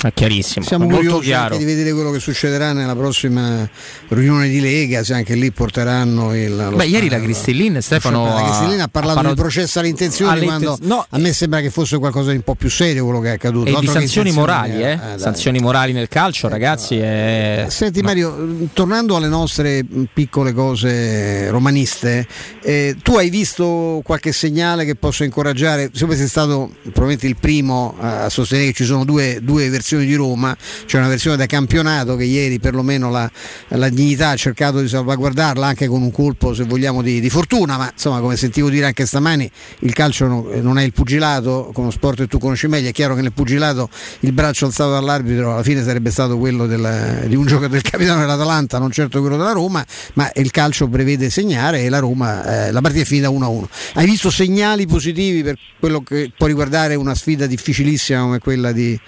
[0.00, 0.64] È chiarissimo.
[0.64, 1.56] Siamo molto curiosi chiaro.
[1.56, 3.68] di vedere quello che succederà nella prossima
[4.10, 6.54] riunione di Lega, se anche lì porteranno il.
[6.72, 10.78] Beh, sp- ieri la Cristillin Stefano la Cristillin ha parlato del processo alle intenzioni quando
[10.82, 13.32] no, a me sembra che fosse qualcosa di un po' più serio quello che è
[13.32, 13.76] accaduto.
[13.76, 14.92] E di sanzioni morali, eh?
[14.92, 16.96] eh sanzioni morali nel calcio, eh, ragazzi.
[16.96, 17.66] È...
[17.68, 19.84] Senti Mario, tornando alle nostre
[20.14, 22.24] piccole cose romaniste,
[22.62, 25.90] eh, tu hai visto qualche segnale che possa incoraggiare?
[25.92, 30.04] Siccome sei stato probabilmente il primo a sostenere che ci sono due, due versioni versione
[30.04, 33.30] di Roma, c'è una versione da campionato che ieri perlomeno la,
[33.68, 37.78] la dignità ha cercato di salvaguardarla anche con un colpo se vogliamo di, di, fortuna,
[37.78, 42.18] ma insomma come sentivo dire anche stamani il calcio non è il pugilato, come sport
[42.18, 43.88] che tu conosci meglio, è chiaro che nel pugilato
[44.20, 48.20] il braccio alzato dall'arbitro alla fine sarebbe stato quello del, di un giocatore del capitano
[48.20, 49.84] dell'Atalanta, non certo quello della Roma,
[50.14, 53.64] ma il calcio prevede segnare e la Roma, eh, la partita è finita 1-1.
[53.94, 58.98] Hai visto segnali positivi per quello che può riguardare una sfida difficilissima come quella di,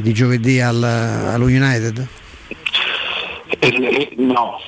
[0.00, 2.06] di giovedì al, allo United?
[3.58, 4.58] Eh, no,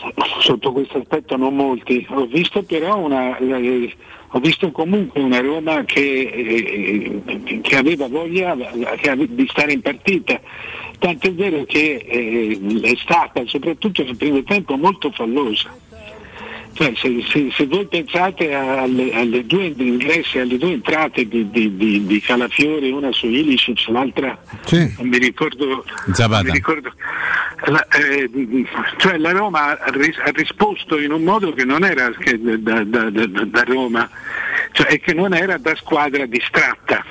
[0.40, 2.06] sotto questo aspetto non molti.
[2.10, 3.94] Ho visto però una, eh,
[4.28, 10.40] ho visto comunque una Roma che, eh, che aveva voglia di stare in partita.
[10.98, 15.70] Tant'è vero che eh, è stata, soprattutto nel primo tempo, molto fallosa
[16.76, 21.74] cioè, se, se, se, voi pensate alle, alle, due ingressi, alle due entrate di, di,
[21.74, 24.94] di, di Calafiori, una su Ilicic, l'altra sì.
[24.98, 25.84] non mi ricordo,
[26.18, 26.92] non mi ricordo.
[27.64, 28.28] La, eh,
[28.98, 32.84] cioè la Roma ha, ris- ha, risposto in un modo che non era che da,
[32.84, 34.08] da, da, da, Roma,
[34.72, 37.02] cioè, e che non era da squadra distratta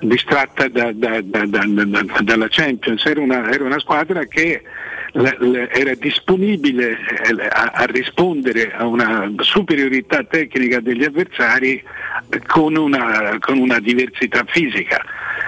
[0.00, 4.62] distratta dalla Champions, era una, era una squadra che
[5.12, 11.82] era disponibile eh, a, a, rispondere a una superiorità tecnica degli avversari
[12.46, 15.02] con una, con una diversità fisica.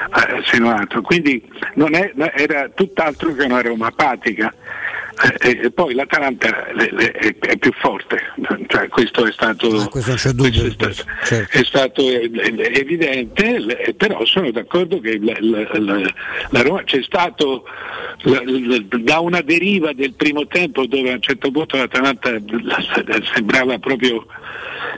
[0.08, 1.02] Eh, se non altro.
[1.02, 1.42] Quindi
[1.90, 4.54] è, era tutt'altro che una Roma apatica.
[5.40, 8.20] Eh, e poi l'Atalanta è, più forte,
[8.68, 11.58] cioè, questo è stato, ah, questo dubbio, questo è, stato, certo.
[11.58, 16.14] è stato, evidente, però sono d'accordo che la, la, la,
[16.50, 17.64] la Roma c'è stato
[18.22, 22.30] da una deriva del primo tempo dove a un certo punto l'Atalanta
[23.34, 24.24] sembrava proprio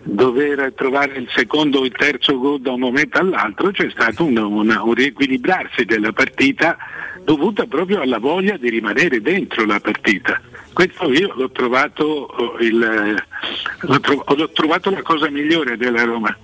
[0.02, 4.36] dover trovare il secondo o il terzo gol da un momento all'altro, c'è stato un,
[4.36, 6.76] una, un riequilibrarsi della partita
[7.24, 10.40] dovuta proprio alla voglia di rimanere dentro la partita.
[10.72, 16.36] Questo io l'ho trovato, oh, il, l'ho, l'ho trovato la cosa migliore della Roma.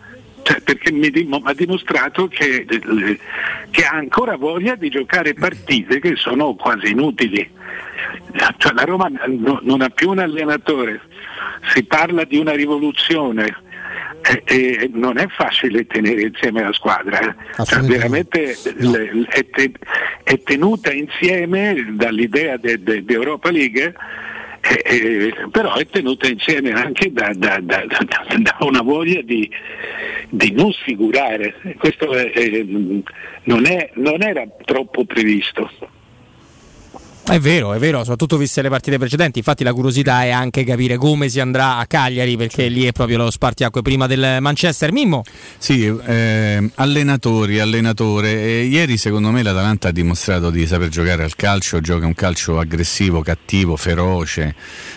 [0.42, 1.10] Cioè, perché mi
[1.42, 2.64] ha dimostrato che,
[3.70, 7.50] che, ha ancora voglia di giocare partite che sono quasi inutili.
[8.58, 11.00] Cioè, la Roma non ha più un allenatore,
[11.74, 13.56] si parla di una rivoluzione,
[14.28, 17.64] eh, eh, non è facile tenere insieme la squadra, eh.
[17.64, 18.96] cioè, veramente no.
[19.28, 19.72] è, te,
[20.24, 23.94] è, tenuta insieme dall'idea di de, de Europa League.
[24.68, 29.48] Eh, eh, però è tenuta insieme anche da, da, da, da una voglia di,
[30.28, 31.54] di, non figurare.
[31.78, 32.06] Questo
[33.44, 35.70] non, è, non era troppo previsto.
[37.28, 39.38] È vero, è vero, soprattutto viste le partite precedenti.
[39.38, 43.18] Infatti, la curiosità è anche capire come si andrà a Cagliari, perché lì è proprio
[43.18, 44.92] lo spartiacque prima del Manchester.
[44.92, 45.24] Mimmo?
[45.58, 48.30] Sì, eh, allenatori, allenatore.
[48.30, 51.80] E ieri, secondo me, l'Atalanta ha dimostrato di saper giocare al calcio.
[51.80, 54.54] Gioca un calcio aggressivo, cattivo, feroce,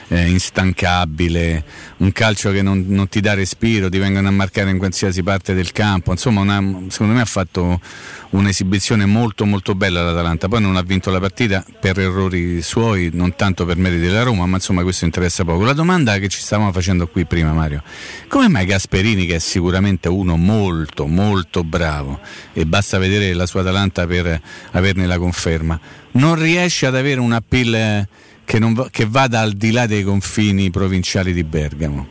[0.10, 1.64] eh, instancabile.
[2.00, 5.54] Un calcio che non, non, ti dà respiro, ti vengono a marcare in qualsiasi parte
[5.54, 6.12] del campo.
[6.12, 7.82] Insomma, una, secondo me ha fatto
[8.30, 10.48] un'esibizione molto, molto bella l'Atalanta.
[10.48, 14.46] Poi non ha vinto la partita per errori suoi, non tanto per meriti della Roma,
[14.46, 15.66] ma insomma questo interessa poco.
[15.66, 17.84] La domanda che ci stavamo facendo qui prima, Mario,
[18.30, 22.22] come mai Gasperini, che è sicuramente uno molto, molto bravo,
[22.54, 25.78] e basta vedere la sua Atalanta per averne la conferma,
[26.12, 28.08] non riesce ad avere un appeal
[28.50, 32.08] che, non, che vada al di là dei confini provinciali di Bergamo?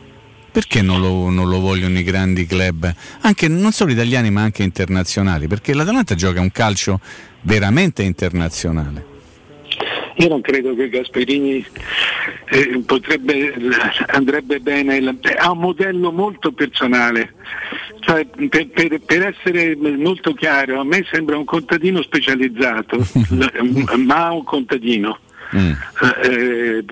[0.49, 2.89] Perché non lo, non lo, vogliono i grandi club,
[3.23, 5.47] anche non solo italiani ma anche internazionali?
[5.47, 7.01] Perché l'Atalanta gioca un calcio
[7.41, 9.05] veramente internazionale.
[10.15, 11.65] io non credo che Gasperini
[12.51, 13.53] eh, potrebbe,
[14.07, 17.33] andrebbe bene, ha un modello molto personale,
[17.99, 23.05] cioè, per, per, per, essere molto chiaro, a me sembra un contadino specializzato,
[23.97, 25.19] ma un contadino.
[25.55, 25.71] Mm.
[26.23, 26.85] Eh,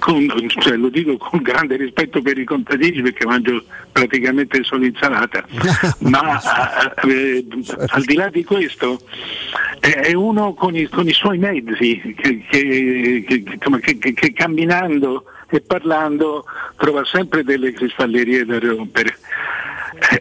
[0.00, 5.44] con, cioè, lo dico con grande rispetto per i contadini perché mangio praticamente solo insalata,
[6.00, 6.40] ma
[7.04, 7.46] eh,
[7.86, 9.00] al di là di questo
[9.78, 16.44] è uno con i, con i suoi mezzi che, che, che, che camminando e parlando
[16.76, 19.16] trova sempre delle cristallerie da rompere.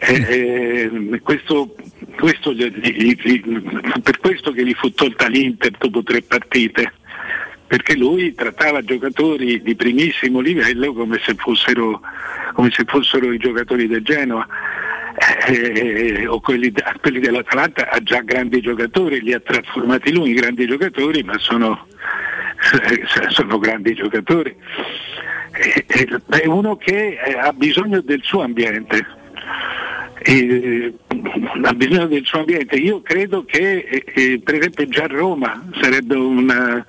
[0.02, 1.76] Eh, eh, questo,
[2.18, 3.62] questo gli, gli, gli,
[4.02, 6.94] per questo che gli fu tolta l'Inter dopo tre partite
[7.70, 12.02] perché lui trattava giocatori di primissimo livello come se fossero,
[12.54, 14.46] come se fossero i giocatori del Genoa.
[15.48, 20.66] Eh, o quelli, quelli, dell'Atalanta ha già grandi giocatori, li ha trasformati lui in grandi
[20.66, 21.86] giocatori, ma sono,
[22.90, 24.56] eh, sono grandi giocatori.
[25.52, 29.06] Eh, è uno che ha bisogno del suo ambiente.
[30.24, 30.92] Eh,
[31.62, 32.78] ha bisogno del suo ambiente.
[32.78, 36.84] Io credo che eh, per esempio già Roma sarebbe una,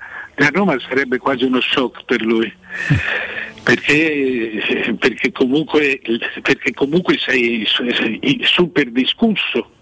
[0.47, 2.53] a Roma sarebbe quasi uno shock per lui.
[3.63, 6.01] Perché, perché, comunque,
[6.41, 9.73] perché comunque sei, sei super discusso.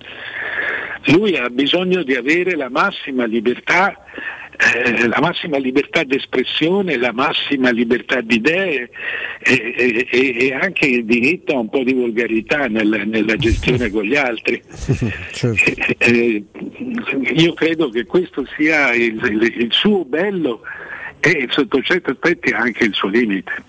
[1.06, 3.96] Lui ha bisogno di avere la massima libertà
[4.58, 8.90] eh, la massima libertà di espressione, la massima libertà di idee
[9.38, 14.02] e, e, e, anche il diritto a un po' di volgarità nel, nella gestione con
[14.02, 14.60] gli altri.
[15.30, 15.94] certo.
[15.98, 16.44] eh, eh,
[17.34, 20.62] io credo che questo sia il, il, il suo bello
[21.20, 23.67] e sotto certi aspetti anche il suo limite.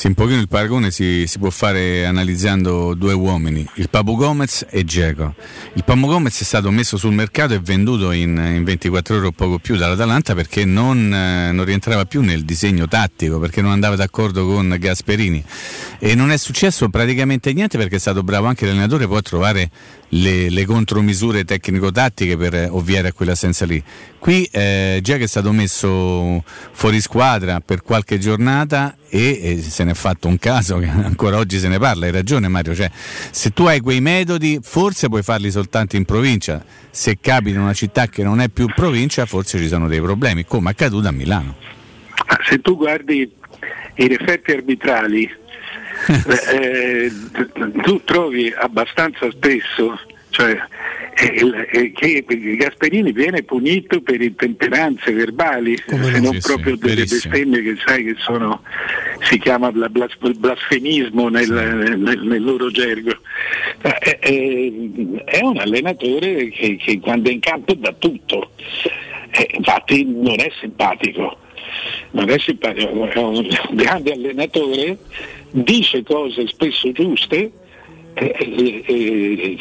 [0.00, 4.64] Sì, un pochino il paragone si, si, può fare analizzando due uomini, il Papu Gomez
[4.70, 5.34] e Geco.
[5.74, 9.30] Il Papu Gomez è stato messo sul mercato e venduto in, in 24 ore o
[9.30, 13.94] poco più dall'Atalanta perché non, eh, non, rientrava più nel disegno tattico, perché non andava
[13.94, 15.44] d'accordo con Gasperini.
[15.98, 19.70] E non è successo praticamente niente perché è stato bravo anche l'allenatore poi a trovare
[20.10, 23.82] le, le contromisure tecnico-tattiche per ovviare a quell'assenza lì.
[24.18, 26.42] Qui eh, che è stato messo
[26.72, 31.36] fuori squadra per qualche giornata e, e, se ne è fatto un caso che ancora
[31.38, 32.90] oggi se ne parla, hai ragione Mario, cioè,
[33.30, 37.72] se tu hai quei metodi forse puoi farli soltanto in provincia, se capita in una
[37.72, 41.12] città che non è più provincia forse ci sono dei problemi, come è accaduto a
[41.12, 41.56] Milano.
[42.48, 43.30] Se tu guardi
[43.96, 45.28] i referti arbitrali
[46.52, 47.12] eh,
[47.82, 49.98] tu trovi abbastanza spesso
[50.30, 50.56] cioè,
[51.16, 52.24] eh, eh, che
[52.56, 57.76] Gasperini viene punito per intemperanze verbali, Come se non sì, proprio sì, delle bestemmie che
[57.84, 58.62] sai che sono,
[59.20, 61.96] si chiama blas, blasfemismo nel, sì.
[61.96, 63.10] nel, nel, loro gergo.
[63.82, 68.52] Eh, eh, è un allenatore che, che, quando è in campo dà tutto,
[69.32, 71.38] eh, infatti non è simpatico
[72.12, 74.98] non è simpatico, è un grande allenatore,
[75.50, 77.50] dice cose spesso giuste,
[78.14, 79.58] e, e, e,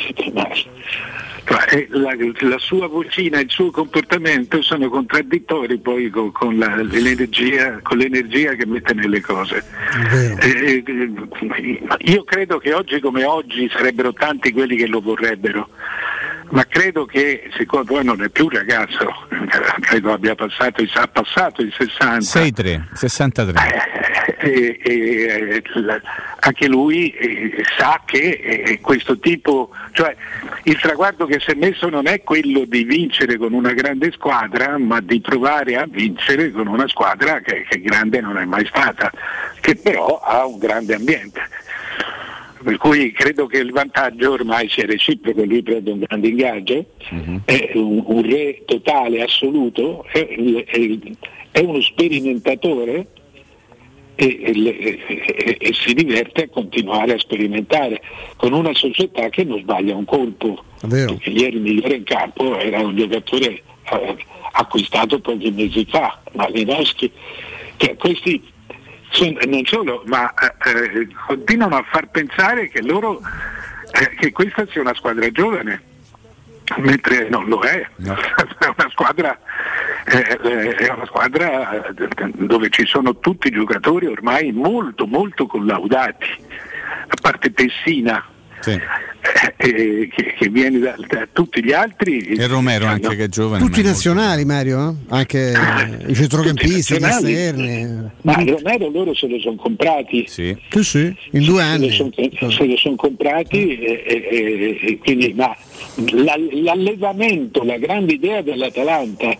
[1.89, 7.79] la, la, sua vocina e il suo comportamento sono contraddittori poi con, con, la, l'energia,
[7.81, 9.63] con l'energia, che mette nelle cose.
[10.41, 10.83] Eh,
[11.99, 15.69] io credo che oggi come oggi sarebbero tanti quelli che lo vorrebbero
[16.49, 19.27] ma credo che siccome poi non è più ragazzo,
[19.81, 22.19] credo abbia passato, ha passato i 60.
[22.19, 23.97] 6-3, 63.
[24.41, 25.63] Eh, eh,
[26.39, 30.15] anche lui eh, sa che eh, questo tipo, cioè
[30.63, 34.77] il traguardo che si è messo non è quello di vincere con una grande squadra,
[34.77, 39.11] ma di provare a vincere con una squadra che, che grande non è mai stata,
[39.59, 41.41] che però ha un grande ambiente
[42.61, 47.41] per cui credo che il vantaggio ormai sia reciproco, lui prende un grande ingaggio, uh-huh.
[47.45, 50.99] è un, un, re totale, assoluto, è, è,
[51.51, 53.07] è uno sperimentatore
[54.15, 58.01] e, e, e, si diverte a continuare a sperimentare
[58.35, 60.65] con una società che non sbaglia un colpo.
[60.85, 64.15] Perché ieri il migliore in campo era un giocatore eh,
[64.51, 67.09] acquistato pochi mesi fa, Malinowski.
[67.77, 68.43] Cioè, questi
[69.47, 73.21] non solo, ma eh, continuano a far pensare che loro
[73.91, 75.81] eh, che questa sia una squadra giovane,
[76.77, 78.15] mentre non lo è, no.
[78.59, 79.39] è una squadra
[80.05, 81.91] eh, è una squadra
[82.33, 86.27] dove ci sono tutti i giocatori ormai molto molto collaudati,
[87.07, 88.25] a parte Tessina.
[88.61, 88.79] Sì.
[89.57, 92.35] Eh, che, che, viene da, da, tutti gli altri.
[92.35, 93.13] E Romero anche no?
[93.13, 93.63] che è giovane.
[93.63, 94.89] Tutti i nazionali, Mario?
[94.89, 94.95] Eh?
[95.09, 95.53] Anche
[96.07, 98.09] i centrocampisti, gli esterni.
[98.21, 100.25] Ma Romero loro se lo sono comprati.
[100.27, 101.91] Sì, sì, sì in due anni.
[101.91, 102.09] Se
[102.39, 105.55] lo sono son comprati e, e, e, quindi ma
[105.95, 109.35] l'allevamento, la grande idea dell'Atalanta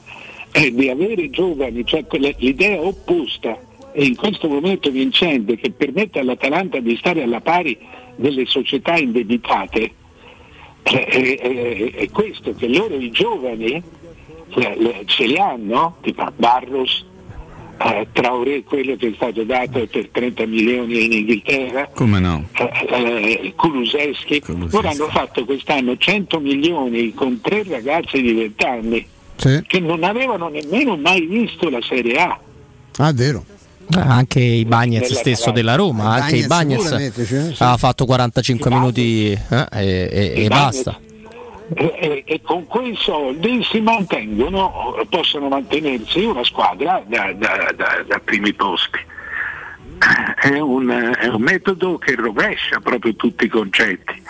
[0.51, 2.05] è di avere giovani, cioè
[2.37, 3.57] l'idea opposta
[3.91, 7.77] e in questo momento vincente che permette all'Atalanta di stare alla pari
[8.19, 9.91] delle società indebitate,
[10.83, 13.81] è, è, è questo, che loro i giovani
[15.05, 17.05] ce li hanno, tipo Barros,
[17.77, 22.47] eh, Traoré, quello che è stato dato per 30 milioni in Inghilterra, come no?
[22.53, 24.41] Eh, eh, Kuluseschi,
[24.71, 29.63] ora hanno fatto quest'anno 100 milioni con tre ragazzi di 20 anni sì.
[29.65, 32.39] che non avevano nemmeno mai visto la Serie A.
[32.97, 33.45] Ah, vero.
[33.97, 37.11] Anche i Bagnets stesso della Roma, anche i Bagnets cioè,
[37.53, 37.55] sì.
[37.63, 40.99] ha fatto 45 minuti eh, e, e, e basta.
[41.73, 48.19] E, e, con quei soldi si mantengono, possono mantenersi una squadra da, da, da, da
[48.23, 48.99] primi posti.
[50.41, 50.89] È un,
[51.19, 54.23] è un, metodo che rovescia proprio tutti i concetti.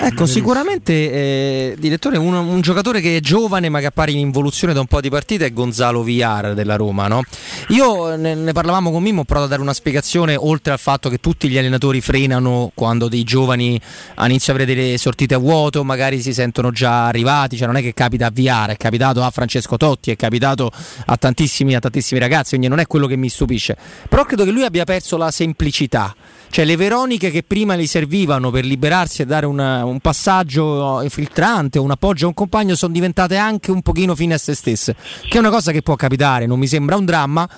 [0.00, 4.72] Ecco, sicuramente, eh, direttore, un, un, giocatore che è giovane ma che appare in involuzione
[4.72, 7.08] da un po' di partite è Gonzalo Villar della Roma.
[7.08, 7.22] No?
[7.68, 11.08] Io ne, ne, parlavamo con Mimmo, ho provato a dare una spiegazione, oltre al fatto
[11.08, 13.80] che tutti gli allenatori frenano quando dei giovani
[14.24, 17.82] iniziano a avere delle sortite a vuoto, magari si sentono già arrivati, cioè non è
[17.82, 20.70] che capita a Villar, è capitato a Francesco Totti, è capitato
[21.06, 23.76] a tantissimi, a tantissimi ragazzi, quindi non è quello che mi stupisce.
[24.08, 26.14] Però credo che lui abbia perso la semplicità.
[26.50, 31.78] Cioè le veroniche che prima gli servivano per liberarsi e dare una, un passaggio filtrante,
[31.78, 34.94] un appoggio a un compagno sono diventate anche un pochino fine a se stesse,
[35.28, 37.48] che è una cosa che può capitare, non mi sembra un dramma,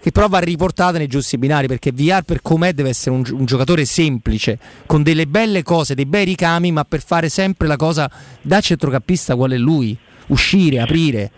[0.00, 3.44] che però va riportata nei giusti binari perché VR per com'è deve essere un, un,
[3.44, 8.10] giocatore semplice con delle belle cose, dei bei ricami ma per fare sempre la cosa
[8.40, 9.96] da centrocampista qual è lui?
[10.28, 11.30] Uscire, aprire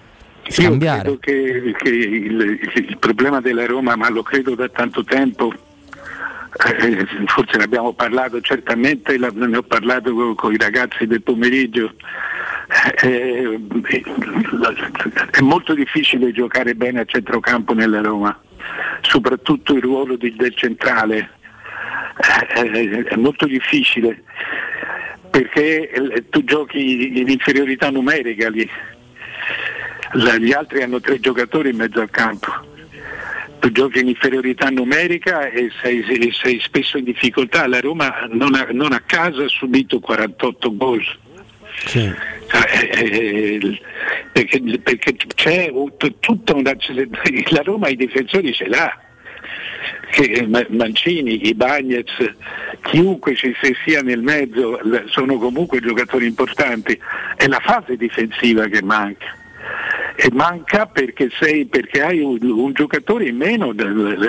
[0.49, 2.59] scambiare Io credo che, che il,
[2.89, 5.53] il problema della Roma ma lo credo da tanto tempo
[6.53, 11.95] eh, forse ne abbiamo parlato certamente, ne ho parlato con, con i ragazzi del pomeriggio.
[13.03, 13.61] Eh,
[15.31, 18.39] è molto difficile giocare bene a centrocampo nella Roma,
[19.01, 21.31] soprattutto il ruolo di, del centrale.
[22.55, 24.23] Eh, è molto difficile
[25.31, 28.69] perché eh, tu giochi in inferiorità numerica lì.
[30.15, 32.71] Gli altri hanno tre giocatori in mezzo al campo
[33.63, 36.03] tu giochi in inferiorità numerica e sei,
[36.33, 37.69] sei spesso in difficoltà.
[37.69, 41.01] La Roma non a, non a caso ha subito 48 gol.
[41.87, 42.01] Sì.
[42.01, 43.81] Eh, eh,
[44.33, 45.73] perché, perché, c'è
[46.19, 46.77] tutta una.
[47.51, 49.01] La Roma i difensori ce l'ha.
[50.11, 52.15] Che Mancini, i Bagnets,
[52.83, 56.99] chiunque ci sia nel mezzo sono comunque giocatori importanti.
[57.37, 59.37] È la fase difensiva che manca
[60.15, 63.73] e manca perché, sei, perché hai un, un, giocatore in meno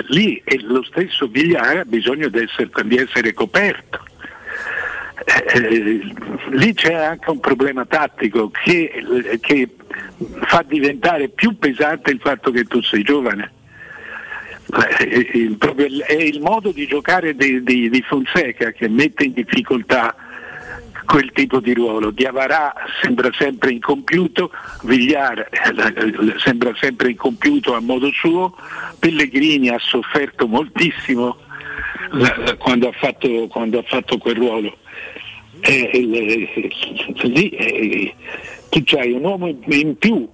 [0.08, 4.02] lì e lo stesso Vigliara ha bisogno di essere, di essere coperto.
[5.24, 6.14] Eh, eh,
[6.50, 9.68] lì c'è anche un problema tattico che, che,
[10.46, 13.52] fa diventare più pesante il fatto che tu sei giovane.
[14.98, 15.58] Eh, il,
[16.06, 20.14] è il modo di giocare di, di, di Fonseca che mette in difficoltà
[21.04, 22.10] quel tipo di ruolo.
[22.10, 24.50] Diavarà sembra sempre incompiuto,
[24.82, 28.56] Vigliar eh, sembra sempre incompiuto a modo suo,
[28.98, 31.36] Pellegrini ha sofferto moltissimo
[32.58, 34.76] quando ha fatto, quando ha fatto quel ruolo.
[35.60, 35.90] Eh,
[37.22, 38.14] lì eh,
[38.68, 40.28] tu hai un uomo in più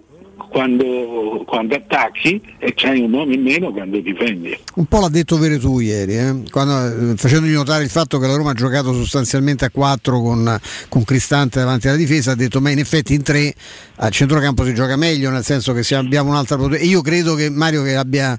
[0.51, 4.57] quando, quando, attacchi e c'hai un uomo in meno quando difendi.
[4.75, 6.43] Un po' l'ha detto Veretù ieri, eh?
[6.51, 10.61] quando, eh, facendogli notare il fatto che la Roma ha giocato sostanzialmente a 4 con,
[10.89, 13.55] con Cristante davanti alla difesa, ha detto ma in effetti in 3
[14.03, 16.85] a centrocampo si gioca meglio, nel senso che se abbiamo un'altra potenza.
[16.85, 18.37] Io credo che Mario che abbia,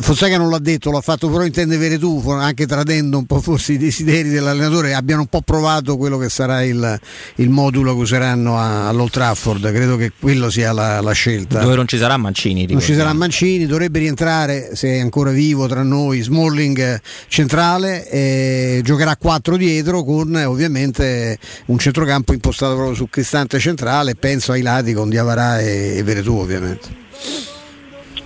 [0.00, 3.78] Fonseca non l'ha detto, l'ha fatto però intende Veretù, anche tradendo un po' forse i
[3.78, 7.00] desideri dell'allenatore, abbiano un po' provato quello che sarà il,
[7.36, 11.60] il modulo che useranno all'Old Trafford, credo che quello sia la, la scelta.
[11.60, 12.66] Dove non ci sarà Mancini.
[12.66, 18.80] Non ci sarà Mancini, dovrebbe rientrare, se è ancora vivo tra noi, Smalling centrale, e
[18.84, 24.92] giocherà 4 dietro con ovviamente un centrocampo impostato proprio su Cristante centrale, penso ai lati
[24.92, 26.88] con Diavarà e, e Veretù ovviamente.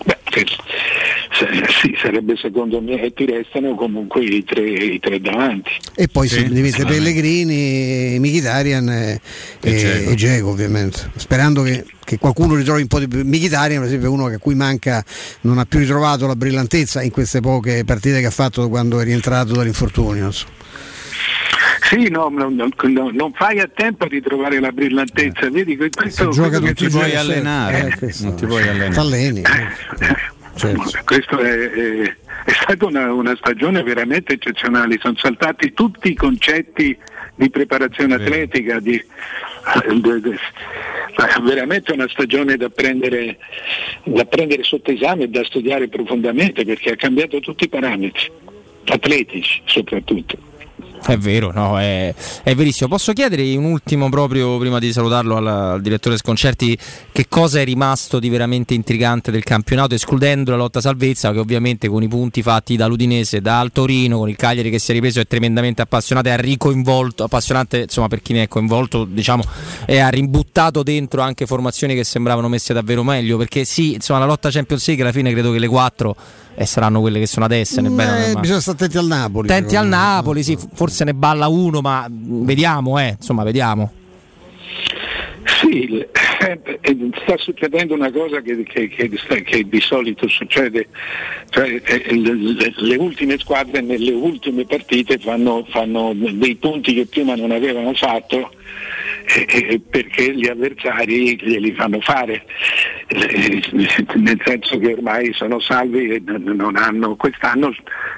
[0.04, 0.44] Beh, sì,
[2.01, 5.70] sarebbe secondo me e ti restano comunque i tre, i tre davanti.
[5.94, 9.20] E poi sì, si diventa Pellegrini, Michitarian e,
[9.61, 13.23] e, Geco ovviamente, sperando che, che, qualcuno ritrovi un po' di più.
[13.24, 15.05] Michitarian per esempio è uno a cui manca,
[15.43, 19.05] non ha più ritrovato la brillantezza in queste poche partite che ha fatto quando è
[19.05, 20.32] rientrato dall'infortunio.
[21.82, 25.51] Sì, no, no, no, non fai a tempo di trovare la brillantezza, eh.
[25.51, 28.94] vedi questo, gioca non ti puoi allenare, eh, non ti puoi allenare.
[28.94, 29.43] T'alleni.
[30.55, 30.90] Certo.
[31.05, 36.97] Questa è, è, è, stata una, una, stagione veramente eccezionale, sono saltati tutti i concetti
[37.35, 38.97] di preparazione atletica, di,
[41.16, 43.39] è veramente una stagione da prendere,
[44.05, 48.31] da prendere sotto esame e da studiare profondamente perché ha cambiato tutti i parametri,
[48.85, 50.49] atletici soprattutto.
[51.11, 52.15] È vero, no, è,
[52.45, 52.89] è, verissimo.
[52.89, 56.78] Posso chiedere un ultimo proprio prima di salutarlo al, al, direttore Sconcerti
[57.11, 61.89] che cosa è rimasto di veramente intrigante del campionato, escludendo la lotta salvezza che ovviamente
[61.89, 65.27] con i punti fatti dall'Udinese, dal Torino, con il Cagliari che si è ripreso è
[65.27, 69.43] tremendamente appassionato e ha ricoinvolto, appassionante insomma per chi ne è coinvolto diciamo
[69.87, 74.27] e ha rimbuttato dentro anche formazioni che sembravano messe davvero meglio perché sì, insomma la
[74.27, 76.15] lotta Champions League alla fine credo che le quattro
[76.61, 77.81] e saranno quelle che sono adesso.
[77.81, 79.49] Eh, bisogna stare attenti al Napoli.
[79.49, 83.91] Attenti al Napoli, sì, forse ne balla uno, ma vediamo, eh, insomma, vediamo.
[85.59, 86.05] Sì,
[86.41, 86.61] eh,
[87.23, 90.89] sta succedendo una cosa che, che, che, che di solito succede,
[91.49, 97.37] cioè, eh, le, le, ultime squadre nelle ultime partite fanno, fanno dei punti che prima
[97.37, 98.51] non avevano fatto
[99.26, 102.44] eh, perché gli avversari glieli fanno fare,
[103.09, 107.74] eh, nel senso che ormai sono salvi e non hanno, quest'anno,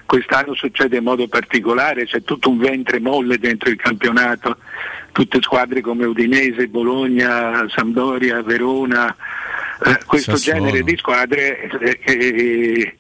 [0.07, 4.59] quest'anno succede in modo particolare, c'è tutto un ventre molle dentro il campionato,
[5.13, 9.15] tutte squadre come Udinese, Bologna, Sampdoria, Verona,
[9.85, 10.67] eh, questo Sassuolo.
[10.67, 11.69] genere di squadre
[12.05, 12.97] eh,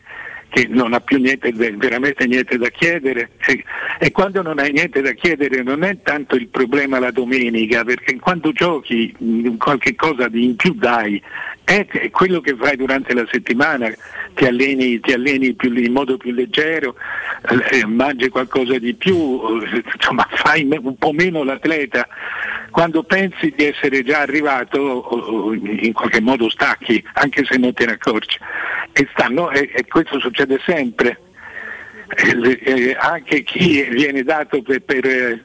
[0.53, 3.31] che non ha più niente, veramente niente da chiedere.
[3.99, 8.17] E, quando non hai niente da chiedere non è tanto il problema la domenica perché
[8.17, 9.15] quando giochi
[9.57, 11.21] qualche cosa di in più dai
[11.81, 13.91] è, quello che fai durante la settimana
[14.35, 16.97] ti alleni, ti alleni più, in modo più leggero
[17.71, 19.61] eh, mangi qualcosa di più
[19.95, 22.07] insomma fai un po' meno l'atleta.
[22.71, 27.93] Quando pensi di essere già arrivato in qualche modo stacchi anche se non te ne
[27.93, 28.39] accorgi.
[28.93, 31.21] E, stanno, e, e questo succede sempre.
[32.15, 35.45] Eh, eh, anche chi viene dato per, per,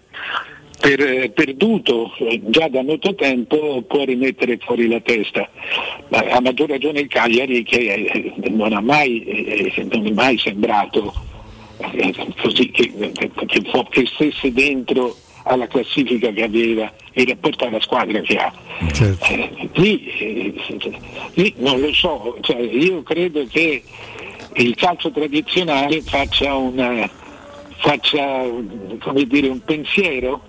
[0.79, 2.11] per, perduto
[2.45, 5.49] già da molto tempo può rimettere fuori la testa
[6.09, 10.37] Ma a maggior ragione il Cagliari che eh, non, ha mai, eh, non è mai
[10.37, 11.13] sembrato
[11.93, 13.31] eh, così che, che,
[13.89, 18.53] che stesse dentro alla classifica che aveva in rapporto alla squadra che ha.
[18.91, 19.25] Certo.
[19.25, 20.53] Eh, lì, eh,
[21.33, 23.81] lì, non lo so, cioè, io credo che
[24.53, 27.09] il calcio tradizionale faccia, una,
[27.77, 28.43] faccia
[29.25, 30.43] dire, un pensiero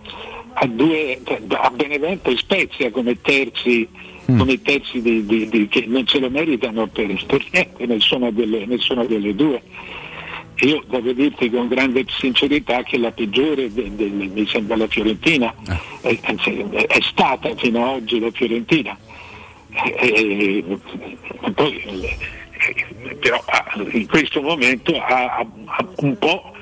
[0.54, 3.88] a, due, a Benevento e Spezia come terzi,
[4.30, 4.38] mm.
[4.38, 8.66] come terzi di, di, di, che non se lo meritano per, per niente, nessuna delle,
[8.66, 9.62] nessuna delle due
[10.60, 14.88] io devo dirti con grande sincerità che la peggiore de, de, de, mi sembra la
[14.88, 15.54] Fiorentina,
[16.02, 16.18] eh.
[16.20, 18.98] è, è, stata fino ad oggi la Fiorentina.
[20.00, 20.64] E,
[21.40, 22.16] e poi,
[23.20, 23.40] però
[23.92, 26.54] in questo momento ha, ha, un po'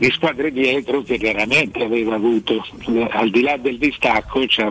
[0.00, 2.64] di squadre dietro che veramente aveva avuto,
[3.10, 4.66] al di là del distacco, c'è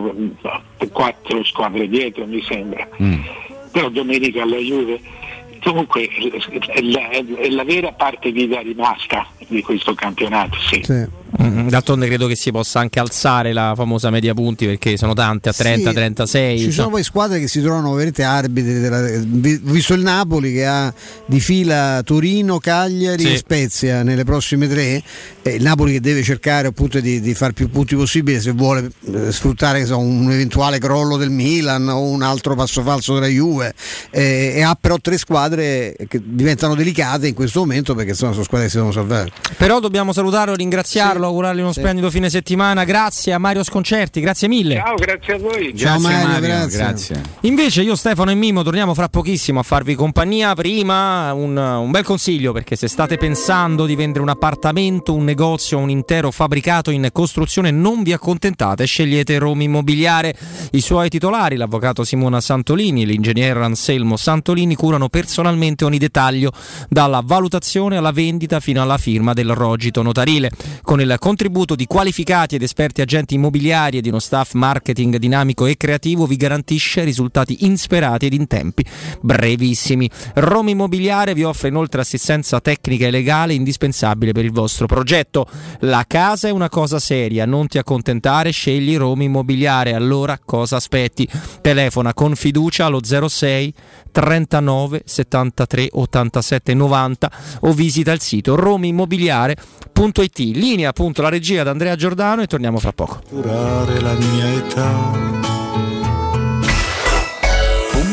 [0.90, 2.88] quattro squadre dietro mi sembra.
[3.00, 3.20] Mm.
[3.70, 5.00] Però domenica alla Juve
[5.62, 10.58] comunque è la, è la, vera parte viva rimasta di questo campionato.
[10.58, 10.80] Sì.
[10.82, 11.06] Sì.
[11.42, 15.48] Mm, d'altronde credo che si possa anche alzare la famosa media punti perché sono tante
[15.48, 16.58] a 30, sì, 36.
[16.58, 18.80] Ci sono poi squadre che si trovano veramente arbitri.
[18.80, 20.92] Della, visto il Napoli che ha
[21.26, 23.32] di fila Torino, Cagliari sì.
[23.32, 25.02] e Spezia nelle prossime tre,
[25.42, 28.90] eh, il Napoli che deve cercare appunto di, di fare più punti possibile se vuole
[29.12, 33.72] eh, sfruttare so, un eventuale crollo del Milan o un altro passo falso della Juve
[34.10, 38.44] eh, e ha però tre squadre che diventano delicate in questo momento perché sono, sono
[38.44, 39.30] squadre che si devono salvare.
[39.56, 41.18] Però dobbiamo salutarlo, ringraziarlo.
[41.18, 41.80] Sì Carlo, augurargli uno sì.
[41.80, 42.84] splendido fine settimana.
[42.84, 44.76] Grazie a Mario Sconcerti, grazie mille.
[44.76, 45.76] Ciao, grazie a voi.
[45.76, 46.78] Ciao grazie Mario, Mario grazie.
[46.78, 47.22] grazie.
[47.42, 50.54] Invece io, Stefano e Mimo torniamo fra pochissimo a farvi compagnia.
[50.54, 55.78] Prima un, un, bel consiglio perché se state pensando di vendere un appartamento, un negozio,
[55.78, 60.34] un intero fabbricato in costruzione, non vi accontentate, scegliete Roma Immobiliare.
[60.72, 66.52] I suoi titolari, l'avvocato Simona Santolini e l'ingegnere Anselmo Santolini, curano personalmente ogni dettaglio,
[66.88, 70.50] dalla valutazione alla vendita fino alla firma del rogito notarile.
[70.82, 75.16] Con il il contributo di qualificati ed esperti agenti immobiliari e di uno staff marketing
[75.16, 78.84] dinamico e creativo vi garantisce risultati insperati ed in tempi
[79.20, 80.08] brevissimi.
[80.34, 85.46] Roma Immobiliare vi offre inoltre assistenza tecnica e legale indispensabile per il vostro progetto.
[85.80, 89.94] La casa è una cosa seria, non ti accontentare, scegli Roma Immobiliare.
[89.94, 91.28] Allora cosa aspetti?
[91.60, 93.74] Telefona con fiducia allo 06
[94.12, 97.30] 39 73 87 90
[97.60, 100.38] o visita il sito romimmobiliare.it.
[100.38, 103.22] Linea appunto la regia da Andrea Giordano e torniamo fra poco.
[103.26, 105.49] Curare la mia età.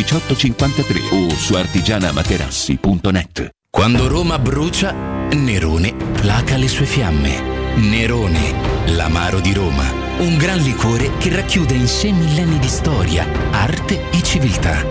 [0.00, 3.50] 18 50 53 o su artigianamaterassi.net.
[3.70, 7.74] Quando Roma brucia, Nerone placa le sue fiamme.
[7.76, 9.84] Nerone, l'amaro di Roma.
[10.20, 14.82] Un gran liquore che racchiude in sé millenni di storia, arte e civiltà.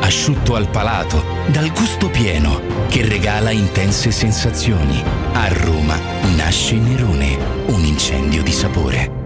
[0.00, 5.00] Asciutto al palato, dal gusto pieno, che regala intense sensazioni.
[5.32, 5.96] A Roma
[6.34, 7.36] nasce Nerone,
[7.66, 9.25] un incendio di sapore.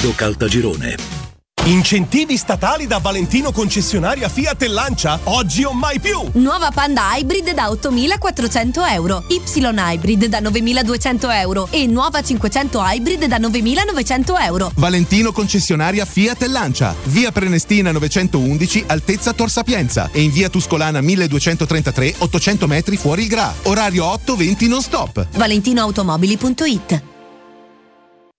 [0.09, 1.21] Caltagirone.
[1.65, 6.19] Incentivi statali da Valentino concessionaria Fiat e Lancia, oggi o mai più!
[6.33, 13.25] Nuova Panda Hybrid da 8.400 euro, Y Hybrid da 9.200 euro e nuova 500 Hybrid
[13.25, 14.71] da 9.900 euro.
[14.73, 20.99] Valentino concessionaria Fiat e Lancia, via Prenestina 911, altezza Tor Sapienza e in via Tuscolana
[20.99, 23.53] 1233, 800 metri fuori il Gra.
[23.63, 25.27] Orario 8-20 non stop.
[25.31, 27.10] ValentinoAutomobili.it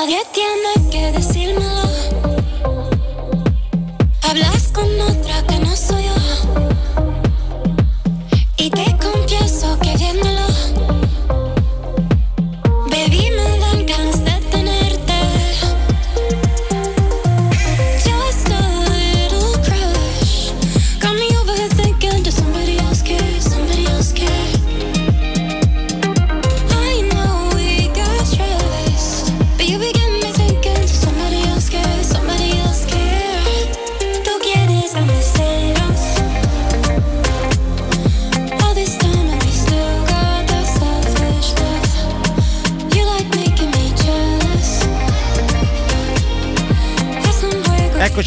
[0.00, 1.57] Nadie tiene que decírmelo.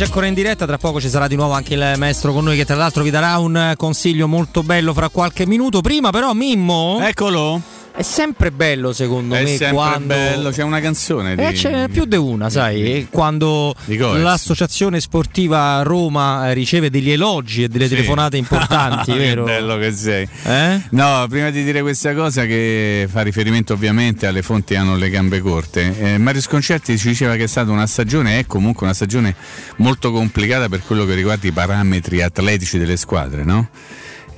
[0.01, 2.57] Eccoci ancora in diretta, tra poco ci sarà di nuovo anche il maestro con noi
[2.57, 5.81] che tra l'altro vi darà un consiglio molto bello fra qualche minuto.
[5.81, 6.97] Prima però Mimmo...
[6.99, 7.70] Eccolo!
[8.01, 10.07] È sempre bello secondo È me sempre quando...
[10.07, 11.43] bello, c'è una canzone di...
[11.43, 14.23] Eh, c'è più di una, sai, quando Di Goetz.
[14.23, 17.93] l'associazione sportiva Roma eh, riceve degli elogi e delle Sì.
[17.93, 19.43] telefonate importanti, che vero?
[19.43, 20.27] bello che sei.
[20.45, 20.81] Eh?
[20.89, 25.09] No, prima di dire questa cosa che fa riferimento ovviamente alle fonti che hanno le
[25.11, 28.95] gambe corte, eh, Mario Sconcerti ci diceva che è stata una stagione, è comunque una
[28.95, 29.35] stagione
[29.75, 33.69] molto complicata per quello che riguarda i parametri atletici delle squadre, no?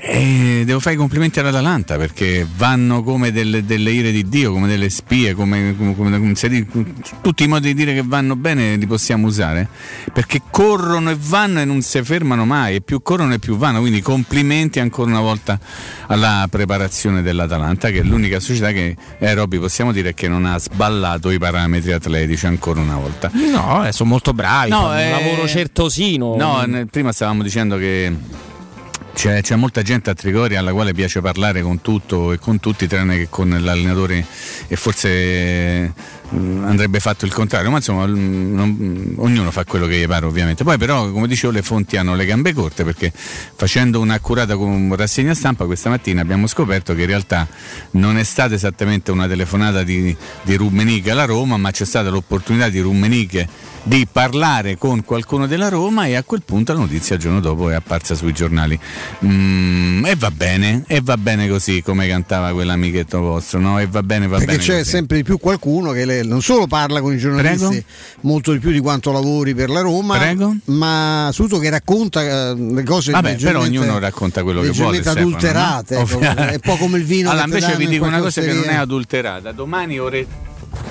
[0.05, 4.67] E devo fare i complimenti all'Atalanta perché vanno come delle, delle ire di Dio, come
[4.67, 6.85] delle spie, come, come- come-
[7.21, 9.65] tutti i modi di dire che vanno bene li possiamo usare
[10.11, 13.79] perché corrono e vanno e non si fermano mai e più corrono e più vanno,
[13.79, 15.57] quindi complimenti ancora una volta
[16.07, 20.59] alla preparazione dell'Atalanta che è l'unica società che, eh Robby possiamo dire che non ha
[20.59, 23.31] sballato i parametri atletici ancora una volta.
[23.33, 26.35] No, eh, sono molto bravi, No, eh, un lavoro certosino.
[26.35, 28.51] No, ne- prima stavamo dicendo che
[29.13, 32.87] c'è, c'è molta gente a Trigoria alla quale piace parlare con tutto e con tutti,
[32.87, 34.25] tranne che con l'allenatore
[34.67, 35.91] e forse eh,
[36.29, 40.63] andrebbe fatto il contrario, ma insomma mm, non- ognuno fa quello che gli pare ovviamente.
[40.63, 44.57] Poi però, come dicevo, le fonti hanno le gambe corte perché facendo un'accurata
[44.95, 47.47] rassegna stampa questa mattina abbiamo scoperto che in realtà
[47.91, 52.69] non è stata esattamente una telefonata di, di Rummenigge alla Roma, ma c'è stata l'opportunità
[52.69, 57.21] di Rummenigge di parlare con qualcuno della Roma e a quel punto la notizia il
[57.21, 58.79] giorno dopo è apparsa sui giornali.
[59.25, 63.79] Mm, e va bene, e va bene così come cantava quell'amichetto vostro, no?
[63.79, 64.63] E va bene, va Perché bene.
[64.63, 64.89] c'è così.
[64.89, 67.83] sempre di più qualcuno che le- non solo parla con i giornalisti Prego?
[68.21, 70.55] molto di più di quanto lavori per la Roma, Prego?
[70.65, 74.97] ma soprattutto che racconta eh, le cose Vabbè, però ognuno racconta quello che vuole.
[74.97, 76.01] leggermente Stefano, adulterate, no?
[76.01, 78.55] ecco, è un po' come il vino Allora, invece vi dico una cosa che non
[78.55, 78.81] è osteria.
[78.81, 79.51] adulterata.
[79.53, 80.27] Domani ore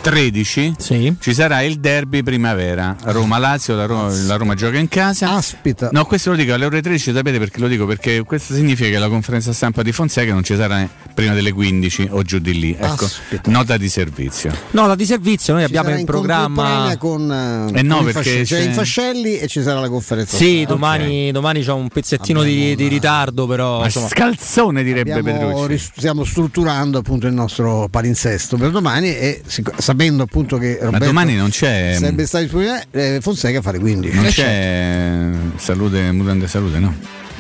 [0.01, 0.75] 13
[1.21, 5.31] ci sarà il derby primavera Roma-Lazio, la Roma, la Roma gioca in casa.
[5.33, 5.91] Aspetta.
[5.93, 7.87] No, questo lo dico alle ore 13, sapete perché lo dico?
[7.87, 12.09] Perché questo significa che la conferenza stampa di Fonseca non ci sarà prima delle 15
[12.11, 12.77] o giù di lì.
[12.79, 13.51] Ecco, Aspetta.
[13.51, 14.53] nota di servizio.
[14.71, 16.97] Nota di servizio, noi Ci abbiamo sarà in programma.
[16.99, 17.31] con,
[17.75, 18.45] eh, Eh no, con i perché Fascelli.
[18.45, 20.37] c'è c'è- Infascelli e ci sarà la conferenza.
[20.37, 20.73] Sì, stampa.
[20.73, 23.79] domani, domani c'è un pezzettino di, di ritardo, però.
[23.81, 25.91] Ma insomma, scalzone direbbe Abbiamo Petrucci.
[25.97, 31.07] stiamo strutturando appunto il nostro palinsesto per domani e sic- sapendo appunto che Ma Roberto
[31.07, 31.97] domani non c'è.
[31.99, 36.79] sarebbe stato disponibile eh, Fonseca a fare 15 Non Eh, c'è salute, mutande e salute,
[36.79, 36.95] no?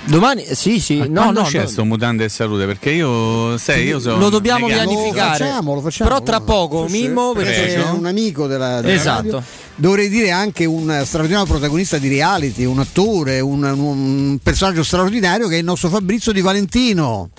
[0.05, 0.97] domani, sì, sì.
[0.97, 1.67] Ma no, no, c'è no.
[1.69, 2.67] sto mutande e salute?
[2.67, 4.17] Perché io, sai, io so.
[4.17, 4.89] lo dobbiamo negato.
[4.89, 5.39] pianificare.
[5.39, 6.11] Lo facciamo, lo facciamo.
[6.11, 9.23] Però tra poco, Mimmo, perché c'è un amico della, della Esatto.
[9.23, 9.43] radio.
[9.77, 15.55] dovrei dire anche un straordinario protagonista di reality un attore un, un personaggio straordinario che
[15.55, 17.31] è il nostro Fabrizio Di Valentino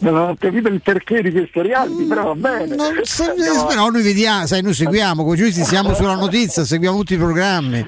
[0.00, 2.76] non ho capito il perché di questo reality, però va bene.
[3.02, 7.14] Se- Andiamo però noi vediamo, sai, noi seguiamo, come giuristi siamo sulla notizia, seguiamo tutti
[7.14, 7.86] i programmi.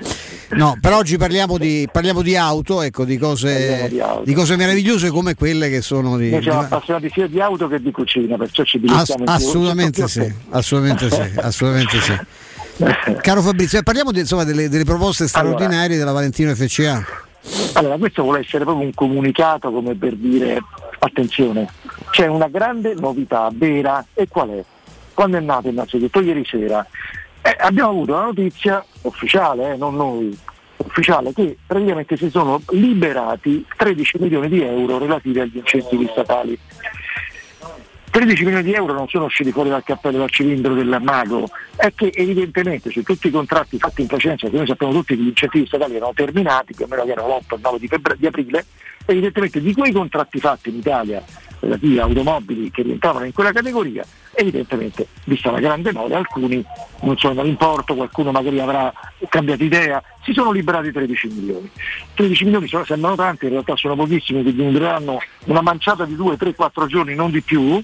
[0.50, 4.24] No, per oggi parliamo di, parliamo di auto, ecco, di cose, di auto.
[4.24, 6.30] di cose meravigliose come quelle che sono di.
[6.30, 9.32] Noi siamo di- appassionati sia di auto che di cucina, perciò ci Ass- divertiamo più.
[9.32, 12.18] assolutamente sì, assolutamente sì, assolutamente sì.
[13.20, 17.04] Caro Fabrizio, eh, parliamo di- insomma, delle, delle proposte straordinarie della Valentino FCA.
[17.74, 20.58] Allora, questo vuole essere proprio un comunicato come per dire
[21.00, 21.68] attenzione,
[22.10, 24.64] c'è una grande novità vera e qual è?
[25.14, 26.86] Quando è nato innanzitutto ieri sera
[27.42, 30.36] eh, abbiamo avuto la notizia ufficiale, eh, non noi,
[30.76, 36.58] ufficiale, che praticamente si sono liberati 13 milioni di euro relativi agli incentivi statali.
[38.10, 41.92] 13 milioni di euro non sono usciti fuori dal cappello dal cilindro del mago, è
[41.94, 45.28] che evidentemente su tutti i contratti fatti in precedenza, che noi sappiamo tutti che gli
[45.28, 48.26] incentivi statali erano terminati, più o meno che erano l'8 il 9 di, febbre- di
[48.26, 48.66] aprile,
[49.06, 51.22] evidentemente di quei contratti fatti in Italia
[51.60, 56.64] relativi a automobili che rientravano in quella categoria, evidentemente, vista la grande mole, alcuni
[57.02, 58.92] non so l'importo, qualcuno magari avrà
[59.28, 61.70] cambiato idea, si sono liberati 13 milioni.
[62.14, 66.36] 13 milioni sono- sembrano tanti, in realtà sono pochissimi, che dureranno una manciata di 2,
[66.36, 67.82] 3, 4 giorni, non di più,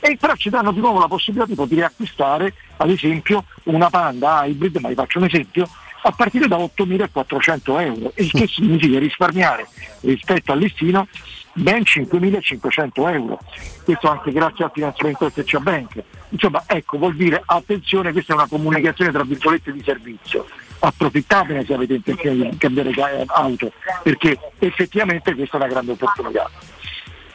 [0.00, 4.44] e però ci danno di nuovo la possibilità di poter acquistare ad esempio una Panda
[4.44, 5.68] hybrid, ma vi faccio un esempio,
[6.02, 9.68] a partire da 8.400 euro, il che significa risparmiare
[10.00, 11.06] rispetto al listino
[11.52, 13.38] ben 5.500 euro,
[13.84, 16.02] questo anche grazie al finanziamento SCA Bank.
[16.30, 20.46] Insomma, ecco, vuol dire attenzione, questa è una comunicazione tra virgolette di servizio.
[20.78, 23.70] Approfittatene se avete intenzione di cambiare ca- auto,
[24.02, 26.50] perché effettivamente questa è una grande opportunità.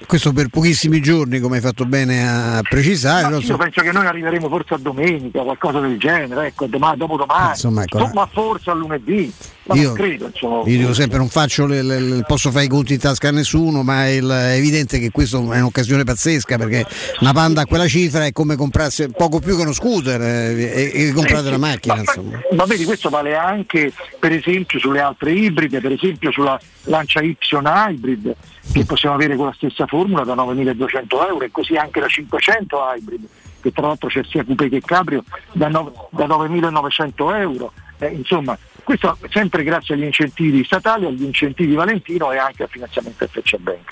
[0.05, 3.27] Questo per pochissimi giorni, come hai fatto bene a precisare.
[3.27, 7.49] Però, io penso che noi arriveremo forse a domenica, qualcosa del genere, ecco, domani, dopodomani,
[7.49, 9.33] Insomma, ecco, ma forse a lunedì,
[9.67, 10.69] ma Io- credo, insomma.
[10.69, 13.31] Io dico sempre non faccio le- le- le- posso fare i conti in tasca a
[13.31, 16.85] nessuno, ma è, il- è evidente che questa è un'occasione pazzesca perché
[17.21, 21.07] una panda a quella cifra è come comprarsi poco più che uno scooter eh, e,
[21.07, 21.97] e comprare una macchina.
[21.97, 22.39] Insomma.
[22.55, 27.35] Ma vedi, questo vale anche per esempio sulle altre ibride, per esempio sulla Lancia Y
[27.51, 28.35] Hybrid,
[28.71, 32.77] che possiamo avere con la stessa formula da 9.200 euro e così anche la 500
[32.95, 33.23] Hybrid,
[33.61, 35.23] che tra l'altro c'è sia Coupé che Cabrio
[35.53, 37.71] da, no- da 9.900 euro.
[37.97, 43.27] Eh, insomma, questo sempre grazie agli incentivi statali, agli incentivi Valentino e anche al finanziamento
[43.27, 43.91] FCA Bank.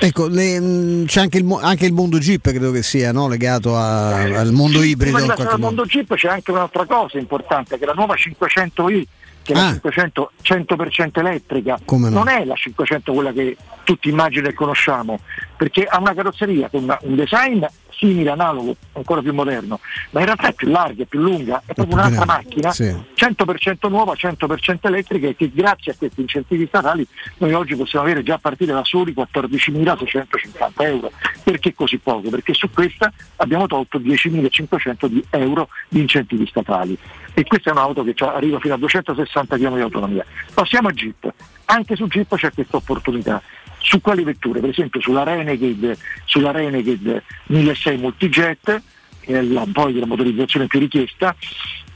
[0.00, 3.28] Ecco, le- mh, c'è anche il, anche il mondo Jeep, credo che sia no?
[3.28, 7.18] legato a- al mondo ibrido di passare qualche al mondo Jeep c'è anche un'altra cosa
[7.18, 9.04] importante, che la nuova 500i,
[9.42, 9.70] che è la Ah.
[9.72, 12.18] 500 100% elettrica, Come no?
[12.18, 15.20] non è la 500 quella che tutti immaginano e conosciamo,
[15.56, 17.62] perché ha una carrozzeria con un design
[18.00, 19.78] simile, analogo, ancora più moderno,
[20.10, 22.96] ma in realtà è più larga, è più lunga, è proprio un'altra macchina, Sì.
[23.14, 27.06] 100% nuova, 100% elettrica e che grazie a questi incentivi statali
[27.38, 31.12] noi oggi possiamo avere già a partire da soli 14.650 euro.
[31.44, 32.30] Perché così poco?
[32.30, 36.96] Perché su questa abbiamo tolto 10.500 di euro di incentivi statali
[37.34, 40.24] e questa è un'auto che arriva fino a 260 km di autonomia.
[40.54, 41.32] Passiamo a Jeep,
[41.66, 43.42] anche su Jeep c'è questa opportunità.
[43.80, 44.60] Su quali vetture?
[44.60, 48.82] Per esempio sulla Renegade, sulla Renegade 1600 Multijet,
[49.20, 51.34] che è la, poi la motorizzazione più richiesta,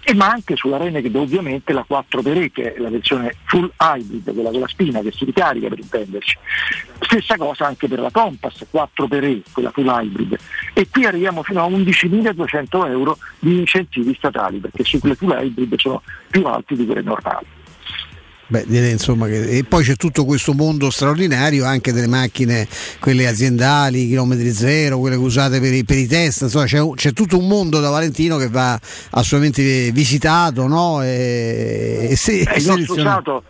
[0.06, 4.50] e ma anche sulla Renegade ovviamente la 4x che è la versione full hybrid, quella
[4.50, 6.36] con la spina che si ricarica per intenderci.
[7.00, 10.36] Stessa cosa anche per la Compass 4x quella full hybrid.
[10.74, 15.74] E qui arriviamo fino a 11.200 euro di incentivi statali, perché su quelle full hybrid
[15.78, 17.53] sono più alti di quelle normali.
[18.54, 22.68] Beh, direi, insomma, che- e poi c'è tutto questo mondo straordinario anche delle macchine,
[23.00, 27.36] quelle aziendali, chilometri zero, quelle usate per i, per i test, insomma c'è, c'è tutto
[27.36, 28.78] un mondo da Valentino che va
[29.10, 31.02] assolutamente visitato no?
[31.02, 33.30] e, e se- Eh, il nostro selezionato.
[33.32, 33.44] usato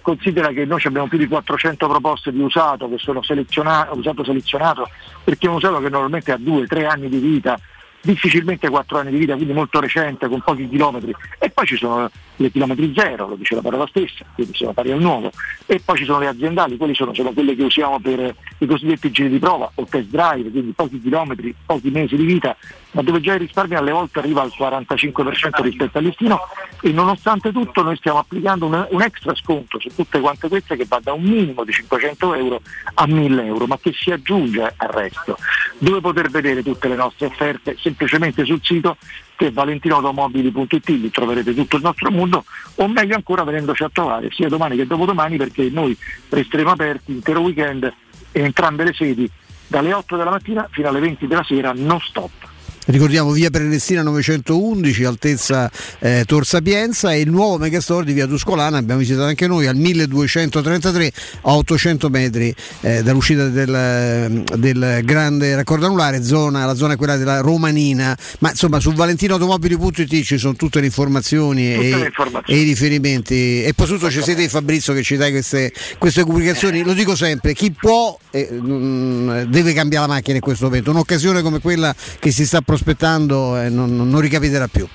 [0.00, 4.88] considera che noi abbiamo più di 400 proposte di usato che sono selezionato, usato selezionato
[5.22, 7.58] perché è un usato che normalmente ha 2-3 anni di vita
[8.00, 11.12] difficilmente 4 anni di vita, quindi molto recente, con pochi chilometri.
[11.40, 14.92] E poi ci sono le chilometri zero, lo dice la parola stessa, quindi sono pari
[14.92, 15.30] al nuovo.
[15.66, 19.10] E poi ci sono le aziendali, quelle sono, sono quelle che usiamo per i cosiddetti
[19.10, 22.56] giri di prova o test drive, quindi pochi chilometri, pochi mesi di vita,
[22.92, 26.40] ma dove già il risparmio alle volte arriva al 45% rispetto al listino
[26.80, 30.86] e nonostante tutto noi stiamo applicando un, un extra sconto su tutte quante queste che
[30.88, 32.60] va da un minimo di 500 euro
[32.94, 35.36] a 1000 euro, ma che si aggiunge al resto.
[35.78, 37.76] Dove poter vedere tutte le nostre offerte?
[37.78, 38.96] Semplicemente sul sito
[39.36, 42.44] che valentinoautomobili.it, lì troverete tutto il nostro mondo,
[42.76, 45.96] o meglio ancora venendoci a trovare sia domani che dopodomani perché noi
[46.28, 47.92] resteremo aperti intero weekend
[48.32, 49.30] e entrambe le sedi
[49.66, 52.54] dalle 8 della mattina fino alle 20 della sera non stop.
[52.88, 55.68] Ricordiamo via Prenestina 911, altezza
[55.98, 59.74] eh, Tor Sapienza e il nuovo megastore di via Tuscolana, abbiamo visitato anche noi al
[59.74, 66.96] 1233 a 800 metri eh, dall'uscita del, del grande raccordo anulare, zona, la zona è
[66.96, 72.06] quella della Romanina, ma insomma su valentinoautomobili.it ci sono tutte le informazioni, Tutte e, le
[72.06, 72.60] informazioni.
[72.60, 73.64] e i riferimenti.
[73.64, 77.16] E poi soprattutto ci sei te Fabrizio che ci dai queste, queste comunicazioni, lo dico
[77.16, 81.92] sempre, chi può eh, mm, deve cambiare la macchina in questo momento, un'occasione come quella
[82.20, 84.86] che si sta prospettando eh, non, non ricapiterà più.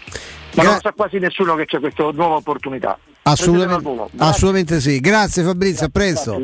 [0.54, 2.98] Ma non lo sa quasi nessuno che c'è questa nuova opportunità.
[3.24, 3.84] Assolutamente.
[3.84, 4.18] Grazie.
[4.18, 5.00] assolutamente sì.
[5.00, 6.40] Grazie Fabrizio, a presto.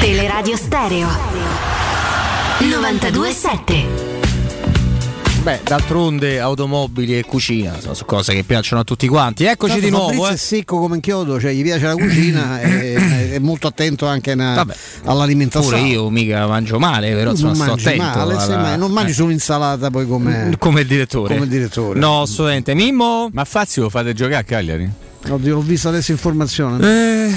[0.00, 1.08] Teleradio Stereo
[2.60, 4.15] 927
[5.46, 9.44] Beh, d'altronde automobili e cucina sono cose che piacciono a tutti quanti.
[9.44, 10.06] Eccoci Tanto di nuovo.
[10.08, 10.34] Fabrizio eh.
[10.34, 14.34] è secco come un chiodo, cioè gli piace la cucina e è molto attento anche
[14.34, 14.74] na- Vabbè,
[15.04, 15.76] all'alimentazione.
[15.76, 18.02] Pure io mica mangio male, però non sto mangi attento.
[18.02, 19.14] male, alla- non mangi eh.
[19.14, 21.34] solo insalata poi come, come il direttore.
[21.34, 22.00] come direttore.
[22.00, 22.74] No, assolutamente.
[22.74, 23.28] Mimmo?
[23.32, 24.90] Ma Fazio lo fate giocare a Cagliari?
[25.28, 27.28] Oddio, l'ho vista adesso informazione.
[27.28, 27.34] Eh,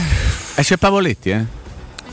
[0.55, 1.45] e c'è Pavoletti, eh?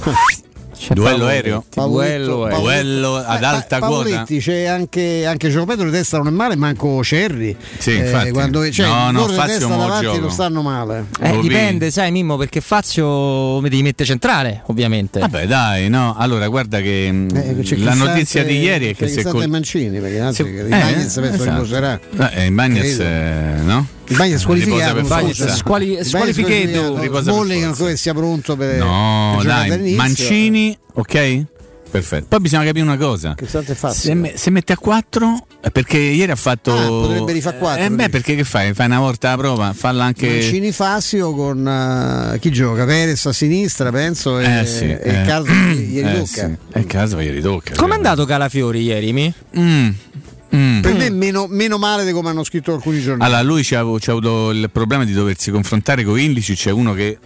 [0.93, 1.65] Duello aereo?
[1.75, 2.61] Pavoletto, Pavoletto.
[2.61, 4.25] Duello ad Eh, alta Pa- quota?
[4.27, 7.57] C'è anche, anche Gio Pedro di testa non è male, manco Cerri.
[7.79, 8.31] Sì, Eh, infatti.
[8.31, 11.07] quando, cioè, No, no, Fazio davanti non stanno male.
[11.21, 15.19] Eh, dipende, sai Mimmo, perché Fazio mi devi mettere centrale, ovviamente.
[15.21, 16.15] Vabbè, dai, no.
[16.17, 19.99] Allora, guarda che Eh, c'è la notizia di ieri è che c'è se col- Mancini,
[20.01, 21.51] perché anzi, eh, il Bagnez penso esatto.
[21.63, 22.01] riposerà.
[22.33, 23.03] Eh, Credo.
[23.03, 23.87] eh, no?
[24.15, 26.95] Bagnez squalificato, Riposa per non so, Squali- squalificato.
[27.85, 29.95] che sia pronto per No, dai.
[29.95, 31.45] Mancini, ok?
[31.89, 32.27] Perfetto.
[32.29, 33.35] Poi bisogna capire una cosa.
[33.35, 34.03] Cristante e Fazio.
[34.11, 36.77] Se, me- se mette a 4, perché ieri ha fatto.
[36.77, 38.09] Ah, potrebbe rifare quattro, Eh, beh, dici.
[38.11, 38.75] perché che fai?
[38.75, 40.29] Fai una volta la prova, falla anche.
[40.29, 41.67] Mancini Fasio con
[42.35, 42.85] eh, chi gioca?
[42.85, 45.25] Perez a sinistra, penso, e, Eh sì, e eh.
[45.25, 46.49] Carlo gli Eh, ritocca.
[46.49, 46.79] sì.
[46.79, 47.75] E caso gli ritocca.
[47.77, 49.33] Com'è andato Calafiori ieri, mi?
[49.59, 49.89] Mm.
[50.55, 50.81] Mm.
[50.81, 53.25] Per me meno, meno male di come hanno scritto alcuni giorni.
[53.25, 57.19] Allora, lui c'ha, c'ha avuto il problema di doversi confrontare con Indici, c'è uno che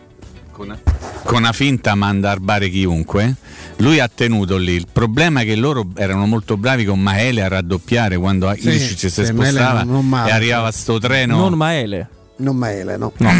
[0.51, 0.79] con,
[1.23, 3.35] con una finta manda a arbare chiunque.
[3.77, 4.73] Lui ha tenuto lì.
[4.73, 9.11] Il problema è che loro erano molto bravi con Maele a raddoppiare quando Sì, Ilicic
[9.11, 11.37] si spostava non e arrivava sto treno.
[11.39, 12.09] Non Maele.
[12.41, 13.13] Non Maele, no.
[13.19, 13.31] No.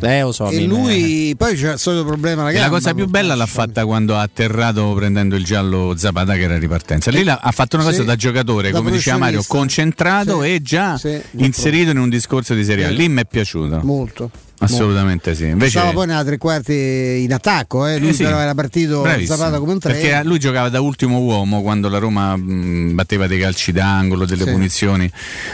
[0.00, 0.48] eh, lo so.
[0.50, 3.84] E mi- lui poi c'è il solito problema la gamba, cosa più bella l'ha fatta
[3.86, 7.10] quando ha atterrato prendendo il giallo Zapata che era in ripartenza.
[7.10, 10.54] Lì l'ha- ha fatto una cosa Sì, da giocatore, da come diceva Mario, concentrato Sì,
[10.54, 11.00] e già
[11.36, 12.90] inserito in un discorso di Serie A.
[12.90, 13.80] Lì mi è piaciuto.
[13.82, 14.30] Molto.
[14.60, 15.46] Assolutamente sì.
[15.46, 17.98] Invece Stava poi nella tre quarti in attacco, eh.
[17.98, 19.06] lui Eh sì, però era partito.
[19.24, 19.98] Zapata come un treno.
[20.00, 24.44] Perché lui giocava da ultimo uomo quando la Roma mh, batteva dei calci d'angolo, delle
[24.44, 24.50] Sì.
[24.50, 25.10] punizioni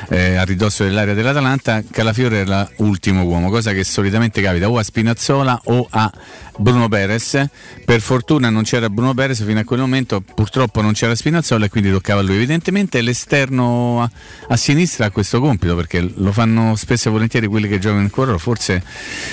[0.09, 1.83] eh, a ridosso dell'area dell'Atalanta.
[1.91, 6.11] Calafiore era ultimo uomo, cosa che solitamente capita o a Spinazzola o a
[6.59, 7.49] Bruno Perez.
[7.85, 11.69] Per fortuna non c'era Bruno Perez fino a quel momento, purtroppo non c'era Spinazzola e
[11.69, 12.37] quindi toccava a lui.
[12.37, 14.11] Evidentemente l'esterno a,
[14.49, 18.11] a sinistra ha questo compito perché lo fanno spesso e volentieri quelli che giocano in
[18.11, 18.83] cuore, forse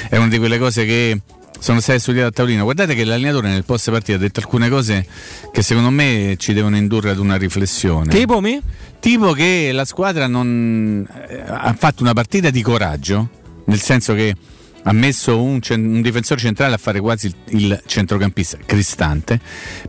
[0.10, 1.19] è una di quelle cose che
[1.60, 2.64] sono state studiate a tavolino.
[2.64, 5.06] Guardate che l'allenatore nel post partita ha detto alcune cose
[5.52, 8.11] che secondo me ci devono indurre ad una riflessione.
[8.11, 8.60] Tipo mi?
[8.99, 13.30] Tipo che la squadra non eh, ha fatto una partita di coraggio,
[13.65, 14.35] nel senso che
[14.83, 19.39] ha messo un, un difensore centrale a fare quasi il, il centrocampista Cristante,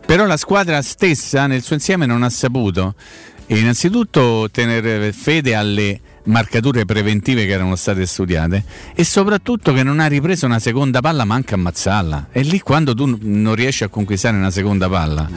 [0.05, 2.95] però la squadra stessa nel suo insieme non ha saputo
[3.47, 10.07] innanzitutto tenere fede alle marcature preventive che erano state studiate e soprattutto che non ha
[10.07, 12.29] ripreso una seconda palla manca ammazzarla.
[12.33, 15.29] E lì quando tu non riesci a conquistare una seconda palla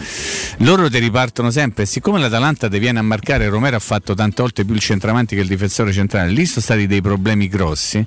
[0.59, 1.85] loro ti ripartono sempre.
[1.85, 5.41] Siccome l'Atalanta ti viene a marcare Romero ha fatto tante volte più il centravanti che
[5.41, 6.29] il difensore centrale.
[6.31, 8.05] Lì sono stati dei problemi grossi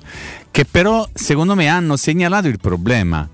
[0.51, 3.27] che però secondo me hanno segnalato il problema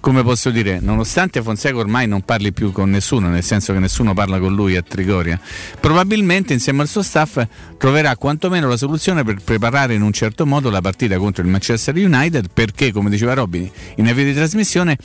[0.00, 4.14] come posso dire, nonostante Fonseca ormai non parli più con nessuno, nel senso che nessuno
[4.14, 5.40] parla con lui a Trigoria,
[5.80, 7.42] probabilmente insieme al suo staff
[7.76, 11.94] troverà quantomeno la soluzione per preparare in un certo modo la partita contro il Manchester
[11.94, 14.96] United, perché come diceva Robin in avvio di trasmissione,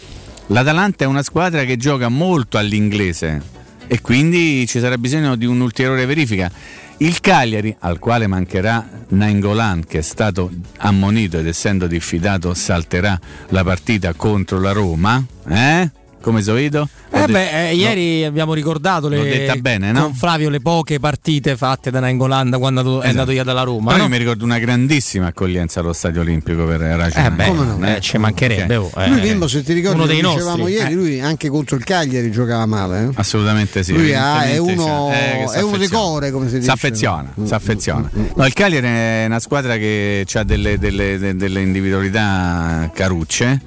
[0.47, 6.05] l'Atalanta è una squadra che gioca molto all'inglese e quindi ci sarà bisogno di un'ulteriore
[6.05, 6.51] verifica.
[6.97, 13.19] Il Cagliari, al quale mancherà Nainggolan, che è stato ammonito ed essendo diffidato salterà
[13.49, 15.91] la partita contro la Roma, eh?
[16.23, 16.87] Come Soito?
[17.11, 20.03] Eh beh, eh, ieri abbiamo ricordato le, detta bene, no?
[20.03, 23.07] con Flavio le poche partite fatte da Nainggolan quando è Esatto.
[23.09, 23.87] andato via dalla Roma.
[23.91, 24.03] Però no?
[24.03, 27.25] io mi ricordo una grandissima accoglienza allo Stadio Olimpico per Raja.
[27.25, 27.85] Eh beh, Come no?
[27.95, 29.09] eh, ci mancherebbe, oh, eh.
[29.09, 30.73] Lui Bimbo, se ti ricordi, Uno lo dei dicevamo nostri.
[30.73, 30.95] ieri, Eh.
[30.95, 33.03] lui anche contro il Cagliari giocava male.
[33.03, 33.09] eh.
[33.15, 33.91] Assolutamente sì.
[33.93, 35.11] Lui ha- è uno.
[35.11, 36.03] Eh, è uno dei affeziona.
[36.03, 36.63] core, come si dice.
[36.65, 38.09] Si affeziona, si affeziona.
[38.35, 43.59] No, il Cagliari è una squadra che ha delle, delle- de- delle individualità carucce,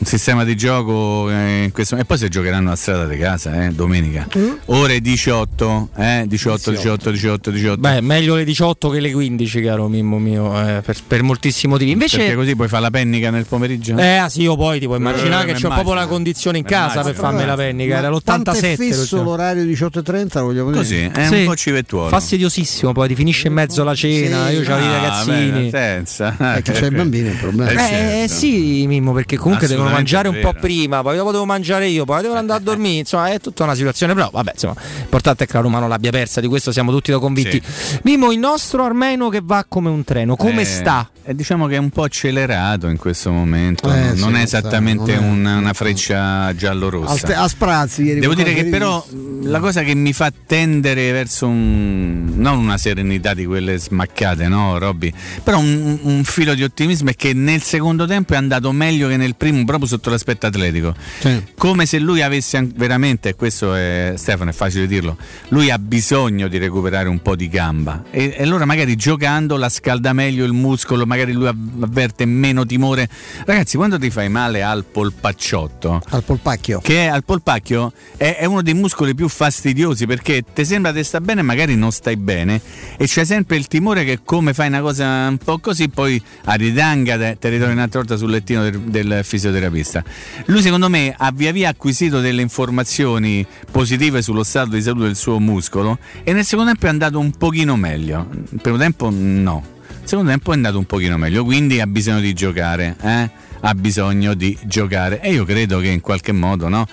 [0.00, 3.64] un sistema di gioco eh, in questo- e poi si giocheranno a strada di casa
[3.64, 4.26] eh, domenica.
[4.66, 7.80] Ore 18, eh, 18, 18, 18, 18.
[7.80, 11.96] Beh, meglio le 18 che le 15, caro Mimmo mio, eh, per, per moltissimi motivi.
[11.96, 13.96] Perché Invece, così puoi fare la pennica nel pomeriggio?
[13.98, 16.58] eh, ah, sì, io poi ti puoi immaginare Eh, che mi c'è proprio la condizione
[16.58, 17.96] in casa per farmi la pennica.
[17.98, 18.76] Era Tanto è l'87.
[18.76, 19.22] fisso lo so.
[19.22, 20.80] l'orario 18.30, lo vogliamo dire.
[20.82, 22.08] Così, è un po' civettuolo.
[22.08, 24.48] Fastidiosissimo, poi ti finisce in mezzo alla cena.
[24.50, 25.70] Io c'avevo i Ah, ragazzini.
[25.70, 26.34] beh, senza.
[26.38, 27.70] Perché c'è i bambini, il problema.
[27.72, 28.34] Eh, certo.
[28.34, 32.04] sì, Mimmo, perché comunque devono assolutamente mangiare un po' prima, poi dopo devo mangiare io,
[32.04, 35.46] poi devo andare a dormire, insomma è tutta una situazione, però vabbè, insomma, l'importante è
[35.46, 37.60] che la Roma non l'abbia persa, di questo siamo tutti da convinti.
[38.02, 41.08] Mimo, il nostro Armeno che va come un treno, come Eh, sta?
[41.24, 44.46] eh, diciamo che è un po' accelerato in questo momento, Eh, non- non sì, è
[44.46, 47.26] sta- esattamente non è- una, una freccia giallo-rossa.
[47.36, 49.04] A, a sprazzi ieri Devo dire che di- però
[49.42, 54.78] la cosa che mi fa tendere verso un, non una serenità di quelle smaccate, no
[54.78, 55.12] Robby?
[55.42, 59.16] Però un, un filo di ottimismo è che nel secondo tempo è andato meglio che
[59.16, 60.94] nel primo proprio sotto l'aspetto atletico.
[61.18, 61.42] Sì.
[61.56, 65.16] Come se lui avesse veramente, e questo è Stefano, è facile dirlo,
[65.48, 69.68] lui ha bisogno di recuperare un po' di gamba e, e allora magari giocando la
[69.68, 73.08] scalda meglio il muscolo, magari lui av- avverte meno timore.
[73.44, 78.44] Ragazzi, quando ti fai male al polpacciotto, al polpacchio, che è al polpacchio è, è
[78.44, 82.60] uno dei muscoli più fastidiosi perché ti sembra che sta bene, magari non stai bene
[82.96, 86.54] e c'è sempre il timore che come fai una cosa un po' così poi a
[86.54, 89.20] ridanga te, te ritorni un'altra volta sul lettino del, del
[89.68, 90.04] fisioterapista.
[90.46, 95.16] Lui secondo me ha via via acquisito delle informazioni positive sullo stato di salute del
[95.16, 98.28] suo muscolo e nel secondo tempo è andato un pochino meglio.
[98.50, 99.76] Il primo tempo no.
[100.02, 103.30] Il secondo tempo è andato un pochino meglio, quindi ha bisogno di giocare, eh?
[103.60, 106.86] ha bisogno di giocare e io credo che in qualche modo, no?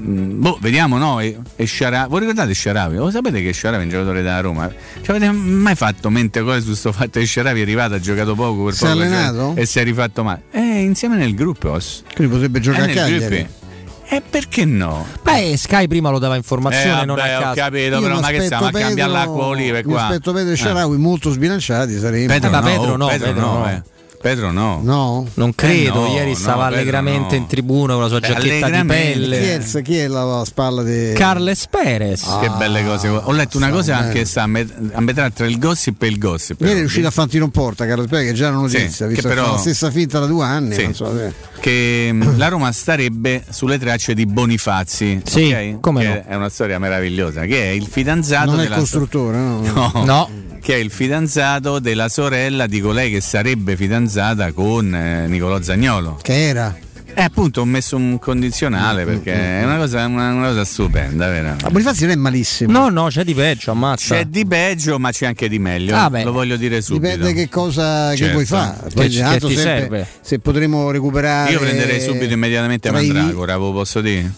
[0.00, 1.20] Mm, Boh, vediamo, no?
[1.20, 2.96] E, e Sciara- Voi ricordate Sciaravi?
[2.96, 4.70] Lo sapete che Sciaravi è un giocatore della Roma?
[5.02, 8.34] Ci avete mai fatto mente cose su questo fatto che Sciaravi è arrivato, ha giocato
[8.34, 9.52] poco per Si è allenato?
[9.56, 10.42] e si è rifatto male?
[10.50, 11.78] Eh, insieme nel gruppo.
[12.14, 13.36] Quindi potrebbe giocare Eh, a Cagliari.
[13.36, 13.62] gruppo.
[14.06, 15.06] E perché no?
[15.22, 17.54] Beh, Sky prima lo dava informazione, Eh, non vabbè, a ho caso.
[17.60, 20.02] capito, Io però ma che stiamo a cambiare Pedro- l'acqua olive Mi qua?
[20.04, 20.56] aspetto Pedro e Eh.
[20.56, 22.26] Sharawi molto sbilanciati saremo.
[22.26, 23.82] Pedro, ma no, Pedro no, Pedro Pedro no, no.
[24.24, 24.28] Eh.
[24.28, 24.80] Pedro no.
[24.82, 25.26] No?
[25.34, 27.42] Non credo, Eh no, ieri no, stava Pedro allegramente no.
[27.42, 29.12] in tribuna con la sua Beh, giacchetta di allegramente.
[29.12, 29.82] Chi è, pelle.
[29.82, 32.22] chi è la spalla di Carles Perez.
[32.40, 33.08] che belle cose.
[33.08, 34.12] Ho letto una cosa bene.
[34.12, 36.60] che sta a, met- a metà tra il gossip e il gossip.
[36.60, 36.86] Ieri è però.
[36.86, 39.28] uscito a Fantino in porta, Carlo Pera, che già era una Sì, notizia, visto che
[39.28, 40.74] che però- fa la stessa finta da due anni.
[40.74, 40.82] Sì.
[40.84, 41.32] non so, eh.
[41.60, 45.20] che mh, la Roma starebbe sulle tracce di Bonifazzi.
[45.24, 45.80] Sì, ok?
[45.80, 46.24] come Che no.
[46.26, 47.42] È una storia meravigliosa.
[47.42, 49.92] Che è il fidanzato Non è il costruttore, no?
[50.04, 50.28] No.
[50.64, 56.18] Che è il fidanzato della sorella di colei che sarebbe fidanzata con eh, Nicolò Zagnolo.
[56.22, 56.74] Che era?
[57.16, 61.54] E appunto ho messo un condizionale perché è una cosa, una, una cosa stupenda, vero?
[61.62, 62.72] Ma Bonifazzi non è malissimo.
[62.72, 64.14] No, no, c'è di peggio, ammazza.
[64.14, 65.94] C'è di peggio, ma c'è anche di meglio.
[65.96, 66.24] Ah, beh.
[66.24, 67.14] Lo voglio dire subito.
[67.14, 68.32] Dipende che cosa che Certo.
[68.32, 68.76] vuoi fare.
[68.88, 70.06] Che- Poi che intanto ti sempre- serve.
[70.22, 71.52] Se potremo recuperare.
[71.52, 74.32] Io prenderei subito immediatamente Mandragora, ve lo posso dire?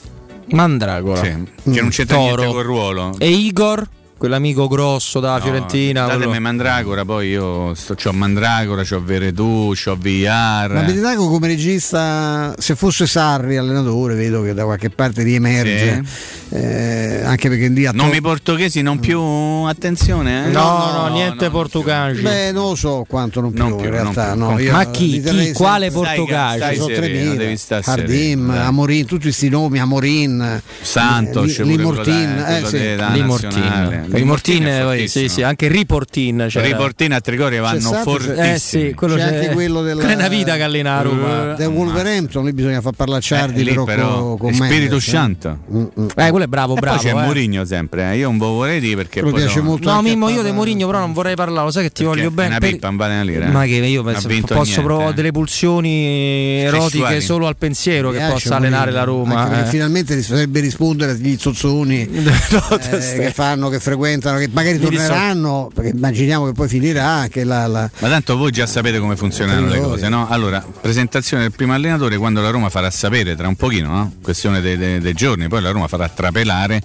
[0.51, 1.23] Mandragora.
[1.23, 2.35] Sì, che non c'entra Toro.
[2.43, 3.15] niente col ruolo.
[3.19, 3.89] E Igor,
[4.19, 6.07] quell'amico grosso da Fiorentina.
[6.07, 10.73] Datemi quello- Mandragora, poi io sto, c'ho Mandragora, c'ho Veretù, c'ho Villar.
[10.73, 16.03] Ma Benedetto come regista, se fosse Sarri allenatore, vedo che da qualche parte riemerge.
[16.49, 20.51] Eh, anche perché lì a Non to- mi portoghesi, non più attenzione, eh?
[20.51, 22.23] No, no, niente portoghesi.
[22.23, 24.31] Beh, non lo so quanto non più, Non più, in realtà.
[24.33, 24.41] più.
[24.41, 25.21] no, io Ma chi?
[25.21, 25.53] Chi?
[25.53, 26.77] Quale portoghesi?
[26.77, 27.37] Sono sereno, 3.000.
[27.37, 28.51] devi stare Hardim.
[28.51, 32.97] Amorin, tutti questi nomi, Amorin, Santos, eh, Limortin, eh, sì.
[33.13, 34.05] Limortin.
[34.11, 35.07] Poi, fortissimo.
[35.07, 36.47] sì, sì, anche Riportin.
[36.49, 36.67] c'era.
[36.67, 38.53] Riportin a Trigoria vanno C'è stato, c'è- fortissimi.
[38.53, 41.03] Eh sì, quello C'è c'è, anche quello della- quella è una vita che allena a
[41.03, 41.55] Roma.
[41.55, 45.01] del Wolverhampton, lì bisogna far parlare Ciardi Eh, però, però con, con Spirito eh.
[45.01, 45.59] Santo.
[45.73, 46.07] Mm, mm.
[46.17, 46.97] Eh, quello è bravo, E bravo.
[47.01, 47.23] poi c'è eh.
[47.23, 48.17] Mourinho sempre, eh.
[48.19, 50.99] io non vorrei dire perché poi piace no- molto No, Mimmo, io di Mourinho però
[51.01, 52.49] non vorrei parlare, lo sai che ti perché voglio bene.
[52.49, 53.47] una pippa, non vale una lira.
[53.49, 55.15] Ma che io Non penso, posso provare eh.
[55.15, 59.65] delle pulsioni erotiche solo al pensiero che possa allenare la Roma.
[59.65, 59.65] eh.
[59.67, 63.95] finalmente potrebbe rispondere agli zozzoni eh, che fanno, che frequentano,
[64.39, 68.67] che magari torneranno, perché immaginiamo che poi finirà che la, la- Ma tanto voi già
[68.67, 70.29] sapete come funzionano le cose, no?
[70.29, 74.13] Allora, presentazione del primo allenatore quando la Roma farà sapere tra un pochino, no?
[74.23, 76.81] Questione dei, dei- dei giorni, poi la Roma farà trapelare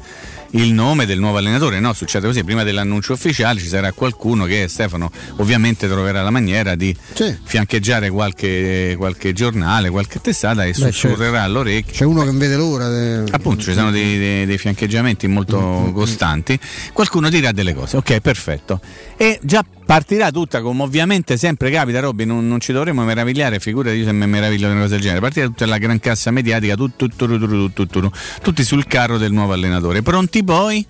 [0.52, 1.94] il nome del nuovo allenatore, no?
[1.94, 6.96] Succede così, prima dell'annuncio ufficiale ci sarà qualcuno che Stefano ovviamente troverà la maniera di
[7.14, 7.36] Sì.
[7.44, 11.94] fiancheggiare qualche, qualche giornale, qualche testata e sussurrerà all'orecchio.
[11.94, 12.88] c'è uno che vede l'ora.
[12.90, 13.24] eh.
[13.32, 16.60] Appunto, ci sono dei, dei- dei fiancheggiamenti molto costanti.
[16.94, 18.80] Qualcuno dirà delle cose, ok, perfetto.
[19.18, 23.98] E già partirà tutta come ovviamente sempre capita, Robby, non, non ci dovremmo meravigliare, figurati
[23.98, 25.20] io se mi meraviglio di una cosa del genere.
[25.20, 28.88] Partirà tutta la gran cassa mediatica, tut- tut- tut- tut- tut- tut- tut- tutti sul
[28.88, 30.02] carro del nuovo allenatore.
[30.02, 30.86] Pronti poi?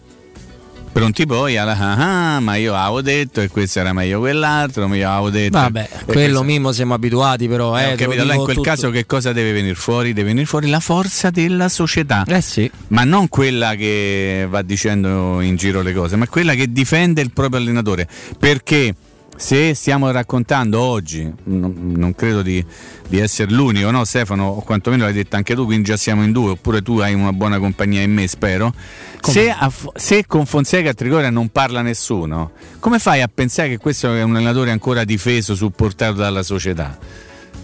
[0.91, 4.95] Pronti poi alla ah, ah, ma io avevo detto e questo era meglio quell'altro, ma
[4.95, 5.57] io avevo detto.
[5.57, 7.77] Vabbè, quello Mimmo siamo abituati però.
[7.77, 8.69] eh, Eh, capito, allora in quel tutto.
[8.69, 10.11] caso che cosa deve venire fuori?
[10.11, 12.25] Deve venire fuori la forza della società.
[12.27, 12.69] Eh sì.
[12.89, 17.31] Ma non quella che va dicendo in giro le cose, ma quella che difende il
[17.31, 18.07] proprio allenatore.
[18.37, 18.93] Perché
[19.41, 22.63] se stiamo raccontando oggi, non, credo di,
[23.07, 24.45] di essere l'unico, no Stefano?
[24.45, 27.33] O quantomeno l'hai detto anche tu, quindi già siamo in due, oppure tu hai una
[27.33, 28.71] buona compagnia in me, spero.
[29.19, 33.77] Se, a se con Fonseca a Trigoria non parla nessuno, come fai a pensare che
[33.79, 36.95] questo è un allenatore ancora difeso, supportato dalla società?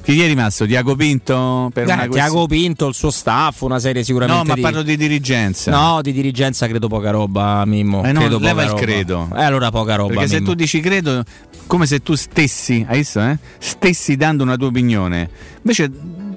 [0.08, 0.66] Chi gli è rimasto?
[0.66, 1.70] Diago Pinto?
[1.74, 4.48] Per Eh, una Tiago Pinto, il suo staff, una serie sicuramente.
[4.48, 5.70] No, ma parlo di dirigenza.
[5.70, 8.06] No, di dirigenza credo poca roba, Mimmo.
[8.06, 8.80] Eh no, credo leva il roba.
[8.80, 9.28] credo.
[9.36, 10.14] Eh, allora poca roba.
[10.14, 10.48] Perché se Mimmo.
[10.48, 11.26] tu dici credo,
[11.68, 13.38] come se tu stessi, hai visto, eh?
[13.58, 15.30] Stessi dando una tua opinione.
[15.58, 15.92] Invece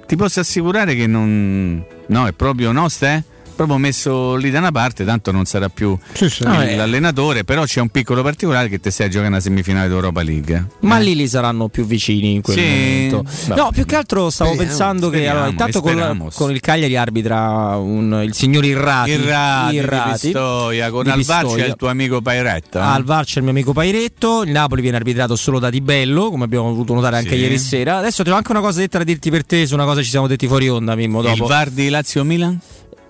[0.05, 1.81] ti posso assicurare che non.
[2.07, 3.23] No, è proprio no, Ste?
[3.61, 5.95] Proprio messo lì da una parte, tanto non sarà più
[6.39, 6.75] No, eh.
[6.75, 10.67] l'allenatore, però c'è un piccolo particolare che te stai a giocare una semifinale d'Europa League.
[10.79, 12.63] Ma lì li saranno più vicini in quel Sì.
[12.63, 13.25] momento.
[13.55, 16.29] No, più che altro stavo speriamo, pensando che speriamo, allora, intanto con, speriamo.
[16.33, 19.11] con il Cagliari arbitra un- il signor Irrati.
[19.11, 21.65] Irrati, Irrati, di Pistoia, con di al VAR c'è Pistoia.
[21.67, 22.79] il tuo amico Pairetta.
[22.79, 22.95] eh?
[22.95, 26.31] Al VAR c'è il mio amico Pairetto, il Napoli viene arbitrato solo da Di Bello,
[26.31, 27.35] come abbiamo voluto notare anche Sì.
[27.35, 27.97] ieri sera.
[27.97, 30.09] Adesso ho anche una cosa detta da dirti per te su una cosa che ci
[30.09, 31.45] siamo detti fuori onda, Mimmo, il dopo.
[31.45, 32.59] VAR di Lazio Milan?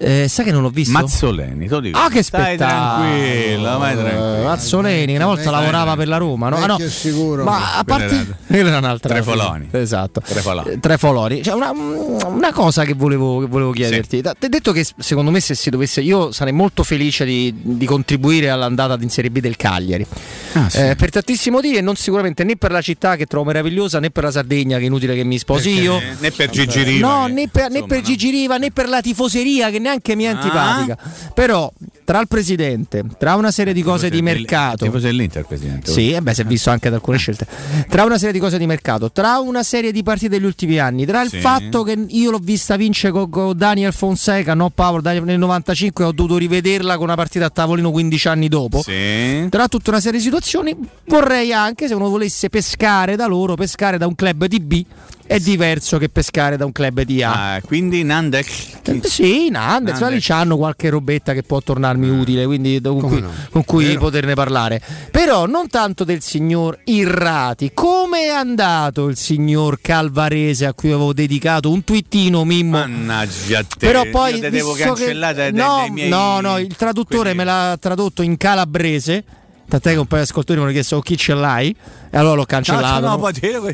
[0.04, 0.92] Eh, sai che non l'ho visto?
[0.94, 1.98] Mazzoleni, te lo dico.
[1.98, 3.02] Ah, che Stai spettacolo!
[3.06, 4.44] tranquillo, vai tranquillo.
[4.48, 6.56] Mazzoleni, una volta lavorava per la Roma, no?
[6.58, 6.78] Ah, no.
[6.78, 7.44] Vecchio sicuro.
[7.44, 9.68] Ma a parte era- quella era un'altra Trefoloni.
[9.72, 10.22] Esatto.
[10.22, 10.70] Trefoloni.
[10.72, 11.44] Eh, Trefoloni.
[11.44, 14.22] Cioè, una, una cosa che volevo, che volevo chiederti.
[14.22, 16.02] Ti ho detto che secondo me se si dovesse.
[16.02, 20.06] Io sarei molto felice di, di contribuire all'andata in Serie B del Cagliari.
[20.54, 20.80] Ah, sì.
[20.80, 24.10] Eh, per tantissimi motivi, e non sicuramente né per la città che trovo meravigliosa, né
[24.10, 26.02] per la Sardegna, che è inutile che mi sposi Perché io.
[26.20, 28.04] né per Gigi Riva, No, che, né per, né insomma, per no.
[28.04, 30.32] Gigi Riva, né per la tifoseria, che neanche mi è Ah.
[30.32, 30.98] antipatica.
[31.34, 31.72] Però,
[32.06, 34.86] tra il presidente, tra una serie di cose di mercato.
[34.86, 35.92] Tifoso dell'Inter, presidente.
[35.92, 37.46] Sì, e beh, si è visto anche da alcune scelte.
[37.90, 41.06] Tra una serie di cose di mercato, tra una serie di partite degli ultimi anni,
[41.06, 41.40] tra il Sì.
[41.40, 46.04] fatto che io l'ho vista vincere con, con Daniel Fonseca, no Paolo, Daniel- nel 95
[46.04, 48.82] e ho dovuto rivederla con una partita a tavolino 15 anni dopo.
[48.82, 49.48] Sì.
[49.50, 53.98] Tra tutta una serie di situazioni, vorrei anche, se uno volesse pescare da loro, pescare
[53.98, 54.86] da un club di B
[55.32, 57.54] è diverso che pescare da un club di A.
[57.54, 58.48] Ah, quindi Nandek.
[58.84, 63.24] Eh, Sì, Nandez, ma lì c'hanno qualche robetta che può tornarmi utile, quindi con cui,
[63.50, 64.82] con cui poterne parlare.
[65.10, 71.14] Però non tanto del signor Irrati, come è andato il signor Calvarese a cui avevo
[71.14, 72.80] dedicato un twittino Mimmo.
[72.80, 73.78] Mannaggia te.
[73.80, 76.76] Però poi Io te devo visto che- cancellare dai, no, dai miei no, no, il
[76.76, 79.24] traduttore me l'ha tradotto in calabrese.
[79.72, 81.74] Tant'è che un paio di ascoltatori mi hanno chiesto "Oh, chi ce l'hai?
[82.10, 82.84] E allora l'ho cancellato.
[82.84, 83.18] Cazzo, no,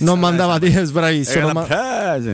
[0.05, 1.39] non- mandava dire bravissimo.
[1.45, 1.61] Non ma-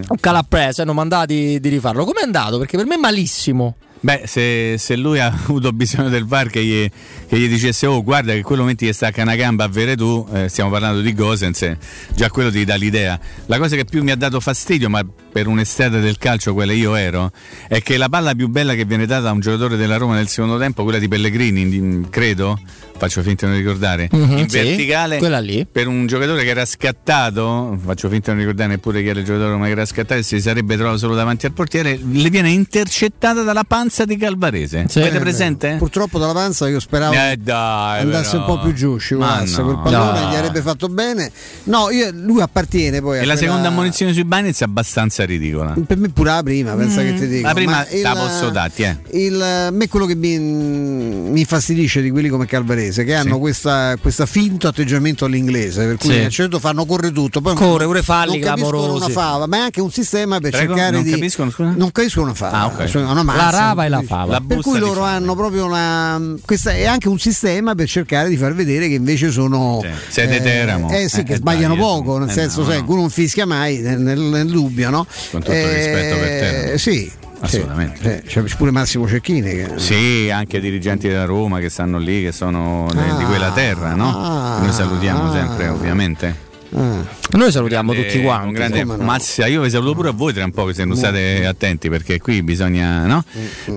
[0.10, 2.04] un calabrese, non mandava di, di rifarlo.
[2.04, 2.58] Come è andato?
[2.58, 3.76] Perché per me è malissimo.
[4.06, 6.90] Beh, se, se lui ha avuto bisogno del VAR che gli,
[7.26, 9.96] che gli dicesse oh guarda che in quel momento gli stacca una gamba a vere
[9.96, 11.78] tu, eh, stiamo parlando di Gosens, eh,
[12.14, 13.18] già quello ti dà l'idea.
[13.46, 16.96] La cosa che più mi ha dato fastidio, ma per un'estate del calcio quella io
[16.96, 17.32] ero,
[17.70, 20.28] è che la palla più bella che viene data a un giocatore della Roma nel
[20.28, 22.60] secondo tempo, quella di Pellegrini, in- credo,
[22.98, 25.66] faccio finta di non ricordare, Mhm, in sì, verticale, quella lì.
[25.66, 29.26] per un giocatore che era scattato, faccio finta di non ricordare neppure chi era il
[29.26, 32.50] giocatore ma che era scattato e si sarebbe trovato solo davanti al portiere, le viene
[32.50, 34.86] intercettata dalla panza di Calvarese.
[34.96, 35.76] Avete presente?
[35.78, 38.40] Purtroppo dalla panza io speravo Eh, dai, andasse però.
[38.40, 39.80] un po' più giù, scivolasse Ma no.
[39.80, 40.30] quel pallone, No.
[40.32, 41.32] gli avrebbe fatto bene.
[41.66, 45.24] No, io- lui appartiene poi a E la quella- seconda ammonizione sui Bagnets è abbastanza
[45.26, 45.76] ridicola.
[45.86, 47.48] Per me pure la prima, pensa che ti dico.
[47.48, 48.98] La prima il- la posso darti, eh.
[49.12, 53.96] il- a me quello che mi, mi infastidisce di quelli come Calvarese che hanno questa,
[54.02, 56.20] questa finto atteggiamento all'inglese per cui Sì.
[56.20, 59.06] a un certo punto fanno corre tutto poi Corre, pure falli non capiscono clamorosi.
[59.06, 60.74] una fava ma è anche un sistema per Prego?
[60.74, 61.74] cercare Non di capiscono, scusa?
[61.76, 62.86] non capiscono una fava Ah, ok.
[62.86, 64.32] cioè una La mazza, rava e la fava.
[64.34, 68.38] La per cui loro hanno proprio una questa è anche un sistema per cercare di
[68.38, 70.90] far vedere che invece sono Sì, siete Teramo.
[70.92, 72.86] eh sì Eh, che eh, sbagliano dai, poco nel eh, senso no, sai, no.
[72.88, 76.72] uno non fischia mai nel, nel- nel dubbio no Con tutto il rispetto per Teramo.
[76.74, 77.12] Eh, sì
[77.44, 78.24] Assolutamente.
[78.26, 82.32] sì, c'è pure Massimo Cecchini che Sì, anche dirigenti della Roma che stanno lì, che
[82.32, 84.18] sono de- di quella terra, no?
[84.18, 85.34] ah, Noi salutiamo ah.
[85.34, 86.52] sempre, ovviamente.
[86.76, 88.48] Noi salutiamo Grande- tutti quanti.
[88.48, 88.98] Un grande no.
[88.98, 92.20] Mazzia, io vi saluto pure a voi tra un po' se non state attenti perché
[92.20, 93.24] qui bisogna, no?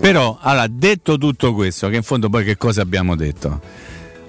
[0.01, 3.61] Però, allora, detto tutto questo, che in fondo poi che cosa abbiamo detto?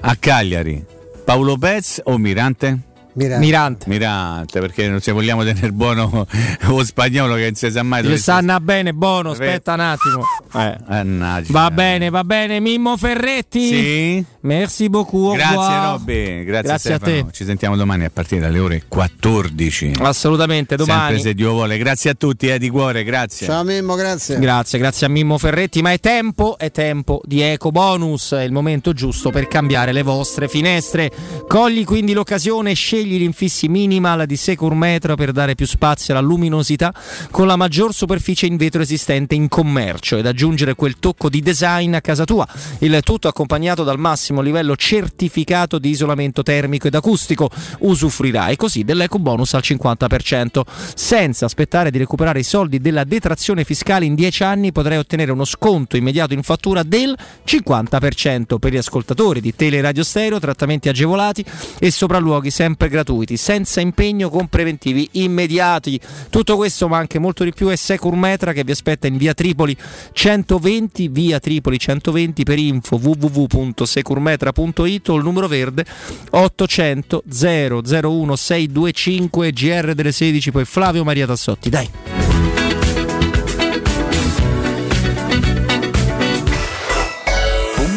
[0.02, 0.84] A Cagliari,
[1.24, 2.80] Paolo Pez o Mirante?
[3.18, 3.46] Mirante.
[3.46, 3.90] Mirante.
[3.90, 6.28] Mirante, perché non se vogliamo tenere buono
[6.68, 10.24] lo spagnolo che non si sa mai Le dove sanno bene, buono, aspetta un attimo.
[10.54, 11.44] Eh.
[11.48, 13.68] Va bene, va bene, Mimmo Ferretti.
[13.68, 14.26] Sì.
[14.42, 15.32] Merci beaucoup.
[15.32, 15.80] au Grazie.
[15.80, 17.26] Robby, grazie, Grazie a Stefano.
[17.26, 17.32] te.
[17.32, 19.94] Ci sentiamo domani a partire dalle ore 14.
[20.00, 21.00] Assolutamente, domani.
[21.00, 21.78] Sempre se Dio vuole.
[21.78, 23.48] Grazie a tutti, eh, di cuore, grazie.
[23.48, 27.72] ciao Mimmo grazie Grazie, grazie a Mimmo Ferretti, ma è tempo, è tempo di Eco
[27.72, 31.12] Bonus, è il momento giusto per cambiare le vostre finestre.
[31.48, 32.76] Cogli quindi l'occasione e
[33.08, 36.94] scegli l'infissi minimal di Secur Metro per dare più spazio alla luminosità
[37.32, 41.94] con la maggior superficie in vetro esistente in commercio ed aggiungere quel tocco di design
[41.94, 42.46] a casa tua.
[42.80, 47.50] Il tutto accompagnato dal massimo livello certificato di isolamento termico ed acustico.
[47.80, 50.62] Usufruirai così dell'Eco Bonus al 50%.
[50.94, 55.46] Senza aspettare di recuperare i soldi della detrazione fiscale in 10 anni potrai ottenere uno
[55.46, 57.16] sconto immediato in fattura del
[57.46, 61.46] 50% per gli ascoltatori di Tele Radio Stereo, trattamenti agevolati
[61.80, 66.00] e sopralluoghi sempre gratuiti gratuiti, senza impegno con preventivi immediati.
[66.30, 69.76] Tutto questo ma anche molto di più è Securmetra che vi aspetta in via Tripoli
[70.12, 75.86] 120, via Tripoli 120 per info www.securmetra.it o il numero verde
[76.30, 81.70] 800 001 625 GR delle 16 poi Flavio Maria Tassotti.
[81.70, 82.17] Dai.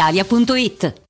[0.00, 1.09] brispalitalia.it.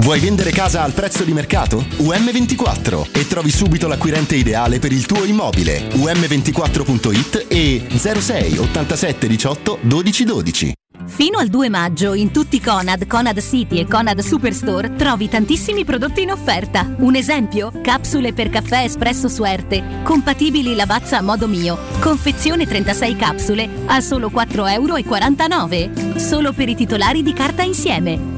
[0.00, 1.84] Vuoi vendere casa al prezzo di mercato?
[1.98, 5.88] UM24 e trovi subito l'acquirente ideale per il tuo immobile.
[5.88, 10.72] UM24.it e 06 87 18 12 12.
[11.06, 16.22] Fino al 2 maggio in tutti Conad, Conad City e Conad Superstore trovi tantissimi prodotti
[16.22, 16.94] in offerta.
[16.98, 17.72] Un esempio?
[17.82, 21.76] Capsule per caffè espresso Suerte, compatibili lavazza a modo mio.
[21.98, 26.18] Confezione 36 capsule a solo 4,49 euro.
[26.18, 28.37] Solo per i titolari di carta insieme.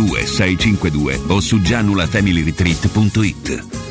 [0.07, 3.90] 652 o su gianulafamilyretreat.it.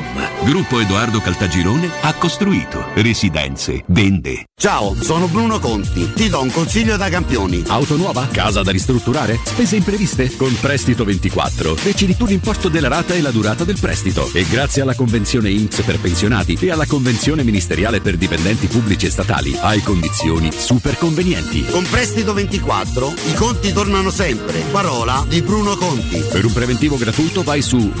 [0.01, 0.29] Roma.
[0.43, 4.45] Gruppo Edoardo Caltagirone ha costruito residenze, vende.
[4.55, 6.11] Ciao, sono Bruno Conti.
[6.13, 7.63] Ti do un consiglio da campioni.
[7.67, 8.27] Auto nuova?
[8.31, 9.39] Casa da ristrutturare?
[9.43, 10.35] Spese impreviste?
[10.35, 14.29] Con Prestito 24 decidi tu l'importo della rata e la durata del prestito.
[14.33, 19.11] E grazie alla convenzione INPS per pensionati e alla convenzione ministeriale per dipendenti pubblici e
[19.11, 21.65] statali hai condizioni super convenienti.
[21.65, 24.59] Con Prestito 24 i conti tornano sempre.
[24.71, 26.19] Parola di Bruno Conti.
[26.19, 27.91] Per un preventivo gratuito vai su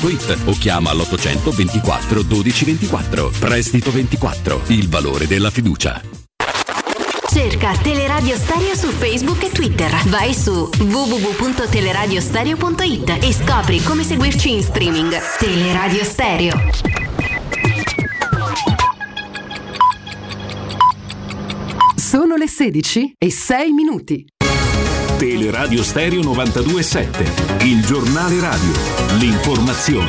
[0.00, 3.30] www.prestito24.it o chiama all'800 24 12 24.
[3.38, 6.00] Prestito 24, il valore della fiducia.
[7.30, 9.94] Cerca Teleradio Stereo su Facebook e Twitter.
[10.08, 15.16] Vai su www.teleradiostereo.it e scopri come seguirci in streaming.
[15.38, 16.58] Teleradio Stereo.
[21.94, 24.26] Sono le 16 e 6 minuti.
[25.20, 28.72] Teleradio Stereo 927, il giornale radio,
[29.18, 30.08] l'informazione.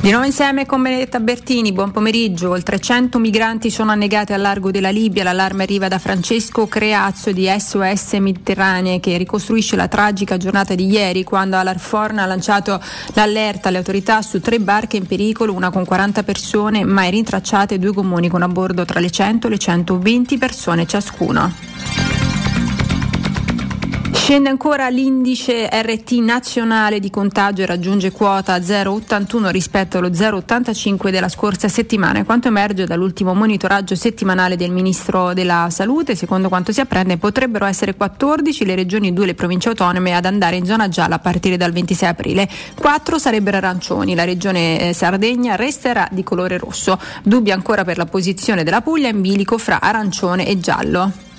[0.00, 2.50] Di nuovo insieme con Benedetta Bertini, buon pomeriggio.
[2.50, 5.22] Oltre 100 migranti sono annegati al largo della Libia.
[5.22, 11.22] L'allarme arriva da Francesco Creazzo di SOS Mediterranee che ricostruisce la tragica giornata di ieri
[11.22, 12.82] quando Alarforn ha lanciato
[13.12, 17.92] l'allerta alle autorità su tre barche in pericolo, una con 40 persone, mai rintracciate due
[17.92, 22.01] gommoni con a bordo tra le 100 e le 120 persone ciascuno.
[24.14, 31.28] Scende ancora l'indice RT nazionale di contagio e raggiunge quota 0,81 rispetto allo 0,85 della
[31.28, 32.22] scorsa settimana.
[32.24, 37.96] Quanto emerge dall'ultimo monitoraggio settimanale del Ministro della Salute, secondo quanto si apprende, potrebbero essere
[37.96, 41.56] 14 le regioni e due le province autonome ad andare in zona gialla a partire
[41.56, 42.48] dal 26 aprile.
[42.78, 46.98] 4 sarebbero arancioni, la regione eh, Sardegna resterà di colore rosso.
[47.22, 51.30] Dubbi ancora per la posizione della Puglia in bilico fra arancione e giallo.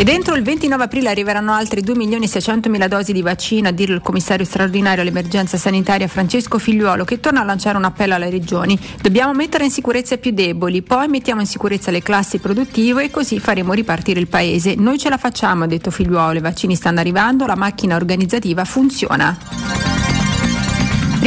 [0.00, 3.66] E dentro il 29 aprile arriveranno altre 2 milioni e 600 mila dosi di vaccino,
[3.66, 8.14] a dirlo il commissario straordinario all'emergenza sanitaria Francesco Figliuolo, che torna a lanciare un appello
[8.14, 8.78] alle regioni.
[9.02, 13.10] Dobbiamo mettere in sicurezza i più deboli, poi mettiamo in sicurezza le classi produttive e
[13.10, 14.76] così faremo ripartire il paese.
[14.76, 20.17] Noi ce la facciamo, ha detto Figliuolo, i vaccini stanno arrivando, la macchina organizzativa funziona.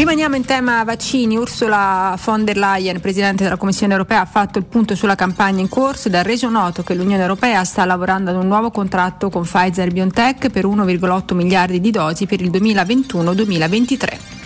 [0.01, 1.37] Rimaniamo in tema vaccini.
[1.37, 5.69] Ursula von der Leyen, Presidente della Commissione europea, ha fatto il punto sulla campagna in
[5.69, 9.43] corso ed ha reso noto che l'Unione europea sta lavorando ad un nuovo contratto con
[9.43, 14.40] Pfizer BioNTech per 1,8 miliardi di dosi per il 2021-2023.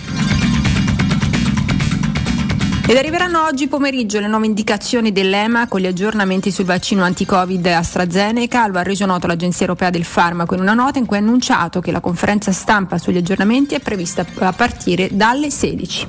[2.87, 8.67] Ed arriveranno oggi pomeriggio le nuove indicazioni dell'EMA con gli aggiornamenti sul vaccino anti-Covid AstraZeneca.
[8.67, 11.79] Lo ha reso noto l'Agenzia Europea del Farmaco in una nota in cui ha annunciato
[11.79, 16.07] che la conferenza stampa sugli aggiornamenti è prevista a partire dalle 16.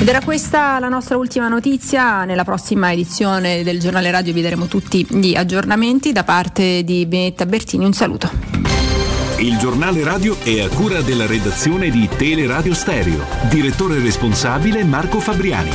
[0.00, 2.24] Ed era questa la nostra ultima notizia.
[2.24, 6.12] Nella prossima edizione del giornale radio vi daremo tutti gli aggiornamenti.
[6.12, 8.53] Da parte di Benetta Bertini un saluto.
[9.44, 13.26] Il giornale radio è a cura della redazione di Teleradio Stereo.
[13.50, 15.70] Direttore responsabile Marco Fabriani.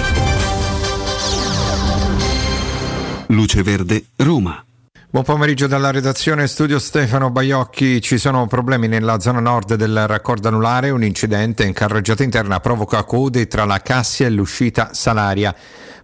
[3.28, 4.66] Luce Verde, Roma.
[5.12, 8.02] Buon pomeriggio dalla redazione Studio Stefano Baiocchi.
[8.02, 10.90] Ci sono problemi nella zona nord del raccordo anulare.
[10.90, 15.54] Un incidente in carreggiata interna provoca code tra la Cassia e l'uscita Salaria.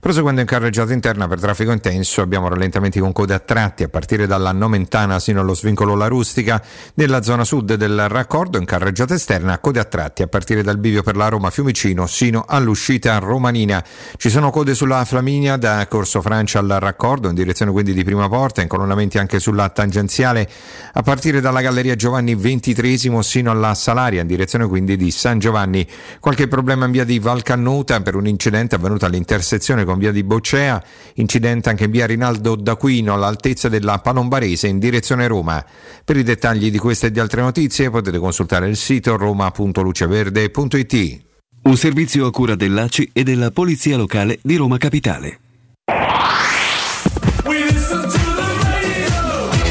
[0.05, 4.27] Proseguendo in carreggiata interna per traffico intenso abbiamo rallentamenti con code a tratti a partire
[4.27, 6.61] dalla Nomentana sino allo svincolo La Rustica.
[6.93, 11.01] Nella zona sud del raccordo in carreggiata esterna code a tratti a partire dal bivio
[11.01, 13.83] per la Roma Fiumicino sino all'uscita romanina.
[14.15, 18.29] Ci sono code sulla Flaminia da Corso Francia al raccordo in direzione quindi di prima
[18.29, 20.47] porta, incolonnamenti anche sulla tangenziale
[20.93, 25.89] a partire dalla Galleria Giovanni XXIII sino alla Salaria in direzione quindi di San Giovanni.
[26.19, 30.83] Qualche problema in via di Valcannuta per un incidente avvenuto all'intersezione con via di Boccea,
[31.15, 35.63] incidente anche in via Rinaldo d'Aquino all'altezza della Panombarese in direzione Roma.
[36.03, 41.23] Per i dettagli di queste e di altre notizie potete consultare il sito roma.luceverde.it.
[41.63, 45.39] Un servizio a cura dell'ACI e della Polizia Locale di Roma Capitale.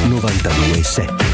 [0.08, 1.33] 92.7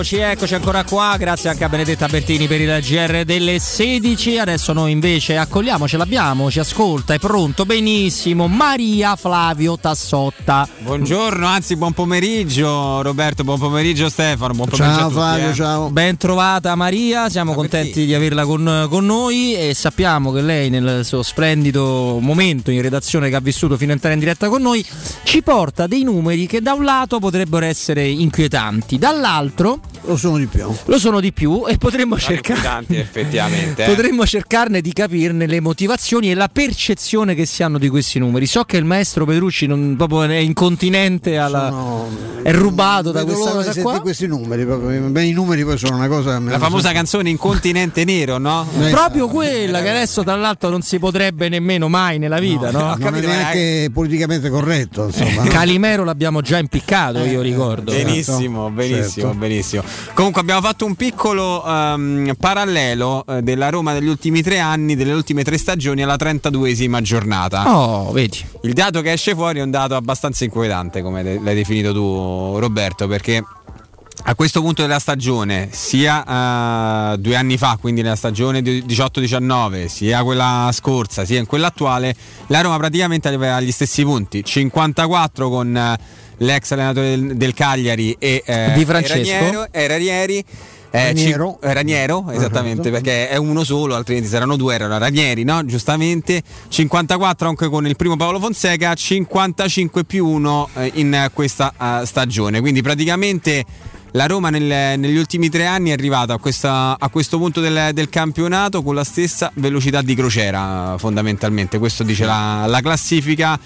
[0.00, 1.14] Eccoci, eccoci ancora qua.
[1.18, 4.38] Grazie anche a Benedetta Bertini per il GR delle 16.
[4.38, 8.48] Adesso noi invece accogliamo, ce l'abbiamo, ci ascolta, è pronto, benissimo.
[8.48, 10.66] Maria Flavio Tassotta.
[10.78, 15.54] Buongiorno, anzi buon pomeriggio Roberto, buon pomeriggio Stefano, buon pomeriggio ciao a tutti, Flavio, eh.
[15.54, 15.90] ciao.
[15.90, 21.04] Ben trovata Maria, siamo contenti di averla con, con noi e sappiamo che lei nel
[21.04, 24.82] suo splendido momento in redazione che ha vissuto fino a entrare in diretta con noi
[25.24, 30.46] ci porta dei numeri che da un lato potrebbero essere inquietanti, dall'altro lo sono di
[30.46, 30.72] più.
[30.84, 33.84] Lo sono di più e potremmo cercare effettivamente.
[33.84, 33.88] eh.
[33.88, 38.46] Potremmo cercarne di capirne le motivazioni e la percezione che si hanno di questi numeri.
[38.46, 42.08] So che il maestro Pedrucci non, proprio è incontinente, alla, Sono-
[42.42, 44.00] è rubato da questa cosa qua.
[44.00, 45.00] questi numeri, proprio.
[45.08, 46.38] Beh, i numeri poi sono una cosa.
[46.38, 48.66] La famosa canzone Incontinente Nero, no?
[48.90, 52.96] Proprio quella che adesso tra l'altro non si potrebbe nemmeno mai nella vita, no?
[52.98, 55.42] non è neanche politicamente corretto, insomma.
[55.44, 55.50] no?
[55.50, 57.92] Calimero l'abbiamo già impiccato, io ricordo.
[57.92, 59.34] Benissimo, benissimo, certo.
[59.80, 60.12] Benissimo.
[60.14, 65.12] Comunque abbiamo fatto un piccolo ehm, parallelo eh, della Roma degli ultimi tre anni, delle
[65.12, 67.74] ultime tre stagioni alla 32esima giornata.
[67.74, 68.44] Oh, vedi.
[68.62, 72.58] Il dato che esce fuori è un dato abbastanza inquietante, come de- l'hai definito tu
[72.58, 73.42] Roberto, perché
[74.22, 79.86] a questo punto della stagione, sia eh, due anni fa, quindi nella stagione di 18-19,
[79.86, 82.14] sia quella scorsa, sia in quella attuale,
[82.48, 85.98] la Roma praticamente aveva gli stessi punti, 54 con eh,
[86.40, 89.30] l'ex allenatore del, del Cagliari e eh, Di Francesco.
[89.30, 90.44] e Raniero- e Ranieri.
[90.92, 91.58] eh, Raniero.
[91.62, 92.90] eh, Raniero, esattamente, Esatto.
[93.02, 95.64] perché è uno solo, altrimenti se erano due, erano Ranieri, no?
[95.64, 96.42] Giustamente.
[96.68, 101.72] 54 anche con il primo Paolo Fonseca, 55 più 1 in eh, questa
[102.02, 102.60] eh, stagione.
[102.60, 103.64] Quindi praticamente
[104.12, 107.90] la Roma nel- negli ultimi tre anni è arrivata a, questa- a questo punto del,
[107.92, 111.78] del campionato con la stessa velocità di crociera, fondamentalmente.
[111.78, 113.56] Questo dice la, la classifica.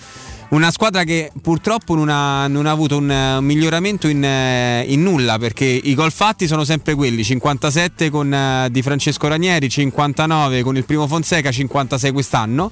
[0.54, 5.02] Una squadra che purtroppo non ha, non ha avuto un, eh, miglioramento in, eh, in
[5.02, 10.62] nulla perché i gol fatti sono sempre quelli: 57 con eh, Di Francesco Ranieri, 59
[10.62, 12.70] con il primo Fonseca, 56 quest'anno.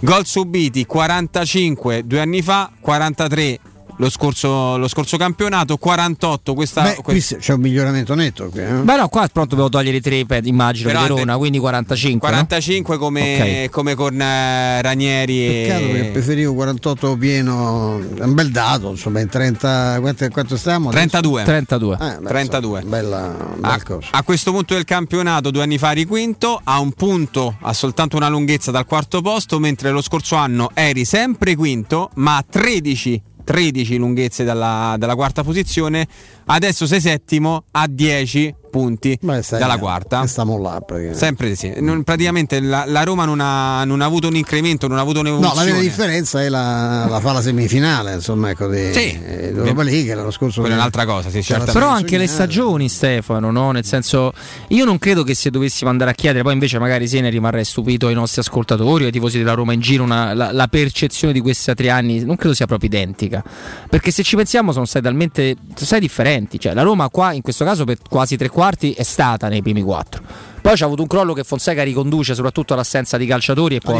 [0.00, 3.58] Gol subiti 45 due anni fa, 43
[3.96, 6.82] lo scorso, lo scorso campionato, 48 questa.
[6.82, 8.48] Beh, qui c'è un miglioramento netto.
[8.48, 8.70] Qui, eh?
[8.82, 11.58] Beh no, qua pronto devo togliere i tre, ped- immagino, Però di ante- Verona, quindi
[11.58, 12.28] 45.
[12.28, 12.34] no?
[12.34, 13.70] 45 come, Ok.
[13.70, 19.20] come con eh, Ranieri Peccato perché e preferivo 48 pieno, è un bel dato, insomma,
[19.20, 20.88] in 30, quanto, quanto stiamo?
[20.90, 21.08] adesso?
[21.08, 21.42] 32.
[21.44, 21.94] 32.
[22.00, 22.78] Eh, beh, 32.
[22.80, 23.80] insomma, Bella, A,
[24.10, 28.16] a questo punto del campionato, due anni fa eri quinto, ha un punto, ha soltanto
[28.16, 33.22] una lunghezza dal quarto posto, mentre lo scorso anno eri sempre quinto, ma a 13,
[33.44, 36.06] 13 lunghezze dalla, dalla quarta posizione.
[36.46, 40.22] Adesso sei settimo a 10 punti stai- dalla quarta.
[40.24, 41.16] e Stiamo là praticamente.
[41.18, 41.74] Sempre sì.
[41.78, 45.22] Non- praticamente la, la Roma non ha, non ha avuto un incremento, non ha avuto
[45.22, 45.64] No, un'evoluzione.
[45.66, 49.18] la vera differenza è la, la fala semifinale, insomma, ecco, di, Sì.
[49.24, 50.60] eh, d'Europa League l'anno scorso.
[50.60, 51.72] Quella è un'altra cosa, sì, C'era certo.
[51.72, 53.70] Però anche le stagioni, Stefano, no?
[53.70, 54.32] Nel senso,
[54.68, 57.64] io non credo che se dovessimo andare a chiedere, poi invece magari se ne rimarrei
[57.64, 61.40] stupito ai nostri ascoltatori, ai tifosi della Roma in giro, una- la, la percezione di
[61.40, 63.42] questi tre anni non credo sia proprio identica.
[63.88, 66.58] Perché se ci pensiamo sono stati talmente sono stati differenti.
[66.58, 69.82] Cioè, la Roma qua in questo caso per quasi tre quarti è stata nei primi
[69.82, 70.52] quattro.
[70.64, 73.92] Poi c'è avuto un crollo che Fonseca riconduce soprattutto all'assenza di calciatori e, può-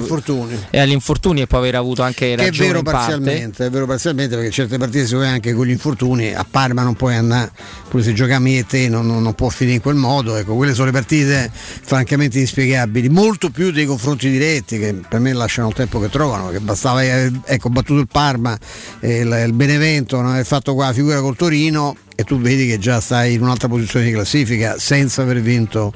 [0.70, 2.98] e agli infortuni e può aver avuto anche Che è ragione vero in parte.
[3.12, 6.94] parzialmente, è vero parzialmente perché certe partite si anche con gli infortuni, a Parma non
[6.94, 7.52] puoi andare,
[7.90, 10.54] pure se giochiamo io e te non, non- non può finire in quel modo, ecco,
[10.54, 15.68] quelle sono le partite francamente inspiegabili, molto più dei confronti diretti che per me lasciano
[15.68, 18.56] il tempo che trovano, che bastava eh, ecco, battuto il Parma,
[19.00, 22.78] il, il Benevento, non aver fatto qua la figura col Torino e tu vedi che
[22.78, 25.92] già stai in un'altra posizione di classifica senza aver vinto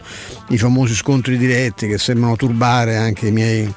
[0.48, 3.72] i famosi scontri diretti che sembrano turbare anche i miei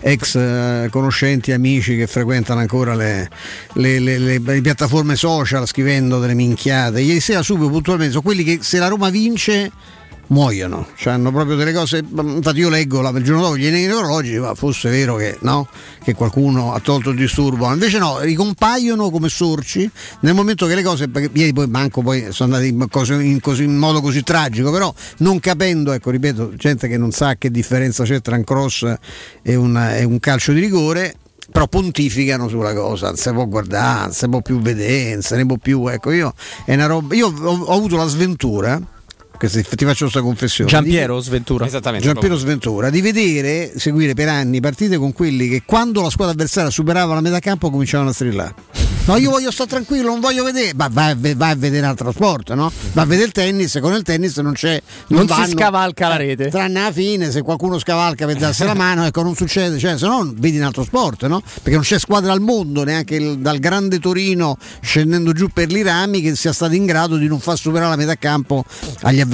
[0.00, 3.30] ex eh, conoscenti, amici che frequentano ancora le,
[3.74, 7.00] le- le- le- piattaforme social scrivendo delle minchiate.
[7.00, 9.70] Ieri sera subito puntualmente sono quelli che se la Roma vince
[10.32, 14.38] muoiono, cioè hanno proprio delle cose, infatti io leggo la, il giorno dopo gli neurologi,
[14.38, 15.68] ma fosse vero che, no,
[16.02, 19.88] che qualcuno ha tolto il disturbo, invece no, ricompaiono come sorci
[20.20, 23.40] nel momento che le cose, perché ieri poi manco poi sono andati in, cose- in
[23.40, 27.50] così- in modo così tragico, però non capendo, ecco ripeto, gente che non sa che
[27.50, 28.92] differenza c'è tra un cross
[29.42, 31.14] e un, e un calcio di rigore,
[31.50, 35.36] però pontificano sulla cosa, non si può guardare, non si può più vedere, non se
[35.36, 36.32] ne può più, ecco io
[36.64, 38.80] roba, io ho, ho avuto la sventura,
[39.48, 40.70] questa- ti faccio questa confessione.
[40.70, 41.66] Giampiero Sventura.
[41.66, 42.06] Esattamente.
[42.06, 46.70] Giampiero Sventura di vedere, seguire per anni partite con quelli che quando la squadra avversaria
[46.70, 48.54] superava la metà campo cominciavano a strillare.
[49.04, 50.74] No, io voglio stare tranquillo, non voglio vedere.
[50.76, 52.70] Ma vai, vai a vedere un altro sport, no?
[52.92, 54.80] Va a vedere il tennis, con il tennis non c'è.
[55.08, 56.50] Non, vanno, si scavalca la rete.
[56.50, 59.76] Tranne alla fine, se qualcuno scavalca per darsi la mano, ecco, non succede.
[59.80, 61.40] Cioè, se no vedi un altro sport, no?
[61.40, 65.82] Perché non c'è squadra al mondo, neanche il, dal grande Torino scendendo giù per i
[65.82, 68.64] rami, che sia stato in grado di non far superare la metà campo
[69.00, 69.30] agli avversari,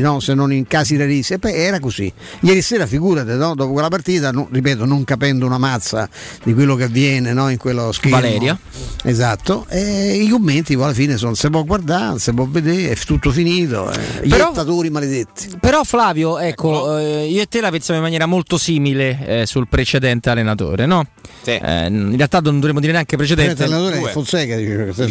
[0.00, 0.20] no?
[0.20, 1.36] Se non in casi rarissimi.
[1.36, 2.12] E poi era così.
[2.40, 3.54] Ieri sera, figurate, no?
[3.54, 6.08] dopo quella partita, no, ripeto, non capendo una mazza
[6.42, 7.48] di quello che avviene no?
[7.48, 8.16] in quello schermo.
[8.20, 8.58] Valeria.
[9.04, 9.66] Esatto.
[9.68, 13.90] E i commenti alla fine sono se può guardare, se può vedere, è tutto finito.
[13.92, 14.26] Eh.
[14.26, 15.56] Gli Però- ettatori maledetti.
[15.60, 19.68] Però Flavio, ecco, eh, io e te la pensiamo in maniera molto simile eh, sul
[19.68, 21.06] precedente allenatore, no?
[21.44, 23.66] Eh, in realtà non dovremmo dire neanche precedente.
[23.66, 25.02] L'allenatore è Fonseca, dice, che-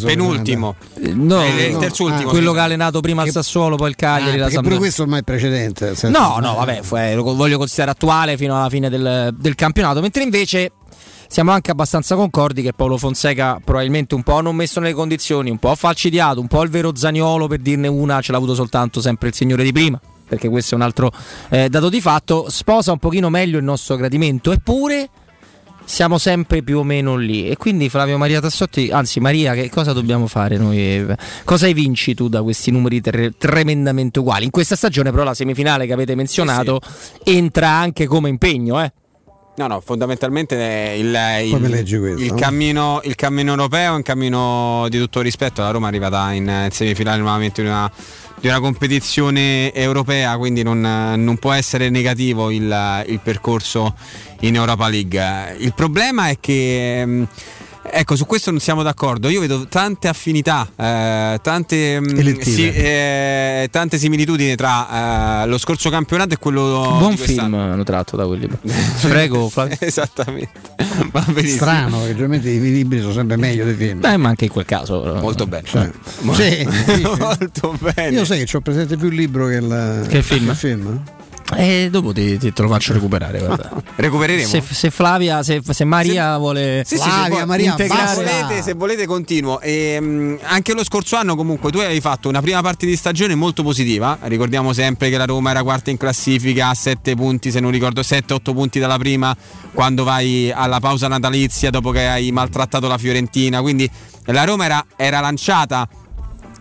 [1.00, 2.54] Eh, No, Eh, il no, terzultimo, quello sì.
[2.56, 5.20] che ha allenato prima il Sassuolo, poi il Cagliari, Ah, la perché pure questo ormai
[5.20, 5.94] è precedente.
[6.04, 10.02] No, no, vabbè, fu- eh, lo voglio considerare attuale fino alla fine del, del campionato,
[10.02, 10.72] mentre invece
[11.28, 15.58] siamo anche abbastanza concordi che Paolo Fonseca probabilmente un po' non messo nelle condizioni, un
[15.58, 19.30] po' falcidiato, un po' il vero Zaniolo per dirne una, ce l'ha avuto soltanto sempre
[19.30, 21.12] il signore di prima, perché questo è un altro
[21.50, 25.10] eh, dato di fatto, sposa un pochino meglio il nostro gradimento, eppure
[25.88, 27.50] siamo sempre più o meno lì.
[27.50, 31.06] E quindi Flavio Maria Tassotti, anzi Maria, che cosa dobbiamo fare noi?
[31.46, 34.44] Cosa hai vinci tu da questi numeri tre- tremendamente uguali?
[34.44, 36.82] In questa stagione però la semifinale che avete menzionato
[37.24, 38.92] entra anche come impegno, eh?
[39.58, 42.36] No, no, fondamentalmente il, il, questo, il no?
[42.36, 45.64] cammino, il cammino europeo è un cammino di tutto rispetto.
[45.64, 47.92] La Roma è arrivata in semifinale nuovamente di una,
[48.40, 53.96] di una competizione europea, quindi non, non può essere negativo il, il percorso
[54.42, 55.56] in Europa League.
[55.60, 57.02] Il problema è che...
[57.02, 57.28] ehm,
[57.90, 59.30] Ecco, su questo non siamo d'accordo.
[59.30, 65.90] Io vedo tante affinità, eh, tante, mm, sì, eh, tante similitudini tra eh, lo scorso
[65.90, 68.58] campionato e quello Buon film hanno tratto da quel libro.
[69.08, 69.78] Prego, Flavio.
[69.80, 70.50] Esattamente.
[71.12, 71.62] Va benissimo.
[71.62, 74.02] Strano, perché generalmente i libri sono sempre meglio dei film.
[74.02, 75.02] Beh, ma anche in quel caso.
[75.22, 75.66] Molto bene.
[75.66, 75.90] Cioè,
[76.34, 77.02] sì, sì.
[77.18, 78.10] Molto bene.
[78.18, 80.54] Io sai che ho presente più il libro che il, Che il film?
[80.54, 81.04] film.
[81.56, 83.40] E dopo ti, ti- te lo faccio recuperare.
[83.40, 83.72] guarda.
[83.96, 84.48] Recupereremo.
[84.48, 88.62] Se, se Flavia, se, se Maria vuole Sì, se, Flavia, vuoi- Maria, integrare- se volete,
[88.64, 89.62] se volete continuo.
[89.62, 93.64] Ehm, anche lo scorso anno comunque tu hai fatto una prima parte di stagione molto
[93.64, 94.18] positiva.
[94.24, 98.02] Ricordiamo sempre che la Roma era quarta in classifica a 7 punti, se non ricordo
[98.02, 99.36] 7-8 punti dalla prima
[99.72, 103.62] quando vai alla pausa natalizia dopo che hai maltrattato la Fiorentina.
[103.62, 103.90] Quindi
[104.26, 105.88] la Roma era, era lanciata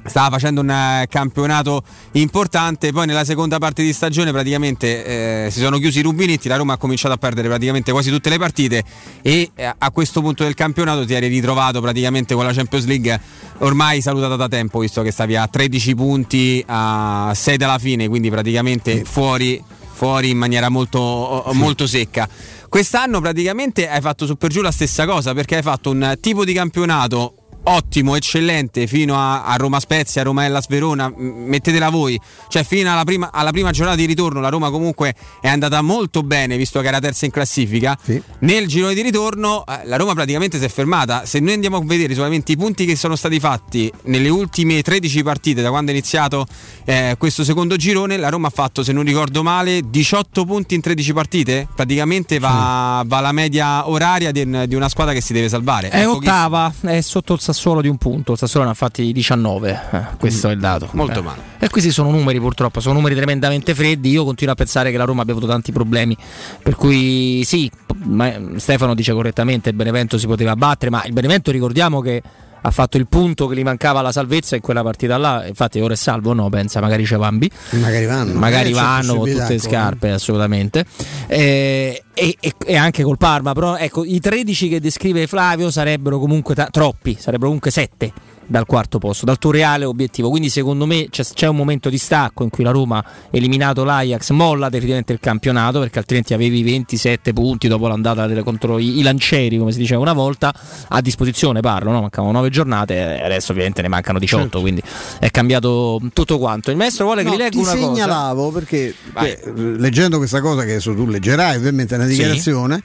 [0.06, 5.60] stava facendo un eh, campionato importante, poi nella seconda parte di stagione praticamente eh, si
[5.60, 8.82] sono chiusi i rubinetti, la Roma ha cominciato a perdere praticamente quasi tutte le partite
[9.22, 13.20] e eh, a questo punto del campionato ti eri ritrovato praticamente con la Champions League
[13.58, 18.30] ormai salutata da tempo, visto che stavi a 13 punti a 6 dalla fine, quindi
[18.30, 19.62] praticamente fuori,
[19.92, 22.28] fuori in maniera molto, molto secca.
[22.68, 26.44] Quest'anno praticamente hai fatto su per giù la stessa cosa perché hai fatto un tipo
[26.44, 27.35] di campionato
[27.68, 33.04] ottimo, eccellente fino a, a Roma Spezia, Roma Hellas Verona, mettetela voi, cioè fino alla
[33.04, 36.88] prima, alla prima giornata di ritorno la Roma comunque è andata molto bene visto che
[36.88, 37.96] era terza in classifica,
[38.40, 41.82] nel girone di ritorno eh, la Roma praticamente si è fermata, se noi andiamo a
[41.84, 45.94] vedere solamente i punti che sono stati fatti nelle ultime 13 partite da quando è
[45.94, 46.46] iniziato
[46.84, 50.80] eh, questo secondo girone, la Roma ha fatto se non ricordo male 18 punti in
[50.80, 55.48] 13 partite, praticamente va, va la media oraria di, di una squadra che si deve
[55.48, 55.88] salvare.
[55.88, 56.16] È pochissimo.
[56.16, 58.32] ottava, è sotto il Sassuolo di un punto.
[58.32, 59.80] Il Sassuolo ne ha fatti 19.
[59.90, 60.88] eh, questo è il dato.
[60.92, 61.22] Molto Eh.
[61.22, 61.40] male.
[61.58, 64.10] E questi sono numeri, purtroppo, sono numeri tremendamente freddi.
[64.10, 66.14] Io continuo a pensare che la Roma abbia avuto tanti problemi.
[66.62, 67.70] Per cui sì,
[68.04, 72.22] ma- Stefano dice correttamente: il Benevento si poteva battere, ma il Benevento ricordiamo che.
[72.66, 75.46] Ha fatto il punto che gli mancava alla salvezza in quella partita là.
[75.46, 76.32] Infatti, ora è salvo.
[76.32, 77.48] No, pensa, magari c'è Vambi.
[77.70, 78.34] Magari vanno.
[78.34, 80.84] Magari Eh, vanno con tutte le come- scarpe, assolutamente.
[81.28, 86.18] Eh, e, e- e anche col Parma, però ecco, i 13 che descrive Flavio sarebbero
[86.18, 88.12] comunque ta- troppi, sarebbero comunque 7
[88.46, 90.30] dal quarto posto, dal tuo reale obiettivo.
[90.30, 94.30] Quindi secondo me c'è, c'è un momento di stacco in cui la Roma, eliminato l'Ajax,
[94.30, 99.02] molla definitivamente il campionato perché altrimenti avevi 27 punti dopo l'andata delle- contro i, i
[99.02, 100.54] lancieri, come si diceva una volta,
[100.88, 102.00] a disposizione parlo, no?
[102.00, 104.60] mancavano 9 giornate e adesso ovviamente ne mancano 18, Certo.
[104.60, 104.82] quindi
[105.18, 106.70] è cambiato tutto quanto.
[106.70, 107.86] Il maestro vuole che No, vi legga ti una cosa.
[107.86, 112.12] segnalavo perché che, leggendo questa cosa che adesso tu leggerai ovviamente è una Sì.
[112.14, 112.82] dichiarazione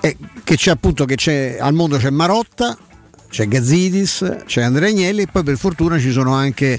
[0.00, 2.76] è che c'è appunto che c'è al mondo c'è Marotta
[3.34, 6.78] c'è Gazzidis, c'è Andrea Agnelli e poi per fortuna ci sono anche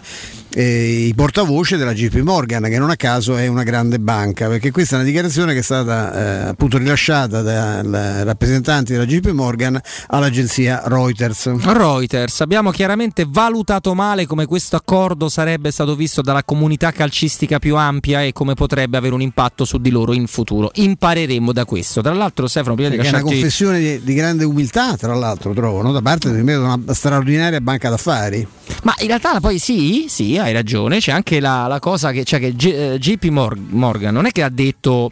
[0.55, 4.71] eh, i portavoce della JP Morgan, che non a caso è una grande banca, perché
[4.71, 9.79] questa è una dichiarazione che è stata eh, appunto rilasciata dai rappresentanti della JP Morgan
[10.07, 11.53] all'agenzia Reuters.
[11.57, 17.75] Reuters, abbiamo chiaramente valutato male come questo accordo sarebbe stato visto dalla comunità calcistica più
[17.75, 20.71] ampia e come potrebbe avere un impatto su di loro in futuro.
[20.73, 22.01] Impareremo da questo.
[22.01, 23.19] Tra l'altro, Stefano, prima di lasciarti...
[23.19, 25.91] è una confessione di, di, grande umiltà, tra l'altro, trovo, no?
[25.91, 28.47] da parte di una straordinaria banca d'affari.
[28.83, 32.39] Ma in realtà poi sì, sì, hai ragione, c'è anche la, la cosa che, cioè
[32.39, 33.29] che JP eh,
[33.69, 35.11] Morgan non è che ha detto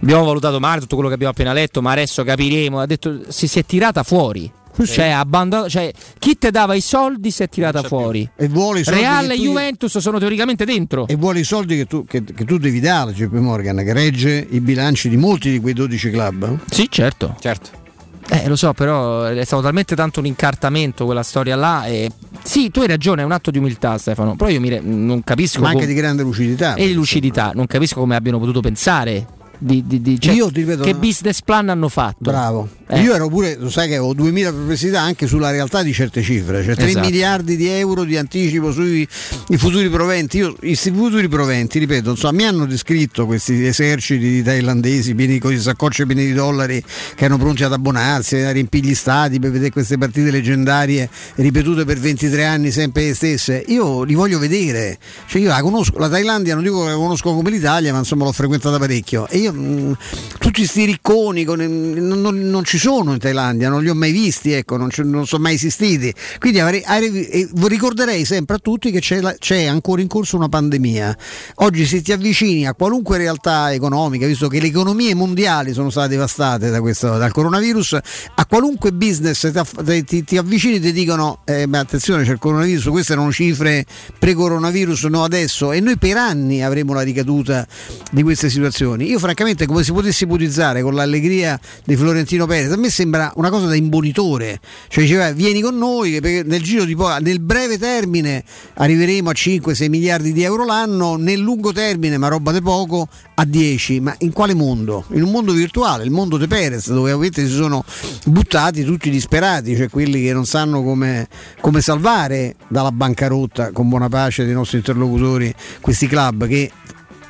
[0.00, 3.48] abbiamo valutato male tutto quello che abbiamo appena letto, ma adesso capiremo, ha detto si,
[3.48, 4.50] si è tirata fuori.
[4.74, 4.86] Sì.
[4.86, 8.26] Cioè, abbandonato, cioè, chi ti dava i soldi si è tirata fuori.
[8.36, 11.06] E vuole i soldi Real e Juventus sono teoricamente dentro.
[11.08, 13.92] E vuole i soldi che tu, che, che tu devi dare a JP Morgan, che
[13.92, 16.58] regge i bilanci di molti di quei 12 club.
[16.70, 17.36] Sì, certo.
[17.38, 17.81] Certo.
[18.28, 21.86] Eh, lo so, però è stato talmente tanto un incartamento quella storia là.
[21.86, 22.10] E...
[22.42, 24.36] Sì, tu hai ragione, è un atto di umiltà, Stefano.
[24.36, 24.80] Però io mi re...
[24.80, 25.60] non capisco.
[25.60, 25.92] Ma anche come...
[25.92, 26.74] di grande lucidità.
[26.74, 29.26] E di lucidità, non capisco come abbiano potuto pensare
[29.58, 32.30] di, di, di cioè, ripeto, che business plan hanno fatto.
[32.30, 32.68] Bravo.
[32.92, 33.00] Eh.
[33.00, 36.62] Io ero pure, lo sai che ho 2000 perplessità anche sulla realtà di certe cifre,
[36.62, 37.06] cioè 3 esatto.
[37.06, 40.36] miliardi di euro di anticipo sui futuri proventi.
[40.38, 45.60] Io, questi futuri proventi, ripeto, insomma, mi hanno descritto questi eserciti di thailandesi pieni di
[45.60, 46.82] saccocce piene di dollari
[47.14, 51.84] che erano pronti ad abbonarsi, a riempire gli stati per vedere queste partite leggendarie ripetute
[51.84, 53.64] per 23 anni sempre le stesse.
[53.68, 54.98] Io li voglio vedere.
[55.26, 58.24] Cioè io la conosco, la Thailandia non dico che la conosco come l'Italia, ma insomma
[58.24, 59.28] l'ho frequentata parecchio.
[59.28, 59.96] E io mh,
[60.38, 64.10] tutti questi ricconi con, non, non, non, ci sono in Thailandia, non li ho mai
[64.10, 66.12] visti, ecco, non, non sono mai esistiti.
[66.40, 70.48] Quindi avrei, avrei, ricorderei sempre a tutti che c'è, la, c'è, ancora in corso una
[70.48, 71.16] pandemia.
[71.56, 76.08] Oggi se ti avvicini a qualunque realtà economica, visto che le economie mondiali sono state
[76.08, 77.98] devastate da questo, dal coronavirus,
[78.34, 79.48] a qualunque business
[79.84, 83.30] ti, ti, ti avvicini e ti dicono eh, ma attenzione c'è il coronavirus, queste erano
[83.30, 83.86] cifre
[84.18, 87.64] pre-coronavirus, no adesso, e noi per anni avremo la ricaduta
[88.10, 89.08] di queste situazioni.
[89.08, 93.50] Io francamente come si potesse ipotizzare con l'allegria di Florentino Perez, a me sembra una
[93.50, 97.78] cosa da imbonitore, cioè diceva vieni con noi perché nel giro di po- nel breve
[97.78, 98.44] termine
[98.74, 103.44] arriveremo a 5-6 miliardi di euro l'anno, nel lungo termine, ma roba di poco, a
[103.44, 105.04] 10, ma in quale mondo?
[105.12, 107.84] In un mondo virtuale, il mondo di Perez, dove ovviamente si sono
[108.26, 111.28] buttati tutti disperati, cioè quelli che non sanno come,
[111.60, 116.70] come salvare dalla bancarotta con buona pace dei nostri interlocutori questi club che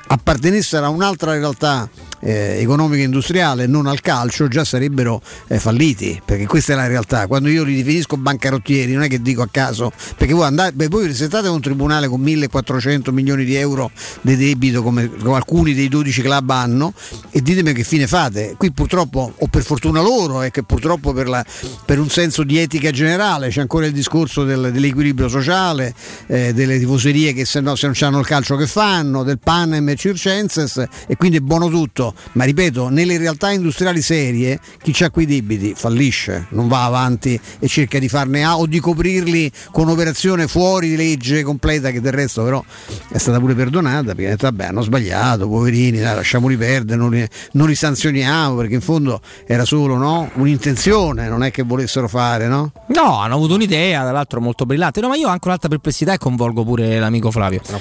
[0.07, 1.89] appartenessero a un'altra realtà
[2.23, 6.87] eh, economica e industriale non al calcio già sarebbero eh, falliti perché questa è la
[6.87, 7.27] realtà.
[7.27, 10.89] Quando io li definisco bancarottieri non è che dico a caso perché voi, andate, beh,
[10.89, 13.91] voi presentate a un tribunale con 1400 milioni di euro
[14.21, 16.93] di debito come, come, alcuni dei 12 club hanno
[17.31, 18.55] e ditemi che fine fate.
[18.57, 21.45] Qui purtroppo o per fortuna loro è che purtroppo per, la,
[21.85, 25.95] per, un senso di etica generale c'è ancora il discorso del, dell'equilibrio sociale
[26.27, 29.89] eh, delle tifoserie che se, no, se non hanno il calcio che fanno del Panem
[29.89, 35.11] e Circenses e quindi è buono tutto ma ripeto, nelle realtà industriali serie chi ha
[35.11, 39.85] quei debiti fallisce, non va avanti e cerca di farne A o di coprirli con
[39.85, 42.63] un'operazione fuori legge completa che del resto però
[43.11, 47.69] è stata pure perdonata perché vabbè hanno sbagliato, poverini, dai, lasciamoli perdere, non li, non
[47.69, 50.31] li, sanzioniamo perché in fondo era solo no?
[50.35, 52.73] un'intenzione, non è che volessero fare, no?
[52.89, 55.01] No, hanno avuto un'idea, tra l'altro molto brillante.
[55.01, 57.61] No, ma io ho anche un'altra perplessità e convolgo pure l'amico Flavio.
[57.71, 57.81] No,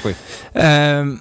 [0.54, 1.20] eh,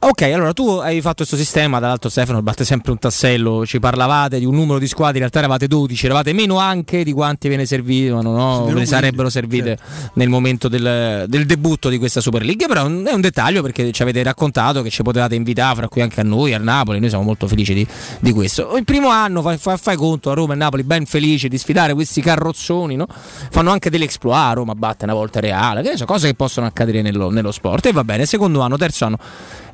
[0.00, 4.38] Ok, allora tu hai fatto questo sistema, dall'altro Stefano batte sempre un tassello, ci parlavate
[4.38, 7.56] di un numero di squadre, in realtà eravate 12, eravate meno anche di quanti ve
[7.56, 8.64] ne servivano, no?
[8.64, 10.12] ve ne sarebbero servite certo.
[10.14, 14.02] nel momento del, del, debutto di questa Super League, però è un dettaglio perché ci
[14.02, 17.24] avete raccontato che ci potevate invitare, fra cui anche a noi, al Napoli, noi siamo
[17.24, 17.86] molto felici di,
[18.20, 18.76] di questo.
[18.76, 21.92] Il primo anno fai, fai, fai, conto a Roma e Napoli ben felici di sfidare
[21.92, 23.08] questi carrozzoni, no?
[23.50, 27.30] fanno anche dell'exploit, Roma batte una volta reale, che so, cose che possono accadere nello,
[27.30, 29.18] nello sport e va bene, secondo anno, terzo anno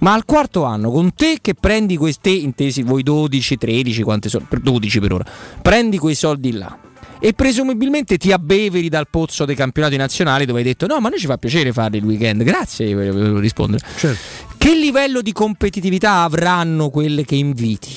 [0.05, 4.47] ma al quarto anno, con te che prendi questi, intesi voi 12, 13, quanti sono?
[4.49, 5.25] 12 per ora,
[5.61, 6.79] prendi quei soldi là
[7.19, 11.19] e presumibilmente ti abbeveri dal pozzo dei campionati nazionali dove hai detto no ma noi
[11.19, 14.19] ci fa piacere farli il weekend grazie volevo rispondere certo.
[14.59, 17.95] che livello di competitività avranno quelle che inviti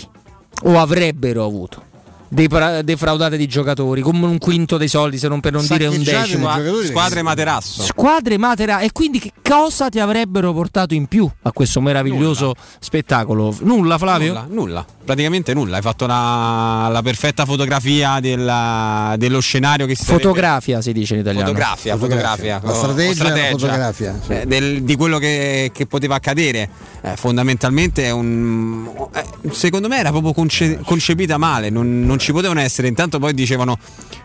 [0.64, 1.84] o avrebbero avuto
[2.30, 6.50] defraudate di giocatori, come un quinto dei soldi, se non per non dire un decimo.
[6.84, 7.84] Squadre materasso.
[7.84, 8.86] Squadre materasso.
[8.86, 12.60] E quindi che cosa ti avrebbero portato in più a questo meraviglioso nulla.
[12.80, 13.56] spettacolo?
[13.62, 14.34] Nulla, Flavio?
[14.34, 15.78] Nulla, nulla, praticamente nulla.
[15.78, 21.22] Hai fatto una, la perfetta fotografia della, dello scenario che si Fotografia si dice in
[21.22, 21.48] italiano.
[21.48, 22.62] Fotografia, fotografia.
[22.64, 24.20] La strategia, strategia fotografia.
[24.24, 24.32] Sì.
[24.34, 26.70] Eh, del, di quello che, che, poteva accadere.
[27.02, 28.90] Eh, fondamentalmente è un.
[29.14, 31.70] Eh, secondo me era proprio conce, concepita male.
[31.70, 32.88] non, non non ci potevano essere.
[32.88, 33.78] Intanto poi dicevano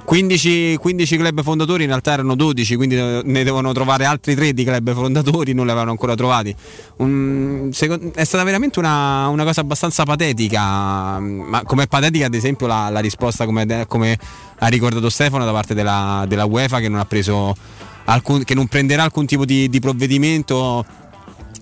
[0.04, 4.64] 15, 15 club fondatori, in realtà erano 12, quindi ne devono trovare altri 3 di
[4.64, 6.54] club fondatori, non li avevano ancora trovati.
[6.96, 12.66] Un, secondo, è stata veramente una, una, cosa abbastanza patetica, ma come patetica ad esempio
[12.66, 14.18] la, la risposta come, come,
[14.58, 17.04] ha ricordato Stefano da parte della, della UEFA che non
[18.04, 20.84] alcun, che non prenderà alcun tipo di, di provvedimento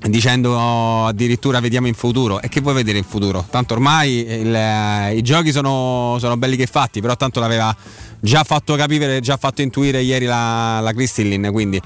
[0.09, 2.41] dicendo addirittura vediamo in futuro.
[2.41, 3.45] E che vuoi vedere in futuro?
[3.51, 7.75] Tanto ormai il, eh, i giochi sono, sono, belli che fatti però tanto l'aveva
[8.19, 11.81] già fatto capire già fatto intuire ieri la, la Cristillin quindi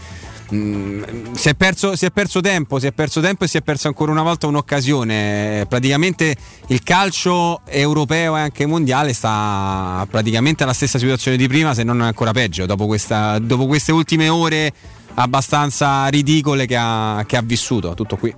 [0.53, 3.63] mm, si, è perso, si, è perso, tempo, si è perso tempo e si è
[3.63, 5.67] perso ancora una volta un'occasione.
[5.69, 6.37] Praticamente
[6.69, 12.01] il calcio europeo e anche mondiale sta praticamente alla stessa situazione di prima, se non
[12.01, 14.73] ancora peggio, dopo, questa, dopo queste ultime ore
[15.15, 17.95] abbastanza ridicole che ha, che ha vissuto.
[17.95, 18.35] Tutto qui.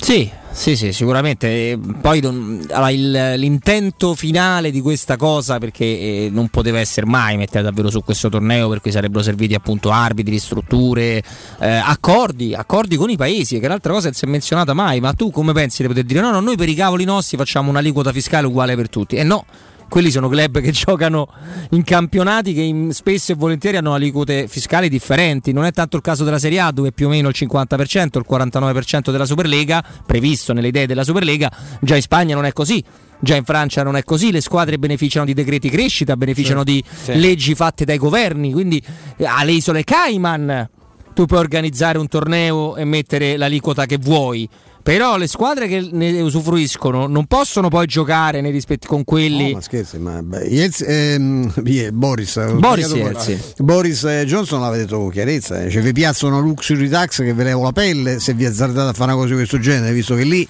[0.00, 1.78] Sì, sì, sì, sicuramente.
[2.00, 7.62] Poi allora, il, l'intento finale di questa cosa, perché eh, non poteva essere mai mettere
[7.62, 11.22] davvero su questo torneo, per cui sarebbero serviti appunto arbitri, strutture,
[11.60, 14.72] eh, accordi, accordi con i paesi, che è l'altra cosa che non si è menzionata
[14.72, 15.00] mai.
[15.00, 17.70] Ma tu come pensi di poter dire no, no, noi per i cavoli nostri facciamo
[17.70, 19.16] un'aliquota fiscale uguale per tutti?
[19.16, 19.44] E eh no
[19.88, 21.28] quelli sono club che giocano
[21.70, 25.52] in campionati che in, spesso e volentieri hanno aliquote fiscali differenti.
[25.52, 28.26] Non è tanto il caso della Serie A, dove più o meno il 50%, il
[28.28, 31.50] 49% della Superlega, previsto nelle idee della Superlega,
[31.80, 32.82] già in Spagna non è così.
[33.20, 36.84] Già in Francia non è così, le squadre beneficiano di decreti crescita, beneficiano sì, di
[37.02, 37.18] sì.
[37.18, 38.80] leggi fatte dai governi, quindi
[39.24, 40.68] alle isole Cayman
[41.14, 44.48] tu puoi organizzare un torneo e mettere l'aliquota che vuoi
[44.88, 49.50] però le squadre che ne usufruiscono non possono poi giocare nei rispetti con quelli.
[49.50, 51.52] No, ma scherzi, ma beh, Yelz, ehm,
[51.92, 53.38] Boris, Boris, Yelzi.
[53.58, 55.62] Boris eh, Johnson l'aveva detto con chiarezza.
[55.62, 55.70] Eh.
[55.70, 58.92] Cioè, vi piazza una luxury tax che ve levo la pelle se vi azzardate a
[58.94, 60.48] fare una cosa di questo genere, visto che lì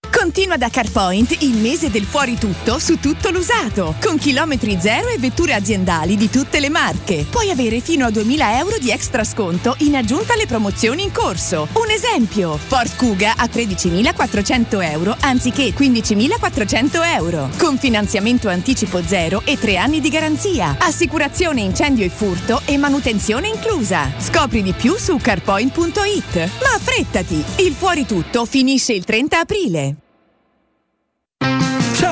[0.31, 5.17] Continua da CarPoint il mese del fuori tutto su tutto l'usato, con chilometri zero e
[5.17, 7.25] vetture aziendali di tutte le marche.
[7.29, 11.67] Puoi avere fino a 2000 euro di extra sconto in aggiunta alle promozioni in corso.
[11.73, 19.57] Un esempio, Ford Kuga a 13.400 euro anziché 15.400 euro, con finanziamento anticipo zero e
[19.57, 24.09] tre anni di garanzia, assicurazione incendio e furto e manutenzione inclusa.
[24.17, 26.35] Scopri di più su carpoint.it.
[26.35, 29.95] Ma affrettati, il fuori tutto finisce il 30 aprile.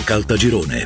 [0.00, 0.84] Caltagirone.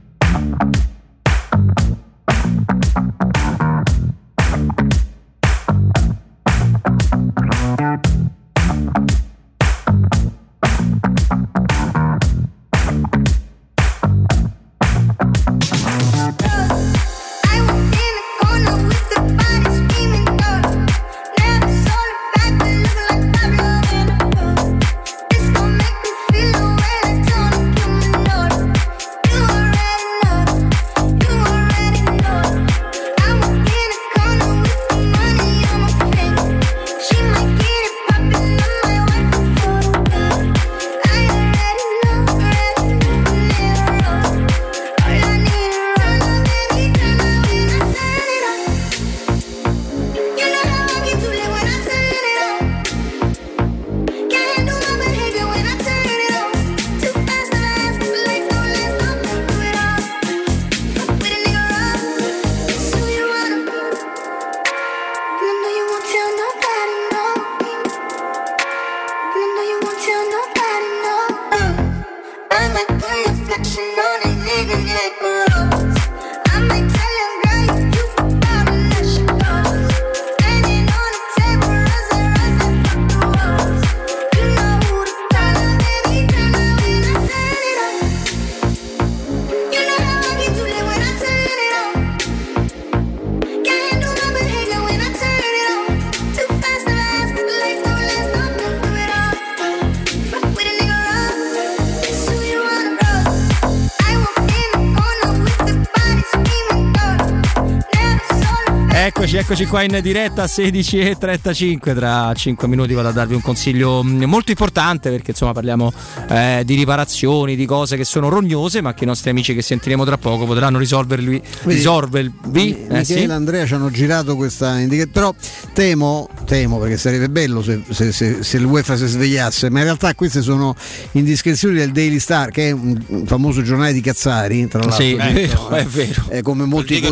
[109.61, 111.93] eccoci qua in diretta 16.35.
[111.93, 115.93] Tra 5 minuti vado a darvi un consiglio mm, molto importante perché insomma parliamo
[116.29, 120.05] eh, di riparazioni, di cose che sono rognose, ma che i nostri amici che sentiremo
[120.05, 121.43] tra poco potranno risolverli.
[121.63, 122.71] risolvervi.
[122.71, 123.25] Eh, Michele sì?
[123.25, 125.11] e Andrea ci hanno girato questa indicazione.
[125.13, 125.35] Però
[125.73, 130.15] temo, temo perché sarebbe bello se, se, se, se l'UEFA si svegliasse, ma in realtà
[130.15, 130.75] queste sono
[131.13, 134.97] indiscrezioni del Daily Star, che è un famoso giornale di Cazzari, tra l'altro.
[134.97, 136.25] Sì, è vero, è vero.
[136.31, 137.03] Eh, come molti,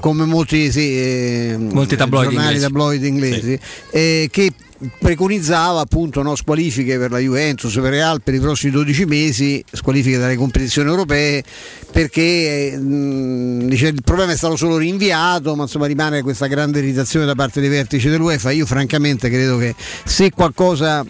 [0.00, 3.60] come molti, sì, eh, molti tabloid giornali inglesi, tabloid inglesi sì.
[3.90, 4.52] eh, che
[4.98, 10.18] preconizzava appunto no, squalifiche per la Juventus, per Real per i prossimi 12 mesi, squalifiche
[10.18, 11.42] dalle competizioni europee
[11.90, 17.26] perché mh, dice, il problema è stato solo rinviato, ma insomma rimane questa grande irritazione
[17.26, 18.50] da parte dei vertici dell'UEFA.
[18.50, 19.74] Io francamente credo che
[20.04, 21.04] se qualcosa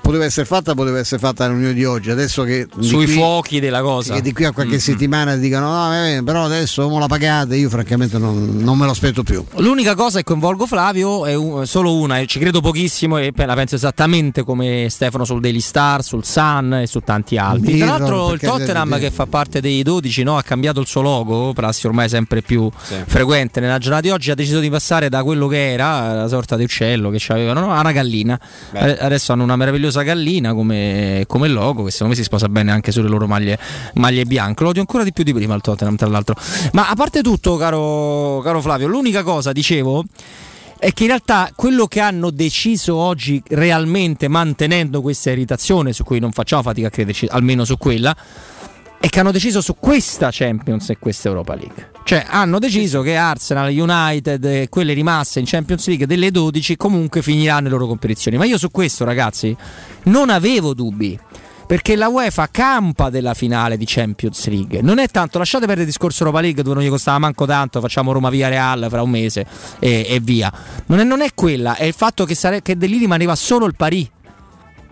[0.00, 2.10] poteva essere fatta, poteva essere fatta la riunione di oggi.
[2.10, 4.80] Adesso che sui qui, fuochi della cosa, che di qui a qualche mm-hmm.
[4.80, 8.92] settimana dicano no, eh, però adesso come la pagate, io francamente non, non, me lo
[8.92, 9.44] aspetto più.
[9.56, 13.54] L'unica cosa che coinvolgo Flavio è un, solo una, e ci credo pochissimo e la
[13.54, 17.72] penso esattamente come Stefano sul Daily Star, sul Sun e su tanti altri.
[17.72, 21.00] Dirlo, Tra l'altro il Tottenham che fa parte dei 12 no, ha cambiato il suo
[21.00, 22.94] logo, prassi ormai sempre più sì.
[23.06, 23.60] frequente.
[23.60, 26.64] Nella giornata di oggi ha deciso di passare da quello che era, la sorta di
[26.64, 28.38] uccello che avevano, no, a una gallina.
[28.70, 28.98] Beh.
[28.98, 32.92] Adesso hanno una meravigliosa gallina come, come, logo che secondo me si sposa bene anche
[32.92, 33.58] sulle loro maglie,
[33.94, 34.62] maglie bianche.
[34.62, 36.36] Lo odio ancora di più di prima il Tottenham, tra l'altro.
[36.72, 40.04] Ma a parte tutto, caro, caro Flavio, l'unica cosa, dicevo
[40.78, 46.20] è che in realtà quello che hanno deciso oggi realmente mantenendo questa irritazione su cui
[46.20, 48.16] non facciamo fatica a crederci, almeno su quella,
[49.00, 51.90] è che hanno deciso su questa Champions e questa Europa League.
[52.04, 57.22] Cioè hanno deciso che Arsenal, United e quelle rimaste in Champions League delle 12 comunque
[57.22, 58.36] finiranno le loro competizioni.
[58.36, 59.56] Ma io su questo ragazzi
[60.04, 61.18] non avevo dubbi.
[61.68, 64.80] Perché la UEFA campa della finale di Champions League.
[64.80, 67.80] Non è tanto, lasciate perdere il discorso Europa League dove non gli costava manco tanto,
[67.80, 69.44] facciamo Roma via Real fra un mese
[69.78, 70.50] e, e via.
[70.86, 73.74] Non è, non è, quella, è il fatto che, sare- che lì rimaneva solo il
[73.76, 74.08] Paris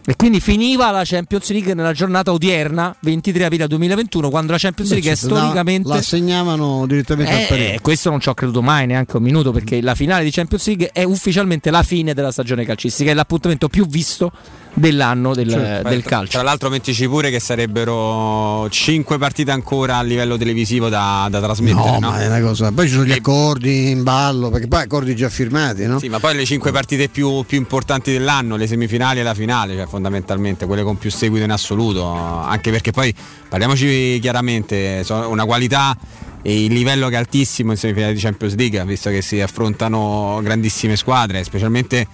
[0.09, 4.91] e quindi finiva la Champions League nella giornata odierna, 23 aprile 2021, quando la Champions
[4.93, 5.89] League Beh, è storicamente.
[5.89, 7.79] La, assegnavano direttamente eh, al Parigi.
[7.81, 10.91] Questo non ci ho creduto mai, neanche un minuto, perché la finale di Champions League
[10.93, 14.31] è ufficialmente la fine della stagione calcistica, è l'appuntamento più visto
[14.77, 16.33] dell'anno del, cioè, del calcio.
[16.33, 21.93] Tra l'altro mettici pure che sarebbero 5 partite ancora a livello televisivo da, da trasmettere.
[21.93, 22.71] No, no, ma è una cosa.
[22.71, 25.99] Poi ci sono gli accordi in ballo, perché poi accordi già firmati, no?
[25.99, 29.75] Sì, ma poi le 5 partite più, più, importanti dell'anno, le semifinali e la finale,
[29.75, 32.05] cioè fondamentalmente quelle con più seguito in assoluto.
[32.05, 33.15] Anche perché poi
[33.49, 35.97] parliamoci chiaramente, una qualità
[36.43, 40.39] e il livello che è altissimo in semifinale di Champions League, visto che si affrontano
[40.43, 42.07] grandissime squadre, specialmente eh,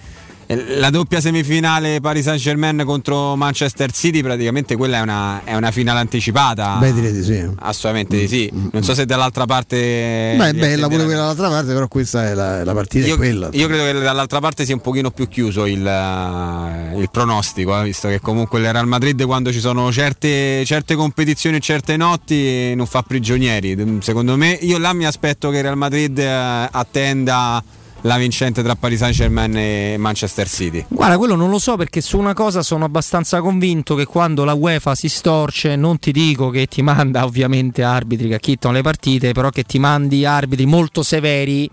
[0.47, 5.71] la doppia semifinale Paris Saint Germain contro Manchester City praticamente quella è una, è una
[5.71, 6.77] finale anticipata.
[6.79, 7.47] Beh direi di sì.
[7.59, 8.49] Assolutamente di sì.
[8.53, 8.95] Mm, mm, non so mm.
[8.95, 12.73] se dall'altra parte beh è bella pure quella dall'altra parte però questa è la, la
[12.73, 13.49] partita io, quella.
[13.51, 17.83] io credo che dall'altra parte sia un pochino più chiuso il, uh, il pronostico eh,
[17.83, 22.73] visto che comunque il Real Madrid quando ci sono certe, certe competizioni e certe notti
[22.75, 23.99] non fa prigionieri.
[24.01, 27.63] Secondo me io là mi aspetto che il Real Madrid uh, attenda
[28.03, 30.85] la vincente tra Paris Saint Germain e Manchester City?
[30.87, 34.53] Guarda, quello non lo so perché su una cosa sono abbastanza convinto che quando la
[34.53, 39.33] UEFA si storce, non ti dico che ti manda ovviamente arbitri che acchittano le partite,
[39.33, 41.69] però che ti mandi arbitri molto severi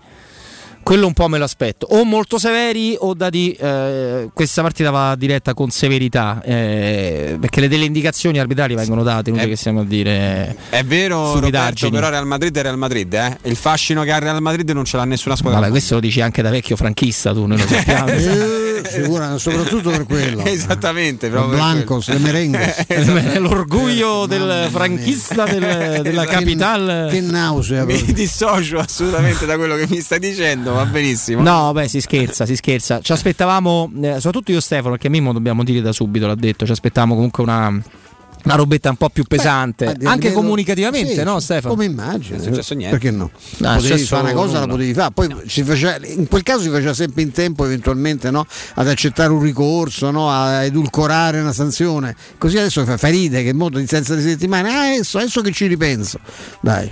[0.83, 1.87] quello un po' me lo aspetto.
[1.91, 6.41] O molto severi o da di eh, questa partita va diretta con severità.
[6.43, 10.55] Eh, perché le delle indicazioni arbitrali vengono date, inutile che stiamo a dire.
[10.69, 13.37] È vero, Roberto, però Real Madrid è Real Madrid, eh?
[13.43, 15.59] Il fascino che ha Real Madrid non ce l'ha nessuna squadra.
[15.59, 18.09] Vabbè, questo lo dici anche da vecchio franchista, tu noi lo sappiamo.
[18.09, 20.43] eh, sicura, soprattutto per quello.
[20.45, 21.55] Esattamente, proprio.
[21.55, 22.75] Blancos, le merengue.
[23.39, 27.09] L'orgoglio del franchista del, della capitale.
[27.09, 27.85] Che, che nausea.
[27.85, 31.41] Mi dissocio assolutamente da quello che mi stai dicendo va benissimo.
[31.41, 32.99] No, beh, si scherza, si scherza.
[33.01, 36.71] Ci aspettavamo, eh, soprattutto io Stefano, perché Mimmo dobbiamo dire da subito, l'ha detto, ci
[36.71, 37.81] aspettavamo comunque una
[38.43, 41.73] una robetta un po' più pesante, Beh, anche comunicativamente, sì, no Stefano?
[41.73, 42.37] Come immagini?
[42.37, 42.97] Non è successo niente.
[42.97, 43.31] Perché no?
[43.57, 44.59] no potevi fare una cosa, nulla.
[44.59, 45.11] la potevi fare.
[45.11, 45.41] Poi no.
[45.45, 48.45] faceva, in quel caso si faceva sempre in tempo, eventualmente, no?
[48.75, 50.29] ad accettare un ricorso, no?
[50.29, 52.15] a edulcorare una sanzione.
[52.37, 54.69] Così adesso fa, fa ride che modo di senza di settimane.
[54.69, 56.19] Ah, adesso, adesso che ci ripenso.
[56.61, 56.91] Dai.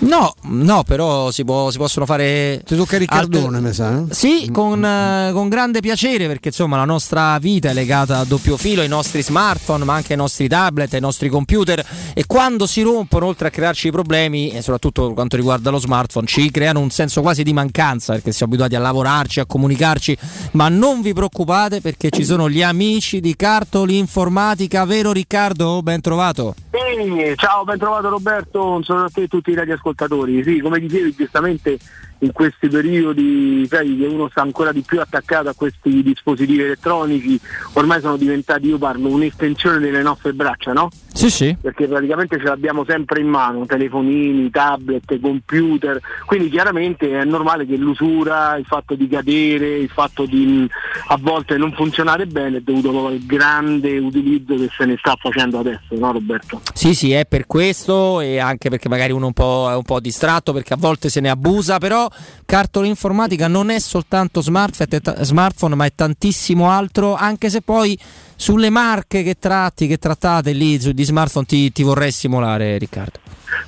[0.00, 2.62] No, no, però si, può, si possono fare.
[2.64, 3.98] Ti tocca Riccardone, mi sa.
[3.98, 4.14] Eh?
[4.14, 8.56] Sì, con, eh, con, grande piacere perché insomma la nostra vita è legata a doppio
[8.56, 11.84] filo ai nostri smartphone, ma anche ai nostri tablet, ai nostri computer.
[12.14, 16.26] E quando si rompono, oltre a crearci problemi, e soprattutto per quanto riguarda lo smartphone,
[16.26, 20.16] ci creano un senso quasi di mancanza perché siamo abituati a lavorarci, a comunicarci.
[20.52, 25.82] Ma non vi preoccupate perché ci sono gli amici di Cartoli Informatica, vero Riccardo?
[25.82, 26.54] Ben trovato.
[26.78, 30.44] Sì, ciao, ben trovato Roberto, un saluto a te e tutti i radioascoltatori.
[30.44, 31.76] Sì, come dicevi giustamente
[32.20, 37.38] in questi periodi sai, che uno sta ancora di più attaccato a questi dispositivi elettronici,
[37.74, 40.88] ormai sono diventati, io parlo, un'estensione delle nostre braccia, no?
[41.12, 41.56] Sì, sì.
[41.60, 47.76] Perché praticamente ce l'abbiamo sempre in mano, telefonini, tablet, computer, quindi chiaramente è normale che
[47.76, 50.68] l'usura, il fatto di cadere, il fatto di
[51.08, 55.58] a volte non funzionare bene è dovuto al grande utilizzo che se ne sta facendo
[55.58, 56.60] adesso, no Roberto?
[56.72, 60.00] Sì, sì, è per questo e anche perché magari uno un po', è un po'
[60.00, 62.07] distratto perché a volte se ne abusa, però
[62.44, 67.98] cartola informatica non è soltanto smartphone, ma è tantissimo altro, anche se poi
[68.36, 73.18] sulle marche che tratti, che trattate lì di smartphone ti, ti vorrei stimolare Riccardo.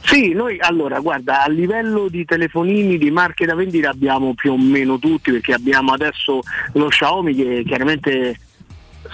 [0.02, 4.58] Sì, noi allora guarda, a livello di telefonini, di marche da vendita abbiamo più o
[4.58, 6.40] meno tutti perché abbiamo adesso
[6.72, 8.38] lo Xiaomi che chiaramente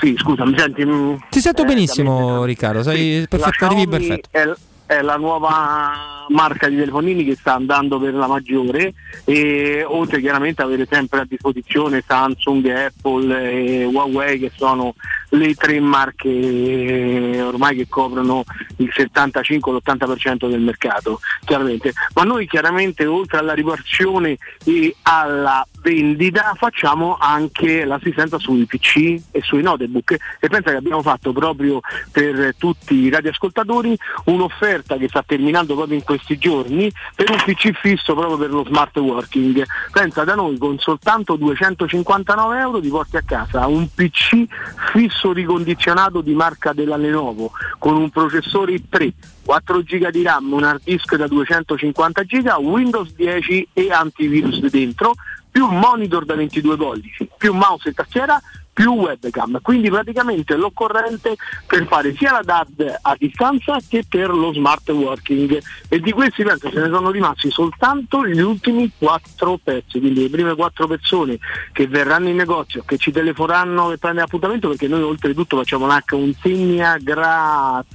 [0.01, 0.85] sì, scusa, mi senti?
[1.31, 4.29] Ti sento eh, benissimo Riccardo, sei sì, perfetto, arrivi perfetto.
[4.31, 4.53] È,
[4.87, 10.63] è la nuova marca di telefonini che sta andando per la maggiore e oltre chiaramente
[10.63, 14.95] avere sempre a disposizione Samsung, Apple e Huawei che sono
[15.31, 18.45] le tre marche ormai che coprono
[18.77, 21.93] il 75-80% del mercato chiaramente.
[22.15, 29.41] Ma noi chiaramente oltre alla ripartizione e alla vendita facciamo anche l'assistenza sui PC e
[29.43, 30.17] sui notebook.
[30.41, 35.97] E pensa che abbiamo fatto proprio per tutti i radioascoltatori un'offerta che sta terminando proprio
[35.97, 39.65] in questi giorni per un PC fisso proprio per lo smart working.
[39.93, 44.45] Pensa da noi con soltanto 259 euro ti porti a casa un PC
[44.93, 49.13] fisso ricondizionato di marca della Lenovo con un processore i3
[49.47, 55.15] 4 GB di RAM, un hard disk da 250 GB, Windows 10 e antivirus dentro,
[55.57, 58.39] più monitor da 22 pollici, più mouse e tastiera,
[58.75, 61.35] più webcam, quindi praticamente l'occorrente
[61.67, 65.59] per fare sia la DAD a distanza che per lo smart working.
[65.89, 70.29] E di questi penso ce ne sono rimasti soltanto gli ultimi quattro pezzi, quindi le
[70.29, 71.39] prime quattro persone
[71.73, 76.03] che verranno in negozio, che ci telefoneranno e prendere appuntamento perché noi oltretutto facciamo una
[76.07, 77.89] consegna gratuita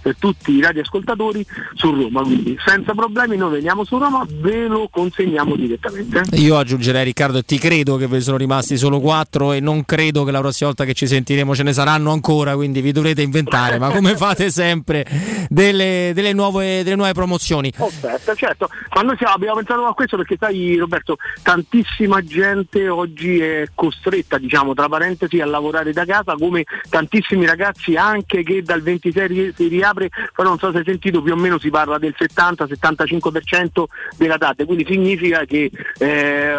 [0.00, 1.44] per tutti i radioascoltatori
[1.74, 6.22] su Roma, quindi senza problemi noi veniamo su Roma, ve lo consegniamo direttamente.
[6.36, 10.24] Io aggiungerei Riccardo ti credo che ve ne sono rimasti solo quattro e non credo
[10.24, 13.78] che la prossima volta che ci sentiremo ce ne saranno ancora, quindi vi dovrete inventare,
[13.78, 15.04] ma come fate sempre
[15.48, 17.72] delle, delle, nuove, delle nuove, promozioni.
[17.76, 23.38] Offerta, certo, ma noi siamo, abbiamo pensato a questo perché sai Roberto, tantissima gente oggi
[23.40, 28.82] è costretta, diciamo, tra parentesi, a lavorare da casa, come tantissimi ragazzi anche che dal
[28.82, 32.14] 26 si riapre, però non so se hai sentito, più o meno si parla del
[32.18, 33.84] 70-75%
[34.16, 36.56] della data, quindi significa che eh,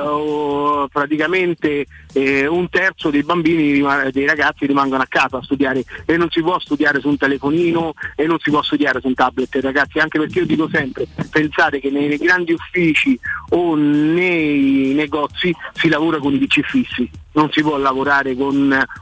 [0.91, 6.29] praticamente eh, un terzo dei bambini, dei ragazzi rimangono a casa a studiare e non
[6.29, 9.99] si può studiare su un telefonino e non si può studiare su un tablet ragazzi,
[9.99, 13.19] anche perché io dico sempre, pensate che nei grandi uffici
[13.49, 18.55] o nei negozi si lavora con i PC fissi non si può lavorare con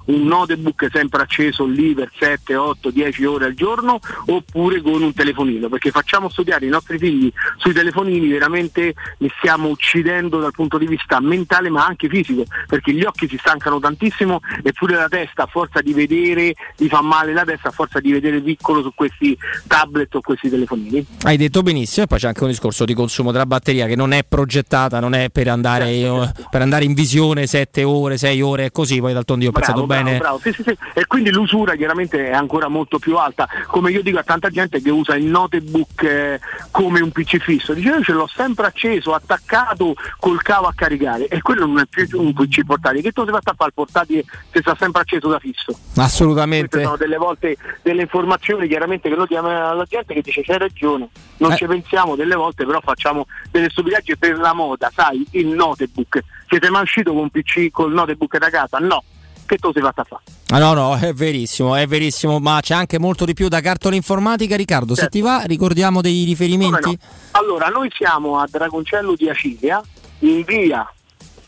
[0.06, 5.14] un notebook sempre acceso lì per 7, 8, 10 ore al giorno oppure con un
[5.14, 10.78] telefonino, perché facciamo studiare i nostri figli sui telefonini, veramente li stiamo uccidendo dal punto
[10.78, 15.44] di vista mentale ma anche fisico, perché gli occhi si stancano tantissimo eppure la testa
[15.44, 18.92] a forza di vedere, gli fa male la testa a forza di vedere piccolo su
[18.94, 21.06] questi tablet o questi telefonini.
[21.24, 24.12] Hai detto benissimo e poi c'è anche un discorso di consumo della batteria che non
[24.12, 28.66] è progettata, non è per andare, certo, per andare in visione 7 ore, 6 ore
[28.66, 30.20] e così, poi d'altronde io ho pensato bravo, bene.
[30.20, 30.38] Bravo.
[30.38, 30.78] Sì, sì, sì.
[30.94, 34.80] E quindi l'usura chiaramente è ancora molto più alta, come io dico a tanta gente
[34.80, 39.16] che usa il notebook eh, come un PC fisso, dice io ce l'ho sempre acceso,
[39.16, 43.26] attaccato col cavo a caricare e quello non è più un PC portatile, che tu
[43.26, 45.76] si fa a fare il portatile se sta sempre acceso da fisso?
[45.96, 46.68] Assolutamente.
[46.68, 50.60] Queste sono delle volte delle informazioni chiaramente che noi diamo alla gente che dice c'hai
[50.60, 51.56] ragione, non eh.
[51.56, 56.70] ci pensiamo delle volte però facciamo delle stupidaggini per la moda, sai, il notebook siete
[56.70, 58.78] mai uscito con un PC col notebook da casa?
[58.80, 59.04] No.
[59.46, 60.24] Che tu sei fatta a fare?
[60.50, 63.96] Ah, no, no, è verissimo, è verissimo, ma c'è anche molto di più da cartola
[63.96, 64.58] informatica.
[64.58, 65.04] Riccardo, certo.
[65.04, 66.90] se ti va, ricordiamo dei riferimenti?
[66.90, 66.98] No?
[67.32, 69.82] Allora, noi siamo a Dragoncello di Acilia,
[70.20, 70.92] in via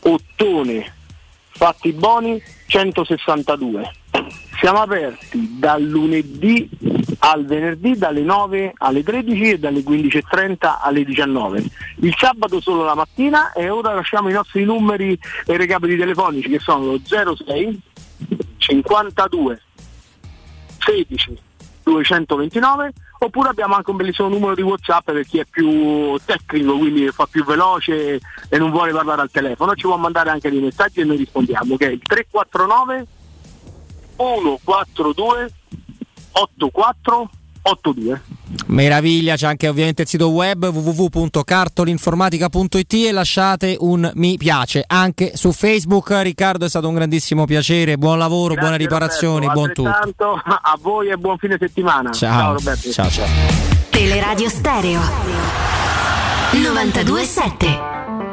[0.02, 0.94] Ottone
[1.50, 3.92] Fatti Boni 162.
[4.58, 6.68] Siamo aperti dal lunedì
[7.20, 11.64] al venerdì dalle 9 alle 13 e dalle 15.30 alle 19.
[11.96, 16.58] Il sabato solo la mattina e ora lasciamo i nostri numeri e recapiti telefonici che
[16.58, 17.80] sono lo 06
[18.58, 19.62] 52
[20.78, 21.38] 16
[21.82, 27.08] 229 oppure abbiamo anche un bellissimo numero di Whatsapp per chi è più tecnico, quindi
[27.08, 31.00] fa più veloce e non vuole parlare al telefono, ci può mandare anche dei messaggi
[31.00, 33.06] e noi rispondiamo, che è il 349
[34.20, 35.50] 142
[36.32, 37.30] 84
[37.62, 38.22] 82.
[38.66, 45.52] Meraviglia, c'è anche ovviamente il sito web www.cartolinformatica.it e lasciate un mi piace anche su
[45.52, 46.10] Facebook.
[46.10, 50.40] Riccardo è stato un grandissimo piacere, buon lavoro, Grazie, buone riparazioni, Roberto, buon tutto.
[50.44, 52.12] A voi e buon fine settimana.
[52.12, 52.90] Ciao, Roberto.
[52.90, 53.26] ciao, ciao.
[53.90, 55.00] Teleradio Stereo
[56.52, 58.29] 927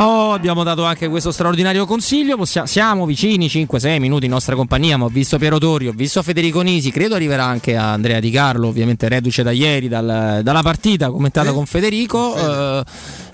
[0.00, 2.36] Oh, abbiamo dato anche questo straordinario consiglio.
[2.36, 4.96] Possia- siamo vicini 5-6 minuti in nostra compagnia.
[4.96, 6.92] Ma ho visto Piero Torri, ho visto Federico Nisi.
[6.92, 11.52] Credo arriverà anche a Andrea Di Carlo, ovviamente reduce da ieri dal- dalla partita commentata
[11.52, 12.36] con Federico.
[12.36, 12.84] Eh,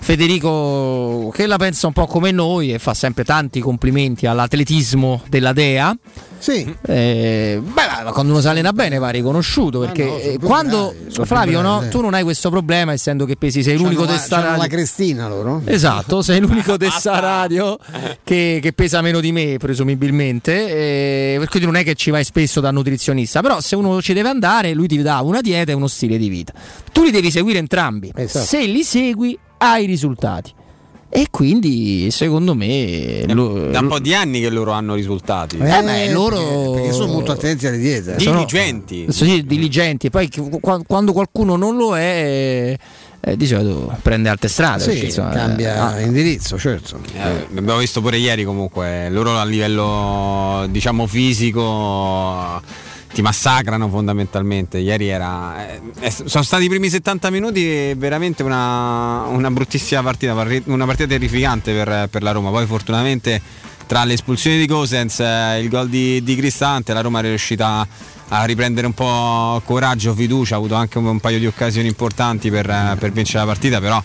[0.05, 5.51] Federico che la pensa un po' come noi e fa sempre tanti complimenti all'atletismo della
[5.51, 5.97] Dea.
[6.37, 6.75] Sì.
[6.85, 10.93] Eh, beh, ma quando uno si allena bene va riconosciuto perché no, sono eh, quando
[10.95, 14.17] bravi, Flavio no, tu non hai questo problema essendo che pesi sei l'unico C'hanno la-
[14.19, 15.61] testa radio- la crestina loro.
[15.65, 17.77] Esatto, sei l'unico testa radio
[18.23, 21.33] che, che pesa meno di me, presumibilmente.
[21.33, 23.41] eh, per cui non è che ci vai spesso da nutrizionista.
[23.41, 26.29] Però se uno ci deve andare, lui ti dà una dieta e uno stile di
[26.29, 26.53] vita.
[26.91, 28.11] Tu li devi seguire entrambi.
[28.13, 28.45] Esatto.
[28.45, 30.51] Se li segui, hai risultati.
[31.07, 35.55] E quindi, secondo me, lo- Da un po' di anni che loro hanno risultati.
[35.57, 38.19] Eh, beh, loro- Perché sono molto attenti alle diete.
[38.19, 39.05] Sono- Diligenti.
[39.09, 40.09] sì, diligenti.
[40.09, 42.75] Poi chi- qua- quando qualcuno non lo è,
[43.21, 44.81] eh, di solito prende altre strade.
[44.83, 46.99] Sì, perché, insomma, cambia eh, indirizzo, certo.
[47.13, 52.61] Eh, abbiamo visto pure ieri comunque, loro a livello diciamo fisico
[53.15, 54.77] ti massacrano fondamentalmente.
[54.77, 55.69] Ieri era.
[55.71, 60.33] eh, eh, sono stati i primi 70 minuti veramente una, una bruttissima partita,
[60.65, 62.49] una partita terrificante per, per la Roma.
[62.49, 63.41] Poi fortunatamente
[63.87, 67.87] tra le espulsioni di Gosens e il gol di, di Cristante la Roma è riuscita
[68.27, 72.49] a riprendere un po' coraggio, fiducia, ha avuto anche un, un paio di occasioni importanti
[72.49, 74.03] per, eh, per vincere la partita, però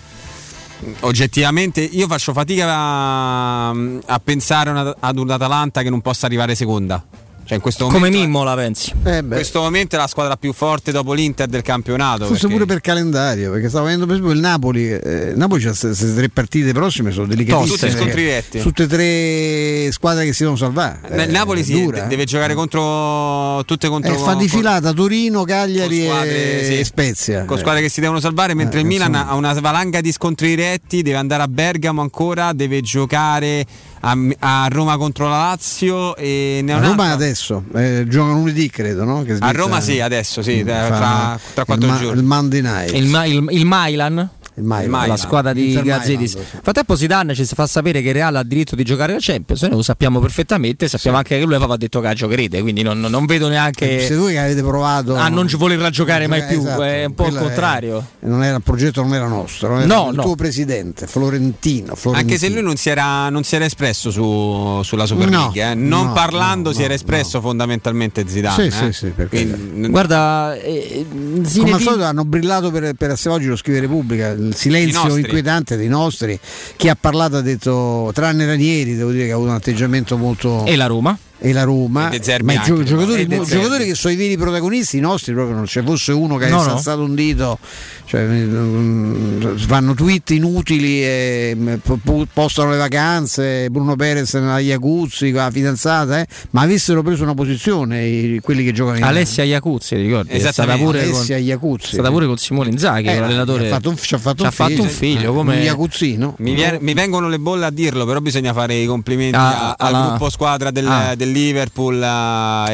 [1.00, 6.55] oggettivamente io faccio fatica a, a pensare una- ad un Atalanta che non possa arrivare
[6.55, 7.05] seconda.
[7.50, 8.92] Cioè in questo come momento, Mimmo la pensi?
[9.04, 12.26] Eh in questo momento è la squadra più forte dopo l'Inter del campionato.
[12.26, 14.88] forse perché- pure per calendario, perché stavo vedendo per esempio il Napoli.
[14.88, 17.76] Eh, Napoli c'ha queste tre partite prossime, sono delicatissime.
[17.76, 18.60] Tutte scontri diretti.
[18.60, 21.00] Tutte e tre squadre che si devono salvare.
[21.10, 22.06] Eh, Napoli si dura, eh.
[22.06, 26.78] deve giocare contro tutte contro Eh, fa di filata Torino, Cagliari squadre, e, sì.
[26.78, 27.44] e Spezia.
[27.46, 29.28] con squadre che si devono salvare, mentre Eh, il Milan insomma.
[29.28, 33.66] ha una valanga di scontri diretti, deve andare a Bergamo ancora, deve giocare
[34.00, 39.04] a, a Roma contro la Lazio e ne A Roma adesso eh, giocano lunedì, credo,
[39.04, 39.22] no?
[39.22, 42.18] Che A Roma sì, adesso sì, tra, fa tra, tra quattro il, ma- giorni.
[42.20, 42.92] il Monday night.
[42.94, 44.28] Il, il, il Milan?
[44.60, 45.08] Il Milan.
[45.08, 45.80] la squadra di sì.
[45.80, 49.70] Nel frattempo Zidane ci fa sapere che Real ha diritto di giocare la Champions, noi
[49.72, 53.26] lo sappiamo perfettamente, sappiamo anche che lui aveva detto che ha giocherete, quindi non, non
[53.26, 57.05] vedo neanche Se voi che avete provato a non volerla giocare mai più, Esatto, è
[57.05, 58.06] un po' il quello è- contrario.
[58.20, 60.22] non era, il progetto non era nostro, non era No, il no.
[60.22, 62.16] tuo presidente, Florentino, Florentino.
[62.16, 65.74] Anche se lui non si era, non si era espresso su- sulla Super No, eh.
[65.74, 68.70] non no, parlando no, si era no, espresso fondamentalmente Zidane.
[68.70, 68.92] Sì, eh.
[68.92, 73.47] sì, sì, Quindi, Guarda, eh, Come Zinedine- al solito hanno brillato per, per essere oggi
[73.47, 76.38] lo scrive Repubblica, il silenzio inquietante dei nostri.
[76.76, 80.64] Chi ha parlato ha detto, tranne Ranieri, devo dire che ha avuto un atteggiamento molto...
[80.66, 81.16] e la Roma?
[81.42, 85.56] E la Roma, E ma i giocatori, giocatori che sono i veri protagonisti, nostri proprio
[85.56, 87.02] non c'è fosse uno che No, ha no.
[87.02, 87.58] un dito,
[88.04, 94.58] cioè, mm, fanno tweet inutili e mm, po- po- postano le vacanze, Bruno Perez nella
[94.58, 99.44] Iacuzzi la fidanzata, eh, ma avessero preso una posizione i- quelli che giocano in Alessia
[99.44, 100.30] Iacuzzi, ricordi?
[100.30, 100.84] È stata Esattamente.
[100.84, 101.92] pure con, Alessia è Iacuzzi.
[101.92, 103.66] stata pure con Simone Inzaghi, Eh, l'allenatore.
[103.66, 106.34] ha fatto un- ci ha fatto un fatto figlio, un figlio, come un Iacuzzino.
[106.38, 109.74] Mi, viene- mi vengono le bolle a dirlo, però bisogna fare i complimenti Ah, a-
[109.78, 111.14] al alla- gruppo squadra del, Ah.
[111.14, 112.09] del Liverpool eh, e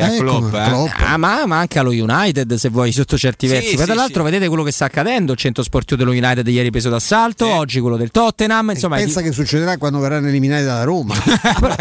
[0.02, 0.55] a Eh, Klopp.
[0.55, 0.65] eh.
[0.68, 0.89] Klopp.
[0.99, 3.68] Ah, ma, ma anche allo United, se vuoi, sotto certi Sì, versi.
[3.70, 4.31] Poi, sì, tra l'altro, sì.
[4.31, 5.33] vedete quello che sta accadendo.
[5.33, 7.51] Il centro sportivo dello United ieri preso d'assalto, Sì.
[7.52, 8.70] oggi quello del Tottenham.
[8.70, 11.15] Insomma, Pensa che succederà quando verranno eliminati dalla Roma.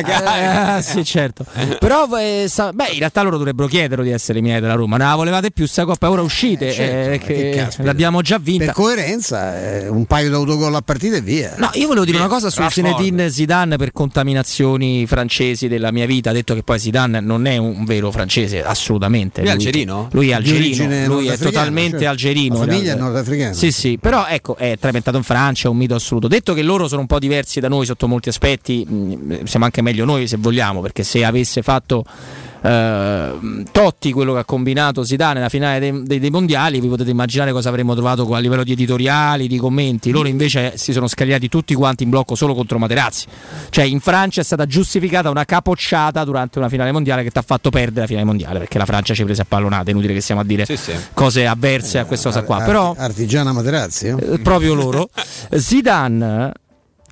[0.06, 1.46] Eh, sì, certo.
[1.80, 4.98] Però eh, sa- beh, in realtà loro dovrebbero chiederlo di essere eliminati dalla Roma.
[4.98, 6.70] Non la volevate più sta coppa, ora uscite.
[6.70, 8.66] Eh, certo, eh, che che l'abbiamo già vinta.
[8.66, 11.56] per coerenza, eh, un paio di autogol a partita e via.
[11.58, 12.88] No, io volevo dire una cosa su Rashford.
[12.96, 16.30] Zinedine Zidane per contaminazioni francesi della mia vita.
[16.32, 19.42] Ha detto che poi Zidane non è un vero francese, assolutamente.
[19.42, 20.10] Lui è algerino?
[20.12, 22.10] Lui è algerino, lui è totalmente certo.
[22.10, 22.58] algerino.
[22.58, 23.54] La famiglia è nordafricana.
[23.54, 26.28] Sì, sì, però ecco, è tramentato in Francia, è un mito assoluto.
[26.28, 29.84] Detto che loro sono un po' diversi da noi sotto molti aspetti, mh, siamo anche
[29.84, 32.04] meglio noi se vogliamo, perché se avesse fatto
[33.72, 37.52] Totti quello che ha combinato Zidane nella finale dei, dei- dei mondiali, vi potete immaginare
[37.52, 40.12] cosa avremmo trovato a livello di editoriali, di commenti.
[40.12, 43.26] Loro invece si sono scagliati tutti quanti in blocco solo contro Materazzi.
[43.70, 47.44] Cioè in Francia è stata giustificata una capocciata durante una finale mondiale che ti ha
[47.46, 50.14] fatto perdere la finale mondiale, perché la Francia ci ha prese a pallonate, è inutile
[50.14, 50.92] che stiamo a dire Sì, sì.
[51.14, 52.58] cose avverse a questa cosa qua.
[52.58, 54.08] Ar- Però Artigiana Materazzi.
[54.08, 54.16] eh?
[54.34, 55.10] eh, proprio loro.
[55.52, 56.52] Zidane,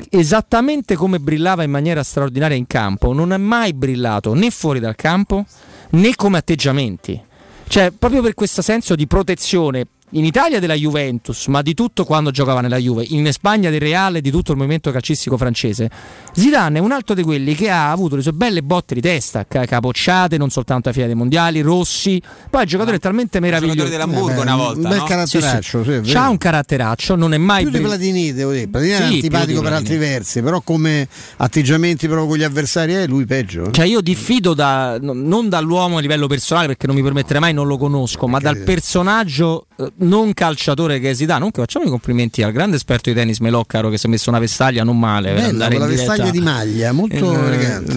[0.10, 4.96] esattamente come brillava in maniera straordinaria in campo, non è mai brillato né fuori dal
[4.96, 5.46] campo
[5.92, 7.22] né come atteggiamenti.
[7.68, 12.32] Cioè, proprio per questo senso di protezione in Italia della Juventus, ma di tutto quando
[12.32, 15.90] giocava nella Juve, in Spagna del Reale, di tutto il movimento calcistico francese.
[16.34, 19.46] Zidane è un altro di quelli che ha avuto le sue belle botte di testa,
[19.48, 23.90] capocciate non soltanto ai finali dei mondiali, Rossi, poi è un giocatore talmente meraviglioso.
[23.90, 25.04] dell'Hamburgo una volta, un bel no?
[25.04, 28.68] caratteraccio, sì, sì, C'ha un caratteraccio, non è mai più di Platini, devo dire.
[28.68, 33.08] Platini sì, è antipatico per altri versi, però come atteggiamenti proprio con gli avversari è
[33.08, 33.72] lui peggio.
[33.72, 37.68] Cioè io diffido da, non dall'uomo a livello personale perché non mi permetterei mai, non
[37.68, 41.38] lo conosco, ma dal personaggio eh, non calciatore che si dà.
[41.38, 44.30] Non che facciamo i complimenti al grande esperto di tennis Meloccaro che si è messo
[44.30, 45.34] una vestaglia non male.
[45.34, 47.92] Bella, per la vestaglia di maglia, molto eh, elegante.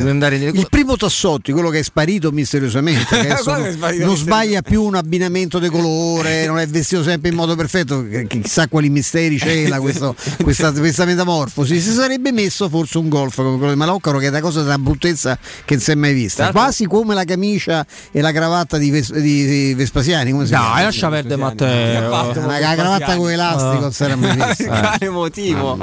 [0.59, 4.95] Il primo Tassotti, quello che è sparito misteriosamente, che non, sparito non sbaglia più un
[4.95, 10.15] abbinamento di colore, non è vestito sempre in modo perfetto, chissà quali misteri cela questo,
[10.43, 11.81] questa, questa, metamorfosi.
[11.81, 14.79] Si sarebbe messo forse un golf come quello di Meloccaro che è una cosa della
[14.79, 16.51] bruttezza che non si è mai vista.
[16.51, 20.31] Quasi come la camicia e la cravatta di, Ves- di, Vespasiani.
[20.31, 21.96] Come si Dai, lascia perdere Matteo.
[21.99, 24.81] Una cravatta con elastico non si era mai vista.
[24.81, 25.79] Quale motivo?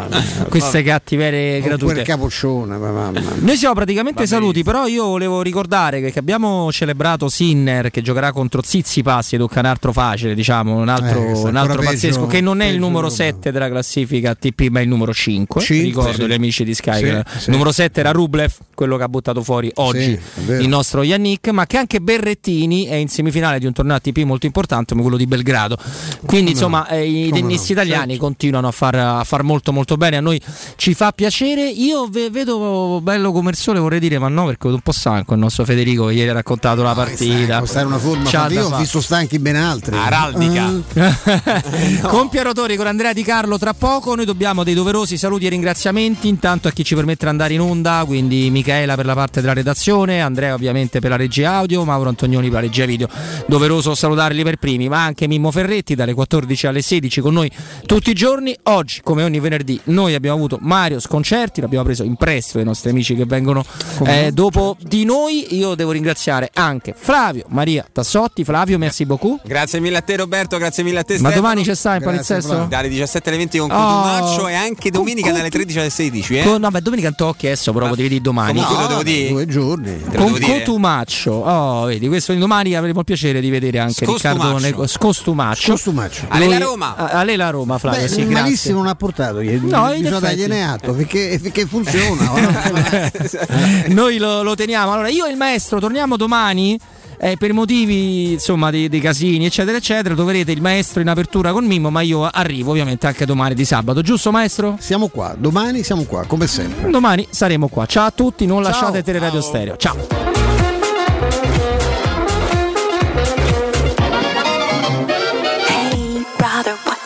[0.50, 1.93] Queste cattiverie gratuite.
[1.93, 3.22] Quel capoccione, mamma.
[3.40, 8.61] Noi siamo praticamente saluti, però io volevo ricordare che abbiamo celebrato Sinner che giocherà contro
[8.64, 12.66] Zizipas, tocca un altro facile, diciamo, un altro, eh, un altro pazzesco, che non è
[12.66, 15.61] il numero 7 della classifica TP, ma il numero 5.
[15.61, 17.22] 5 Ricordo gli amici di Sky.
[17.38, 17.51] Sì.
[17.51, 21.77] numero 7 era Rublev, quello che ha buttato fuori oggi il nostro Yannick, ma che
[21.77, 25.77] anche Berrettini è in semifinale di un torneo ATP molto importante come quello di Belgrado.
[26.25, 27.81] Quindi insomma eh, i tennisti no?
[27.81, 28.25] italiani certo.
[28.25, 30.41] continuano a far, a far, molto molto bene, a noi
[30.75, 31.67] ci fa piacere.
[31.67, 34.91] Io ve, vedo bello come il sole, vorrei dire, ma no perché vedo un po'
[34.91, 37.59] stanco il nostro Federico ieri ha raccontato no, la partita.
[37.59, 39.95] Questa è una forma, io ho visto stanchi ben altri.
[39.95, 40.72] Araldica.
[41.03, 42.01] Uh.
[42.01, 42.07] no.
[42.07, 45.49] Con Piero Tori, con Andrea Di Carlo tra poco, noi dobbiamo dei doverosi saluti e
[45.49, 49.41] ringraziamenti, intanto a chi ci permette di andare in onda, quindi Michaela per la parte
[49.41, 53.07] della redazione, Andrea ovviamente per la regia audio, Mauro Antonioni per la regia video.
[53.47, 57.52] Doveroso salutarli per primi, ma anche Mimmo Ferretti dalle 14 alle 16 con noi
[57.86, 58.56] tutti i giorni.
[58.64, 62.90] Oggi, come ogni venerdì, noi abbiamo avuto Mario Sconcerti, l'abbiamo preso in prestito ai nostri
[62.92, 63.64] amici che vengono
[64.06, 65.58] eh, dopo di noi.
[65.58, 68.44] Io devo ringraziare anche Flavio Maria Tassotti.
[68.45, 69.42] Flavio, merci beaucoup.
[69.45, 72.66] Grazie mille a te Roberto, grazie mille a te Ma domani c'è sta in palinsesto?
[72.70, 73.76] Dalle 17 alle 20 con oh.
[73.76, 76.38] Cotumaccio e anche domenica dalle 13 alle 16.
[76.38, 76.44] Eh?
[76.44, 78.53] Con, no, beh, domenica non t'ho chiesto, però potevi dire domani.
[78.53, 79.30] Comunque no, lo devo dire.
[79.30, 80.02] Due giorni.
[80.16, 81.32] Con Cotumaccio.
[81.32, 85.73] Oh, vedi, questo domani avremo il piacere di vedere anche Riccardo Scostumaccio.
[85.74, 86.26] Scostumaccio.
[86.30, 86.95] Alle Roma.
[86.95, 88.02] A lei la Roma, Flavio.
[88.02, 89.42] Beh, sì, malissimo non ha portato.
[89.42, 92.32] No, bisogna dargliene atto perché, perché funziona.
[93.90, 94.92] Noi lo, lo, teniamo.
[94.92, 96.80] Allora, io e il maestro torniamo domani.
[97.19, 101.64] Eh, per motivi insomma dei, dei, casini eccetera eccetera troverete il maestro in apertura con
[101.64, 104.76] Mimmo ma io arrivo ovviamente anche domani di sabato giusto maestro?
[104.80, 108.72] siamo qua domani siamo qua come sempre domani saremo qua ciao a tutti non ciao.
[108.72, 111.52] lasciate Teleradio Stereo ciao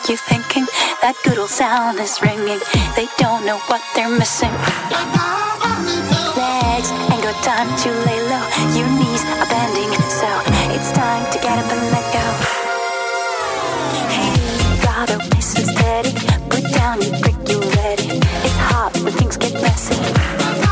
[0.08, 0.64] you thinking?
[1.02, 2.60] That good old sound is ringing.
[2.96, 4.48] They don't know what they're missing.
[6.32, 8.44] Legs ain't got time to lay low.
[8.72, 10.28] Your knees are bending, so
[10.72, 12.24] it's time to get up and let go.
[14.08, 14.32] Hey,
[14.80, 16.12] gotta listen steady.
[16.48, 18.08] Put down your brick, you ready.
[18.44, 20.67] It's hot when things get messy.